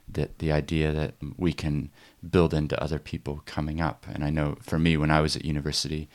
that 0.08 0.38
the 0.38 0.52
idea 0.52 0.92
that 0.92 1.14
we 1.36 1.52
can 1.52 1.90
build 2.30 2.54
into 2.54 2.80
other 2.82 2.98
people 2.98 3.42
coming 3.46 3.80
up. 3.80 4.06
And 4.12 4.24
I 4.24 4.30
know 4.30 4.56
for 4.60 4.78
me, 4.78 4.96
when 4.96 5.10
I 5.10 5.20
was 5.20 5.36
at 5.36 5.44
university, 5.44 6.08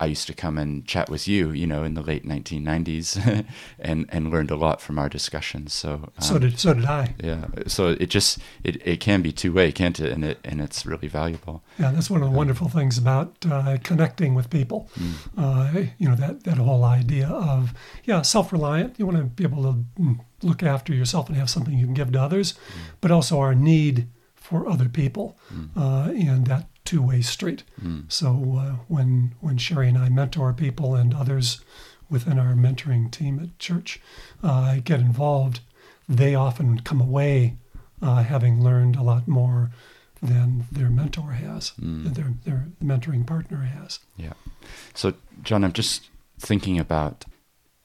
I 0.00 0.06
used 0.06 0.26
to 0.28 0.34
come 0.34 0.58
and 0.58 0.86
chat 0.86 1.08
with 1.10 1.26
you, 1.28 1.50
you 1.50 1.66
know, 1.66 1.82
in 1.84 1.94
the 1.94 2.02
late 2.02 2.24
1990s, 2.26 3.44
and 3.78 4.06
and 4.10 4.30
learned 4.30 4.50
a 4.50 4.56
lot 4.56 4.80
from 4.80 4.98
our 4.98 5.08
discussions. 5.08 5.72
So 5.72 6.10
So 6.20 6.34
um, 6.34 6.40
did 6.40 6.58
so 6.58 6.74
did 6.74 6.84
I. 6.84 7.14
yeah, 7.22 7.46
so 7.66 7.88
it 7.88 8.10
just 8.10 8.38
it, 8.64 8.76
it 8.86 9.00
can 9.00 9.22
be 9.22 9.32
two 9.32 9.52
way, 9.52 9.72
can't 9.72 9.98
it? 10.00 10.12
And 10.12 10.24
it 10.24 10.38
and 10.44 10.60
it's 10.60 10.84
really 10.86 11.08
valuable. 11.08 11.62
Yeah, 11.78 11.90
that's 11.92 12.10
one 12.10 12.22
of 12.22 12.30
the 12.30 12.36
wonderful 12.36 12.68
things 12.68 12.98
about 12.98 13.36
uh, 13.50 13.78
connecting 13.82 14.34
with 14.34 14.48
people. 14.50 14.88
Uh, 15.36 15.72
you 15.98 16.08
know 16.08 16.16
that 16.16 16.44
that 16.44 16.58
whole 16.58 16.84
idea 16.84 17.28
of 17.28 17.74
yeah, 18.04 18.22
self-reliant. 18.22 18.98
You 18.98 19.06
want 19.06 19.18
to 19.18 19.24
be 19.24 19.44
able 19.44 19.62
to 19.62 19.84
mm, 20.00 20.18
look 20.42 20.62
after 20.62 20.94
yourself 20.94 21.28
and 21.28 21.36
have 21.36 21.50
something 21.50 21.76
you 21.78 21.84
can 21.86 21.94
give 21.94 22.12
to 22.12 22.20
others, 22.20 22.54
but 23.00 23.10
also 23.10 23.38
our 23.40 23.54
need 23.54 24.06
for 24.34 24.68
other 24.68 24.88
people, 24.88 25.36
uh, 25.76 26.08
and 26.14 26.46
that 26.46 26.64
two-way 26.88 27.22
street. 27.22 27.62
Mm. 27.82 28.02
So 28.08 28.26
uh, 28.58 28.76
when 28.88 29.34
when 29.40 29.58
Sherry 29.58 29.88
and 29.88 29.98
I 29.98 30.08
mentor 30.08 30.52
people 30.52 30.94
and 31.00 31.14
others 31.14 31.60
within 32.10 32.38
our 32.38 32.54
mentoring 32.54 33.10
team 33.10 33.38
at 33.40 33.58
church 33.58 34.00
uh, 34.42 34.76
get 34.84 35.00
involved, 35.00 35.60
they 36.08 36.34
often 36.34 36.80
come 36.80 37.00
away 37.02 37.56
uh, 38.02 38.22
having 38.22 38.62
learned 38.64 38.96
a 38.96 39.02
lot 39.02 39.28
more 39.28 39.70
than 40.22 40.64
their 40.72 40.90
mentor 40.90 41.32
has, 41.32 41.72
Mm. 41.80 42.04
than 42.04 42.12
their 42.14 42.32
their 42.44 42.66
mentoring 42.82 43.24
partner 43.26 43.62
has. 43.62 44.00
Yeah. 44.16 44.32
So, 44.94 45.12
John, 45.42 45.64
I'm 45.64 45.72
just 45.72 46.08
thinking 46.40 46.78
about, 46.80 47.24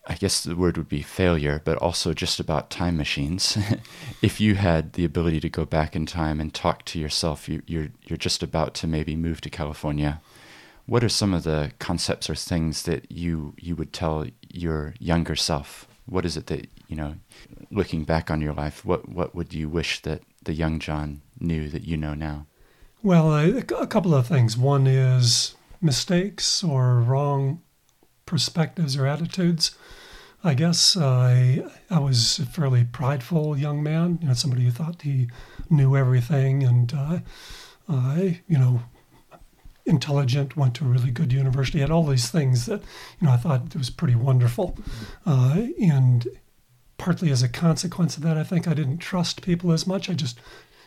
I 0.05 0.15
guess 0.15 0.43
the 0.43 0.55
word 0.55 0.77
would 0.77 0.89
be 0.89 1.01
failure, 1.01 1.61
but 1.63 1.77
also 1.77 2.13
just 2.13 2.39
about 2.39 2.69
time 2.69 2.97
machines. 2.97 3.57
if 4.21 4.41
you 4.41 4.55
had 4.55 4.93
the 4.93 5.05
ability 5.05 5.39
to 5.41 5.49
go 5.49 5.65
back 5.65 5.95
in 5.95 6.05
time 6.05 6.41
and 6.41 6.53
talk 6.53 6.83
to 6.85 6.99
yourself, 6.99 7.47
you, 7.47 7.61
you're, 7.67 7.87
you're 8.05 8.17
just 8.17 8.43
about 8.43 8.73
to 8.75 8.87
maybe 8.87 9.15
move 9.15 9.39
to 9.41 9.49
California. 9.49 10.21
What 10.85 11.05
are 11.05 11.09
some 11.09 11.33
of 11.33 11.43
the 11.43 11.71
concepts 11.79 12.29
or 12.29 12.35
things 12.35 12.83
that 12.83 13.09
you, 13.09 13.53
you 13.57 13.77
would 13.77 13.93
tell 13.93 14.25
your 14.49 14.93
younger 14.99 15.37
self? 15.37 15.87
What 16.05 16.25
is 16.25 16.35
it 16.35 16.47
that, 16.47 16.67
you 16.89 16.97
know, 16.97 17.15
looking 17.71 18.03
back 18.03 18.29
on 18.29 18.41
your 18.41 18.53
life, 18.53 18.83
what, 18.83 19.07
what 19.07 19.33
would 19.33 19.53
you 19.53 19.69
wish 19.69 20.01
that 20.01 20.21
the 20.43 20.53
young 20.53 20.79
John 20.79 21.21
knew 21.39 21.69
that 21.69 21.85
you 21.85 21.95
know 21.95 22.13
now? 22.13 22.47
Well, 23.01 23.33
a, 23.33 23.57
a 23.57 23.87
couple 23.87 24.13
of 24.13 24.27
things. 24.27 24.57
One 24.57 24.85
is 24.85 25.55
mistakes 25.81 26.61
or 26.61 26.99
wrong 26.99 27.61
perspectives 28.25 28.95
or 28.97 29.05
attitudes. 29.07 29.75
I 30.43 30.53
guess 30.53 30.97
I 30.97 31.63
I 31.89 31.99
was 31.99 32.39
a 32.39 32.45
fairly 32.45 32.83
prideful 32.83 33.57
young 33.57 33.81
man, 33.81 34.19
you 34.21 34.27
know, 34.27 34.33
somebody 34.33 34.63
who 34.63 34.71
thought 34.71 35.01
he 35.01 35.29
knew 35.69 35.95
everything, 35.95 36.63
and 36.63 36.93
uh, 36.93 37.19
I, 37.87 38.41
you 38.47 38.57
know, 38.57 38.81
intelligent, 39.85 40.57
went 40.57 40.75
to 40.75 40.85
a 40.85 40.89
really 40.89 41.11
good 41.11 41.31
university, 41.31 41.79
had 41.79 41.91
all 41.91 42.05
these 42.05 42.29
things 42.29 42.65
that, 42.65 42.81
you 43.19 43.27
know, 43.27 43.31
I 43.31 43.37
thought 43.37 43.75
was 43.75 43.89
pretty 43.89 44.15
wonderful, 44.15 44.77
uh, 45.25 45.67
and 45.81 46.27
partly 46.97 47.31
as 47.31 47.43
a 47.43 47.49
consequence 47.49 48.17
of 48.17 48.23
that, 48.23 48.37
I 48.37 48.43
think 48.43 48.67
I 48.67 48.73
didn't 48.73 48.99
trust 48.99 49.41
people 49.41 49.71
as 49.71 49.87
much. 49.87 50.09
I 50.09 50.13
just 50.13 50.39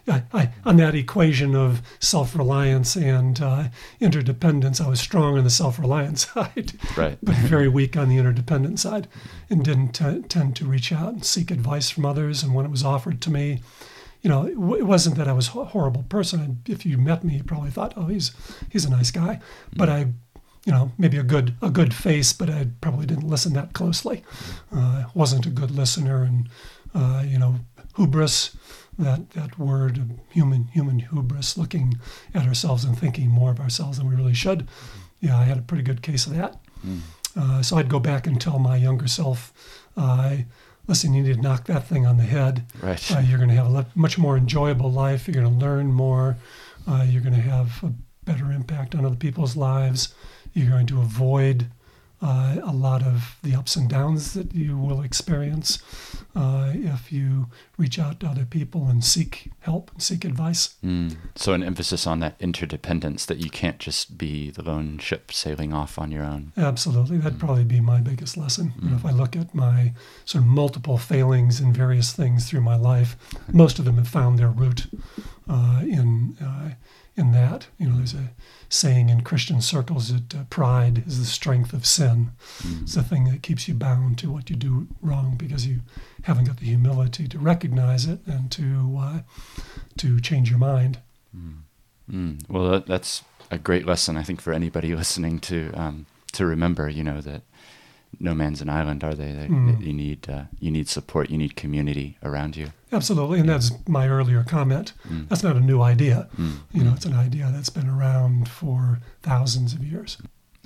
I, 0.08 0.22
I, 0.32 0.50
on 0.64 0.76
that 0.76 0.94
equation 0.94 1.54
of 1.56 1.82
self-reliance 1.98 2.94
and 2.96 3.40
uh, 3.40 3.64
interdependence, 4.00 4.80
I 4.80 4.88
was 4.88 5.00
strong 5.00 5.36
on 5.36 5.44
the 5.44 5.50
self-reliance 5.50 6.28
side, 6.32 6.72
Right. 6.96 7.18
but 7.22 7.34
very 7.36 7.68
weak 7.68 7.96
on 7.96 8.08
the 8.08 8.16
interdependent 8.18 8.78
side, 8.78 9.08
and 9.50 9.64
didn't 9.64 9.92
t- 9.92 10.22
tend 10.28 10.56
to 10.56 10.64
reach 10.66 10.92
out 10.92 11.12
and 11.12 11.24
seek 11.24 11.50
advice 11.50 11.90
from 11.90 12.04
others. 12.06 12.42
And 12.42 12.54
when 12.54 12.64
it 12.64 12.70
was 12.70 12.84
offered 12.84 13.20
to 13.22 13.30
me, 13.30 13.62
you 14.22 14.30
know, 14.30 14.46
it, 14.46 14.54
w- 14.54 14.76
it 14.76 14.84
wasn't 14.86 15.16
that 15.16 15.28
I 15.28 15.32
was 15.32 15.48
a 15.48 15.64
horrible 15.64 16.04
person. 16.04 16.60
If 16.66 16.86
you 16.86 16.98
met 16.98 17.22
me, 17.24 17.36
you 17.36 17.44
probably 17.44 17.70
thought, 17.70 17.92
"Oh, 17.96 18.06
he's 18.06 18.32
he's 18.70 18.84
a 18.84 18.90
nice 18.90 19.10
guy," 19.10 19.40
but 19.76 19.88
I, 19.88 19.98
you 20.64 20.72
know, 20.72 20.90
maybe 20.98 21.16
a 21.16 21.22
good 21.22 21.54
a 21.62 21.70
good 21.70 21.92
face, 21.94 22.32
but 22.32 22.48
I 22.50 22.68
probably 22.80 23.06
didn't 23.06 23.28
listen 23.28 23.52
that 23.52 23.72
closely. 23.72 24.24
Uh, 24.72 25.04
wasn't 25.14 25.46
a 25.46 25.50
good 25.50 25.70
listener, 25.70 26.22
and 26.24 26.48
uh, 26.94 27.22
you 27.26 27.38
know, 27.38 27.56
hubris 27.96 28.56
that 28.98 29.30
that 29.30 29.58
word 29.58 29.98
of 29.98 30.10
human 30.30 30.68
human 30.68 30.98
hubris, 31.00 31.56
looking 31.56 31.98
at 32.34 32.46
ourselves 32.46 32.84
and 32.84 32.98
thinking 32.98 33.28
more 33.28 33.50
of 33.50 33.60
ourselves 33.60 33.98
than 33.98 34.08
we 34.08 34.14
really 34.14 34.34
should. 34.34 34.66
Yeah, 35.20 35.38
I 35.38 35.44
had 35.44 35.58
a 35.58 35.62
pretty 35.62 35.82
good 35.82 36.02
case 36.02 36.26
of 36.26 36.34
that. 36.36 36.60
Mm. 36.86 37.00
Uh, 37.36 37.62
so 37.62 37.76
I'd 37.76 37.88
go 37.88 37.98
back 37.98 38.26
and 38.26 38.40
tell 38.40 38.58
my 38.58 38.76
younger 38.76 39.08
self, 39.08 39.52
uh, 39.96 40.36
listen, 40.86 41.12
you 41.12 41.22
need 41.22 41.34
to 41.34 41.40
knock 41.40 41.66
that 41.66 41.86
thing 41.86 42.06
on 42.06 42.16
the 42.16 42.22
head. 42.22 42.64
Right. 42.82 43.12
Uh, 43.12 43.20
you're 43.20 43.38
going 43.38 43.50
to 43.50 43.56
have 43.56 43.66
a 43.66 43.70
le- 43.70 43.86
much 43.94 44.18
more 44.18 44.36
enjoyable 44.36 44.90
life. 44.90 45.26
You're 45.28 45.42
going 45.42 45.58
to 45.58 45.64
learn 45.64 45.92
more. 45.92 46.36
Uh, 46.86 47.04
you're 47.06 47.22
going 47.22 47.34
to 47.34 47.40
have 47.40 47.82
a 47.82 47.92
better 48.24 48.50
impact 48.52 48.94
on 48.94 49.04
other 49.04 49.16
people's 49.16 49.56
lives. 49.56 50.14
You're 50.54 50.70
going 50.70 50.86
to 50.86 51.00
avoid 51.00 51.66
uh, 52.22 52.56
a 52.62 52.72
lot 52.72 53.02
of 53.02 53.36
the 53.42 53.54
ups 53.54 53.76
and 53.76 53.88
downs 53.88 54.34
that 54.34 54.54
you 54.54 54.76
will 54.78 55.02
experience. 55.02 55.82
uh, 56.36 56.72
if 56.74 57.10
you 57.10 57.46
reach 57.78 57.98
out 57.98 58.20
to 58.20 58.26
other 58.26 58.44
people 58.44 58.88
and 58.88 59.02
seek 59.02 59.50
help 59.60 59.90
and 59.92 60.02
seek 60.02 60.24
advice. 60.24 60.74
Mm. 60.84 61.16
So, 61.34 61.54
an 61.54 61.62
emphasis 61.62 62.06
on 62.06 62.20
that 62.20 62.36
interdependence 62.38 63.24
that 63.26 63.38
you 63.38 63.48
can't 63.48 63.78
just 63.78 64.18
be 64.18 64.50
the 64.50 64.62
lone 64.62 64.98
ship 64.98 65.32
sailing 65.32 65.72
off 65.72 65.98
on 65.98 66.12
your 66.12 66.24
own. 66.24 66.52
Absolutely. 66.56 67.16
That'd 67.16 67.38
mm. 67.38 67.40
probably 67.40 67.64
be 67.64 67.80
my 67.80 68.00
biggest 68.00 68.36
lesson. 68.36 68.74
Mm. 68.76 68.82
You 68.84 68.90
know, 68.90 68.96
if 68.96 69.06
I 69.06 69.12
look 69.12 69.34
at 69.34 69.54
my 69.54 69.94
sort 70.26 70.44
of 70.44 70.48
multiple 70.48 70.98
failings 70.98 71.58
in 71.58 71.72
various 71.72 72.12
things 72.12 72.48
through 72.48 72.60
my 72.60 72.76
life, 72.76 73.16
most 73.52 73.78
of 73.78 73.86
them 73.86 73.96
have 73.96 74.08
found 74.08 74.38
their 74.38 74.50
root 74.50 74.86
uh, 75.48 75.80
in, 75.82 76.36
uh, 76.42 76.70
in 77.16 77.32
that. 77.32 77.68
You 77.78 77.88
know, 77.88 77.96
there's 77.96 78.14
a 78.14 78.30
saying 78.68 79.08
in 79.08 79.22
Christian 79.22 79.60
circles 79.60 80.12
that 80.12 80.34
uh, 80.34 80.44
pride 80.50 81.04
is 81.06 81.18
the 81.18 81.24
strength 81.24 81.72
of 81.72 81.86
sin. 81.86 82.32
Mm. 82.58 82.82
It's 82.82 82.94
the 82.94 83.02
thing 83.02 83.24
that 83.24 83.42
keeps 83.42 83.68
you 83.68 83.74
bound 83.74 84.18
to 84.18 84.30
what 84.30 84.50
you 84.50 84.56
do 84.56 84.88
wrong 85.00 85.34
because 85.36 85.66
you 85.66 85.80
haven't 86.24 86.44
got 86.44 86.58
the 86.58 86.66
humility 86.66 87.28
to 87.28 87.38
recognize 87.38 88.06
it 88.06 88.20
and 88.26 88.50
to 88.52 88.98
uh, 89.00 89.18
to 89.98 90.20
change 90.20 90.50
your 90.50 90.58
mind. 90.58 90.98
Mm. 91.36 91.54
Mm. 92.10 92.48
Well, 92.48 92.70
that, 92.70 92.86
that's 92.86 93.22
a 93.50 93.58
great 93.58 93.86
lesson, 93.86 94.16
I 94.16 94.22
think, 94.22 94.40
for 94.40 94.52
anybody 94.52 94.94
listening 94.96 95.38
to 95.40 95.72
um, 95.74 96.06
to 96.32 96.44
remember. 96.44 96.88
You 96.88 97.04
know 97.04 97.20
that 97.20 97.42
no 98.18 98.34
man's 98.34 98.60
an 98.60 98.68
island, 98.68 99.04
are 99.04 99.14
they? 99.14 99.32
That 99.32 99.48
mm. 99.48 99.84
You 99.84 99.92
need 99.92 100.28
uh, 100.28 100.44
you 100.58 100.70
need 100.70 100.88
support, 100.88 101.30
you 101.30 101.38
need 101.38 101.56
community 101.56 102.18
around 102.22 102.56
you. 102.56 102.72
Absolutely, 102.96 103.38
and 103.38 103.48
yeah. 103.48 103.54
that's 103.54 103.72
my 103.86 104.08
earlier 104.08 104.42
comment. 104.42 104.94
Mm. 105.08 105.28
That's 105.28 105.42
not 105.42 105.56
a 105.56 105.60
new 105.60 105.82
idea. 105.82 106.28
Mm. 106.38 106.56
You 106.72 106.84
know, 106.84 106.94
it's 106.94 107.04
an 107.04 107.14
idea 107.14 107.50
that's 107.52 107.68
been 107.68 107.88
around 107.88 108.48
for 108.48 109.00
thousands 109.22 109.74
of 109.74 109.84
years. 109.84 110.16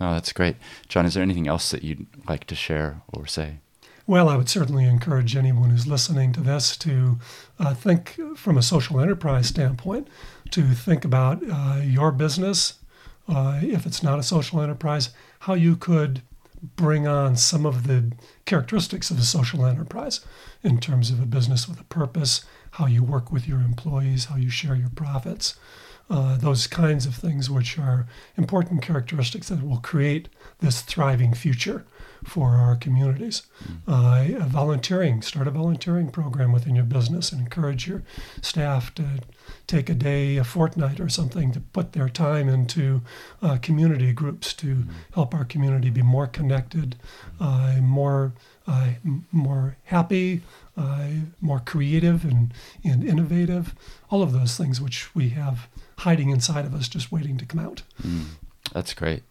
Oh, 0.01 0.13
that's 0.13 0.33
great, 0.33 0.57
John. 0.89 1.07
Is 1.07 1.15
there 1.15 1.23
anything 1.23 1.49
else 1.49 1.71
that 1.73 1.83
you'd 1.83 2.07
like 2.29 2.47
to 2.47 2.55
share 2.55 3.03
or 3.13 3.27
say? 3.27 3.59
Well, 4.07 4.29
I 4.29 4.37
would 4.37 4.49
certainly 4.49 4.87
encourage 4.87 5.37
anyone 5.37 5.71
who's 5.71 5.87
listening 5.87 6.33
to 6.33 6.41
this 6.41 6.77
to 6.79 7.19
uh, 7.59 7.75
think 7.75 8.19
from 8.37 8.57
a 8.57 8.63
social 8.63 9.01
enterprise 9.01 9.49
standpoint, 9.49 10.09
to 10.51 10.63
think 10.73 11.05
about 11.05 11.43
uh, 11.49 11.81
your 11.85 12.11
business, 12.11 12.75
uh, 13.29 13.61
if 13.63 13.87
it's 13.87 14.03
not 14.03 14.19
a 14.19 14.23
social 14.23 14.61
enterprise, 14.61 15.11
how 15.41 15.55
you 15.55 15.77
could 15.77 16.23
bring 16.77 17.07
on 17.07 17.37
some 17.37 17.65
of 17.65 17.87
the 17.87 18.13
characteristics 18.51 19.13
of 19.13 19.19
a 19.21 19.23
social 19.23 19.65
enterprise 19.65 20.23
in 20.65 20.81
terms 20.81 21.13
of 21.13 21.23
a 21.23 21.25
business 21.25 21.69
with 21.69 21.79
a 21.79 21.85
purpose, 21.85 22.45
how 22.73 22.85
you 22.85 23.01
work 23.01 23.31
with 23.31 23.47
your 23.47 23.61
employees, 23.61 24.25
how 24.25 24.35
you 24.35 24.51
share 24.51 24.75
your 24.75 24.89
profits, 24.89 25.55
uh, 26.11 26.37
those 26.37 26.67
kinds 26.67 27.07
of 27.07 27.15
things, 27.15 27.49
which 27.49 27.79
are 27.79 28.07
important 28.37 28.83
characteristics 28.83 29.49
that 29.49 29.67
will 29.67 29.79
create 29.79 30.29
this 30.59 30.83
thriving 30.83 31.33
future 31.33 31.87
for 32.25 32.51
our 32.57 32.77
communities. 32.77 33.43
Mm. 33.65 34.41
Uh, 34.43 34.47
volunteering, 34.47 35.23
start 35.23 35.47
a 35.47 35.51
volunteering 35.51 36.11
program 36.11 36.53
within 36.53 36.75
your 36.75 36.85
business 36.85 37.33
and 37.33 37.41
encourage 37.41 37.87
your 37.87 38.03
staff 38.43 38.95
to 38.97 39.21
take 39.67 39.89
a 39.89 39.95
day, 39.95 40.37
a 40.37 40.45
fortnight, 40.45 41.01
or 41.01 41.09
something 41.09 41.53
to 41.53 41.61
put 41.61 41.93
their 41.93 42.09
time 42.09 42.49
into 42.49 43.03
uh, 43.41 43.57
community 43.59 44.13
groups 44.13 44.53
to 44.55 44.75
mm. 44.75 44.89
help 45.15 45.35
our 45.35 45.45
community 45.45 45.91
be 45.91 46.03
more 46.03 46.27
connected, 46.27 46.97
uh, 47.41 47.77
more 47.81 48.33
uh, 48.67 48.91
more 49.33 49.77
happy, 49.85 50.43
uh, 50.77 51.09
more 51.41 51.61
creative 51.61 52.25
and, 52.25 52.53
and 52.85 53.05
innovative. 53.05 53.75
All 54.11 54.23
of 54.23 54.33
those 54.33 54.57
things 54.57 54.81
which 54.81 55.15
we 55.15 55.29
have 55.31 55.69
hiding 55.99 56.31
inside 56.31 56.65
of 56.65 56.75
us, 56.75 56.89
just 56.89 57.13
waiting 57.13 57.37
to 57.39 57.45
come 57.45 57.61
out. 57.61 57.83
Mm. 58.03 58.25
That's 58.73 58.95
great. 58.95 59.23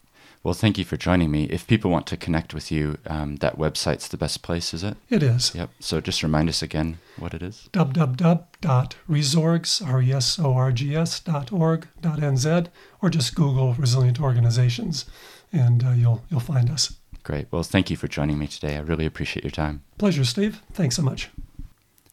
Well, 0.42 0.54
thank 0.54 0.78
you 0.78 0.86
for 0.86 0.96
joining 0.96 1.32
me. 1.32 1.44
If 1.46 1.68
people 1.68 1.92
want 1.92 2.08
to 2.08 2.16
connect 2.16 2.54
with 2.54 2.72
you, 2.72 2.98
um, 3.08 3.36
that 3.38 3.58
website's 3.58 4.08
the 4.08 4.16
best 4.16 4.42
place, 4.42 4.74
is 4.74 4.86
it? 4.86 4.96
It 5.10 5.22
is. 5.22 5.54
Yep. 5.54 5.70
So 5.82 6.00
just 6.00 6.24
remind 6.24 6.48
us 6.48 6.62
again 6.62 7.00
what 7.18 7.34
it 7.34 7.44
is. 7.44 7.68
www.resorgs, 7.74 9.86
R-E-S-O-R-G-S 9.86 11.20
dot 11.20 11.52
org 11.52 11.88
dot 12.00 12.20
NZ, 12.20 12.68
or 13.02 13.10
just 13.10 13.36
Google 13.36 13.74
Resilient 13.74 14.22
Organizations, 14.22 15.04
and 15.52 15.84
uh, 15.84 15.92
you'll, 15.92 16.24
you'll 16.30 16.40
find 16.40 16.70
us. 16.70 16.94
Great. 17.30 17.46
Well, 17.52 17.62
thank 17.62 17.92
you 17.92 17.96
for 17.96 18.08
joining 18.08 18.40
me 18.40 18.48
today. 18.48 18.76
I 18.76 18.80
really 18.80 19.06
appreciate 19.06 19.44
your 19.44 19.52
time. 19.52 19.84
Pleasure, 20.00 20.26
Steve. 20.26 20.64
Thanks 20.74 20.96
so 20.96 21.04
much. 21.04 21.30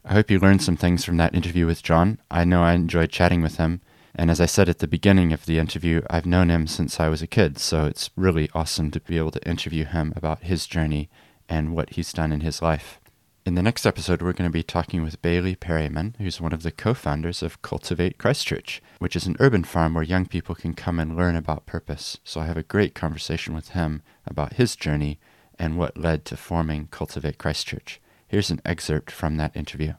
I 0.05 0.12
hope 0.12 0.31
you 0.31 0.39
learned 0.39 0.61
some 0.61 0.77
things 0.77 1.07
from 1.07 1.17
that 1.17 1.35
interview 1.35 1.64
with 1.64 1.83
John. 1.83 2.19
I 2.31 2.45
know 2.45 2.62
I 2.62 2.75
enjoyed 2.75 3.09
chatting 3.09 3.41
with 3.41 3.57
him. 3.57 3.81
And 4.14 4.31
as 4.31 4.43
I 4.43 4.45
said 4.45 4.69
at 4.69 4.81
the 4.81 4.87
beginning 4.87 5.33
of 5.33 5.47
the 5.47 5.59
interview, 5.59 6.03
I've 6.11 6.27
known 6.27 6.51
him 6.51 6.67
since 6.67 7.01
I 7.01 7.09
was 7.09 7.23
a 7.23 7.27
kid, 7.27 7.59
so 7.59 7.87
it's 7.87 8.11
really 8.14 8.51
awesome 8.53 8.91
to 8.91 9.01
be 9.01 9.17
able 9.17 9.31
to 9.31 9.49
interview 9.49 9.87
him 9.87 10.12
about 10.14 10.43
his 10.43 10.67
journey 10.67 11.09
and 11.49 11.75
what 11.75 11.95
he's 11.95 12.12
done 12.12 12.31
in 12.31 12.43
his 12.43 12.61
life. 12.61 13.01
In 13.47 13.55
the 13.55 13.62
next 13.62 13.86
episode, 13.86 14.22
we're 14.22 14.32
going 14.32 14.51
to 14.51 14.53
be 14.53 14.64
talking 14.64 15.05
with 15.05 15.22
Bailey 15.22 15.55
Peryman, 15.55 16.16
who's 16.16 16.40
one 16.40 16.53
of 16.53 16.64
the 16.64 16.72
co 16.72 16.94
founders 16.94 17.44
of 17.44 17.62
Cultivate 17.62 18.18
Christchurch, 18.18 18.82
which 18.99 19.14
is 19.14 19.28
an 19.28 19.36
urban 19.38 19.62
farm 19.62 19.94
where 19.94 20.03
young 20.03 20.26
people 20.26 20.57
can 20.57 20.74
come 20.74 20.99
and 20.99 21.16
learn 21.16 21.36
about 21.36 21.64
purpose. 21.64 22.18
So 22.24 22.40
I 22.40 22.47
have 22.47 22.57
a 22.57 22.64
great 22.64 22.92
conversation 22.97 23.55
with 23.55 23.68
him 23.68 24.03
about 24.26 24.55
his 24.55 24.74
journey 24.74 25.20
and 25.61 25.78
what 25.78 25.97
led 25.97 26.24
to 26.24 26.36
forming 26.36 26.88
Cultivate 26.88 27.38
Christchurch. 27.38 28.01
Here's 28.26 28.51
an 28.51 28.61
excerpt 28.64 29.12
from 29.12 29.36
that 29.36 29.57
interview. 29.57 29.92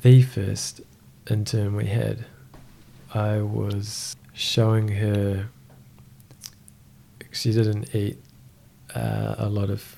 The 0.00 0.22
first 0.22 0.80
intern 1.30 1.76
we 1.76 1.88
had 1.88 2.24
I 3.12 3.42
was 3.42 4.16
showing 4.32 4.88
her. 4.88 5.50
She 7.32 7.52
didn't 7.52 7.94
eat 7.94 8.18
uh, 8.94 9.34
a 9.36 9.50
lot 9.50 9.68
of 9.68 9.96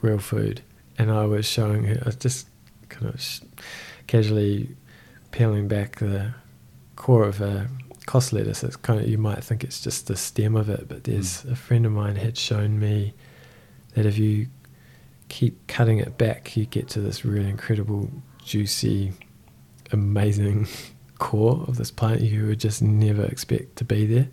real 0.00 0.20
food, 0.20 0.62
and 0.98 1.10
I 1.10 1.24
was 1.26 1.46
showing 1.46 1.84
her. 1.84 1.98
I 2.02 2.06
was 2.06 2.16
just 2.16 2.46
kind 2.88 3.12
of 3.12 3.20
sh- 3.20 3.40
casually 4.06 4.76
peeling 5.30 5.68
back 5.68 5.96
the 5.96 6.34
core 6.96 7.24
of 7.24 7.40
a 7.40 7.68
cos 8.06 8.32
lettuce. 8.32 8.64
It's 8.64 8.76
kind 8.76 9.00
of 9.00 9.08
you 9.08 9.18
might 9.18 9.44
think 9.44 9.64
it's 9.64 9.80
just 9.80 10.06
the 10.06 10.16
stem 10.16 10.56
of 10.56 10.68
it, 10.68 10.88
but 10.88 11.04
there's 11.04 11.42
mm. 11.42 11.52
a 11.52 11.56
friend 11.56 11.84
of 11.84 11.92
mine 11.92 12.16
had 12.16 12.38
shown 12.38 12.78
me 12.78 13.14
that 13.94 14.06
if 14.06 14.18
you 14.18 14.48
keep 15.28 15.66
cutting 15.66 15.98
it 15.98 16.16
back, 16.16 16.56
you 16.56 16.66
get 16.66 16.88
to 16.88 17.00
this 17.00 17.24
really 17.24 17.48
incredible, 17.48 18.10
juicy, 18.44 19.12
amazing 19.92 20.68
core 21.18 21.64
of 21.66 21.76
this 21.76 21.90
plant 21.90 22.20
you 22.20 22.46
would 22.46 22.60
just 22.60 22.82
never 22.82 23.24
expect 23.24 23.76
to 23.76 23.84
be 23.84 24.06
there. 24.06 24.28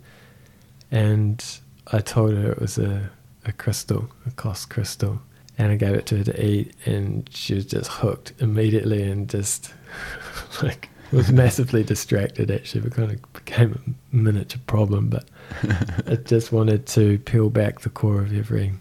And 0.90 1.44
I 1.92 2.00
told 2.00 2.34
her 2.34 2.52
it 2.52 2.60
was 2.60 2.78
a, 2.78 3.10
a 3.44 3.52
crystal, 3.52 4.10
a 4.26 4.30
cos 4.30 4.64
crystal. 4.64 5.20
And 5.56 5.70
I 5.70 5.76
gave 5.76 5.94
it 5.94 6.06
to 6.06 6.18
her 6.18 6.24
to 6.24 6.44
eat, 6.44 6.74
and 6.84 7.28
she 7.32 7.54
was 7.54 7.66
just 7.66 7.88
hooked 7.90 8.32
immediately 8.40 9.02
and 9.04 9.28
just 9.28 9.72
like 10.62 10.88
was 11.12 11.30
massively 11.30 11.84
distracted 11.84 12.50
actually. 12.50 12.84
It 12.86 12.92
kind 12.92 13.12
of 13.12 13.32
became 13.32 13.96
a 14.12 14.16
miniature 14.16 14.60
problem, 14.66 15.08
but 15.10 15.28
it 16.06 16.26
just 16.26 16.50
wanted 16.50 16.86
to 16.88 17.18
peel 17.20 17.50
back 17.50 17.80
the 17.80 17.90
core 17.90 18.20
of 18.20 18.36
every 18.36 18.72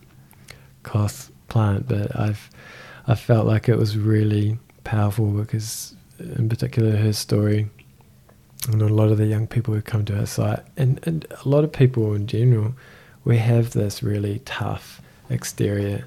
cos 0.82 1.32
plant. 1.48 1.88
But 1.88 2.18
I've 2.20 2.50
I 3.06 3.16
felt 3.16 3.46
like 3.46 3.70
it 3.70 3.78
was 3.78 3.98
really 3.98 4.58
powerful 4.84 5.28
because, 5.28 5.96
in 6.20 6.50
particular, 6.50 6.96
her 6.96 7.14
story 7.14 7.70
and 8.68 8.82
a 8.82 8.88
lot 8.88 9.10
of 9.12 9.18
the 9.18 9.26
young 9.26 9.48
people 9.48 9.74
who 9.74 9.82
come 9.82 10.06
to 10.06 10.18
our 10.18 10.26
site, 10.26 10.62
and, 10.78 11.00
and 11.06 11.26
a 11.44 11.50
lot 11.50 11.64
of 11.64 11.72
people 11.72 12.14
in 12.14 12.28
general, 12.28 12.74
we 13.26 13.38
have 13.38 13.72
this 13.72 14.02
really 14.02 14.40
tough 14.46 15.02
exterior, 15.30 16.06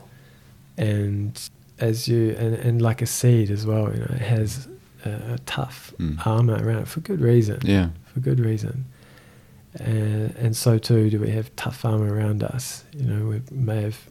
and 0.77 1.51
as 1.79 2.09
you 2.09 2.35
and, 2.39 2.55
and 2.55 2.83
like 2.83 3.03
a 3.03 3.07
seed 3.07 3.51
as 3.51 3.66
well, 3.66 3.93
you 3.93 4.01
know, 4.01 4.11
it 4.11 4.22
has 4.22 4.68
a, 5.05 5.35
a 5.35 5.39
tough 5.47 5.93
mm. 5.99 6.24
armor 6.27 6.62
around 6.62 6.83
it 6.83 6.89
for 6.89 7.01
good 7.01 7.20
reason. 7.20 7.61
Yeah, 7.62 7.91
for 8.12 8.20
good 8.20 8.41
reason. 8.41 8.87
And, 9.79 10.35
and 10.37 10.57
so 10.57 10.79
too 10.79 11.11
do 11.11 11.20
we 11.20 11.31
have 11.31 11.55
tough 11.57 11.85
armor 11.85 12.12
around 12.12 12.43
us. 12.43 12.85
You 12.93 13.05
know, 13.05 13.27
we 13.27 13.43
may 13.51 13.83
have 13.83 14.09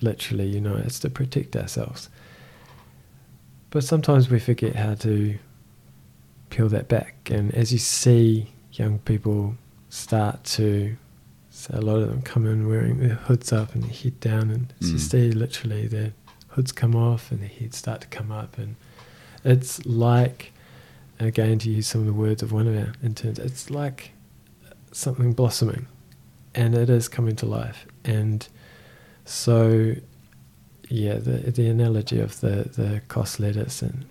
literally, 0.00 0.46
you 0.48 0.60
know, 0.60 0.76
it's 0.76 0.98
to 1.00 1.10
protect 1.10 1.56
ourselves. 1.56 2.08
But 3.70 3.84
sometimes 3.84 4.30
we 4.30 4.38
forget 4.38 4.76
how 4.76 4.94
to 4.96 5.38
peel 6.50 6.68
that 6.70 6.88
back. 6.88 7.30
And 7.30 7.54
as 7.54 7.72
you 7.72 7.78
see 7.78 8.52
young 8.72 8.98
people 9.00 9.56
start 9.90 10.44
to, 10.44 10.96
so 11.58 11.76
a 11.76 11.80
lot 11.80 11.96
of 11.96 12.08
them 12.08 12.22
come 12.22 12.46
in 12.46 12.68
wearing 12.68 13.00
their 13.00 13.16
hoods 13.16 13.52
up 13.52 13.74
and 13.74 13.82
their 13.82 13.90
head 13.90 14.20
down, 14.20 14.50
and 14.50 14.72
mm. 14.80 14.92
you 14.92 14.98
see 14.98 15.32
literally 15.32 15.88
their 15.88 16.12
hoods 16.50 16.70
come 16.70 16.94
off 16.94 17.32
and 17.32 17.40
their 17.40 17.48
heads 17.48 17.76
start 17.76 18.00
to 18.02 18.06
come 18.06 18.30
up. 18.30 18.58
And 18.58 18.76
it's 19.42 19.84
like, 19.84 20.52
again, 21.18 21.58
to 21.58 21.68
use 21.68 21.88
some 21.88 22.02
of 22.02 22.06
the 22.06 22.12
words 22.12 22.44
of 22.44 22.52
one 22.52 22.68
of 22.68 22.76
our 22.76 22.92
interns, 23.02 23.40
it's 23.40 23.70
like 23.70 24.12
something 24.92 25.32
blossoming 25.32 25.88
and 26.54 26.76
it 26.76 26.88
is 26.88 27.08
coming 27.08 27.34
to 27.34 27.46
life. 27.46 27.86
And 28.04 28.46
so, 29.24 29.96
yeah, 30.88 31.14
the 31.14 31.50
the 31.50 31.68
analogy 31.68 32.20
of 32.20 32.38
the 32.38 32.70
the 32.72 33.02
cos 33.08 33.40
lettuce 33.40 33.82
and 33.82 34.04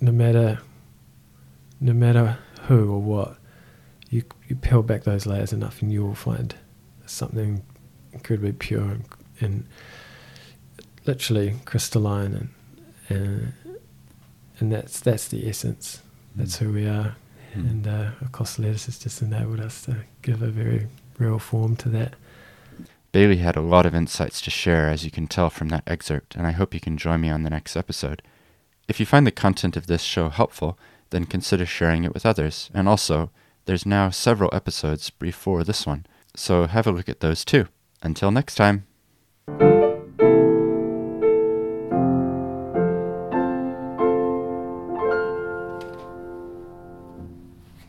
no 0.00 0.10
matter 0.10 0.58
no 1.82 1.92
matter 1.92 2.38
who 2.62 2.90
or 2.90 3.02
what, 3.02 3.36
you 4.10 4.22
you 4.48 4.56
peel 4.56 4.82
back 4.82 5.04
those 5.04 5.26
layers 5.26 5.52
enough, 5.52 5.82
and 5.82 5.92
you 5.92 6.04
will 6.04 6.14
find 6.14 6.54
something 7.06 7.62
incredibly 8.12 8.52
pure 8.52 8.82
and, 8.82 9.04
and 9.40 9.66
literally 11.06 11.54
crystalline 11.64 12.34
and 12.34 12.48
and 13.08 13.52
and 14.58 14.72
that's 14.72 15.00
that's 15.00 15.28
the 15.28 15.48
essence. 15.48 16.02
That's 16.34 16.56
who 16.56 16.72
we 16.72 16.86
are, 16.86 17.16
Mm. 17.54 17.70
and 17.70 17.86
uh, 17.88 18.10
of 18.20 18.32
course, 18.32 18.58
Lettuce 18.58 18.86
has 18.86 18.98
just 18.98 19.22
enabled 19.22 19.60
us 19.60 19.82
to 19.86 19.96
give 20.20 20.42
a 20.42 20.48
very 20.48 20.88
real 21.18 21.38
form 21.38 21.74
to 21.76 21.88
that. 21.90 22.14
Bailey 23.12 23.38
had 23.38 23.56
a 23.56 23.62
lot 23.62 23.86
of 23.86 23.94
insights 23.94 24.42
to 24.42 24.50
share, 24.50 24.90
as 24.90 25.04
you 25.04 25.10
can 25.10 25.26
tell 25.26 25.48
from 25.48 25.68
that 25.68 25.84
excerpt, 25.86 26.36
and 26.36 26.46
I 26.46 26.50
hope 26.50 26.74
you 26.74 26.80
can 26.80 26.98
join 26.98 27.22
me 27.22 27.30
on 27.30 27.44
the 27.44 27.50
next 27.50 27.74
episode. 27.76 28.20
If 28.88 29.00
you 29.00 29.06
find 29.06 29.26
the 29.26 29.30
content 29.30 29.76
of 29.76 29.86
this 29.86 30.02
show 30.02 30.28
helpful, 30.28 30.78
then 31.10 31.24
consider 31.24 31.64
sharing 31.64 32.04
it 32.04 32.12
with 32.12 32.26
others. 32.26 32.70
And 32.74 32.86
also, 32.88 33.30
there's 33.66 33.86
now 33.86 34.10
several 34.10 34.50
episodes 34.52 35.10
before 35.10 35.62
this 35.64 35.86
one, 35.86 36.06
so 36.34 36.66
have 36.66 36.86
a 36.86 36.92
look 36.92 37.08
at 37.08 37.20
those 37.20 37.44
too. 37.44 37.66
Until 38.02 38.30
next 38.30 38.54
time. 38.54 38.86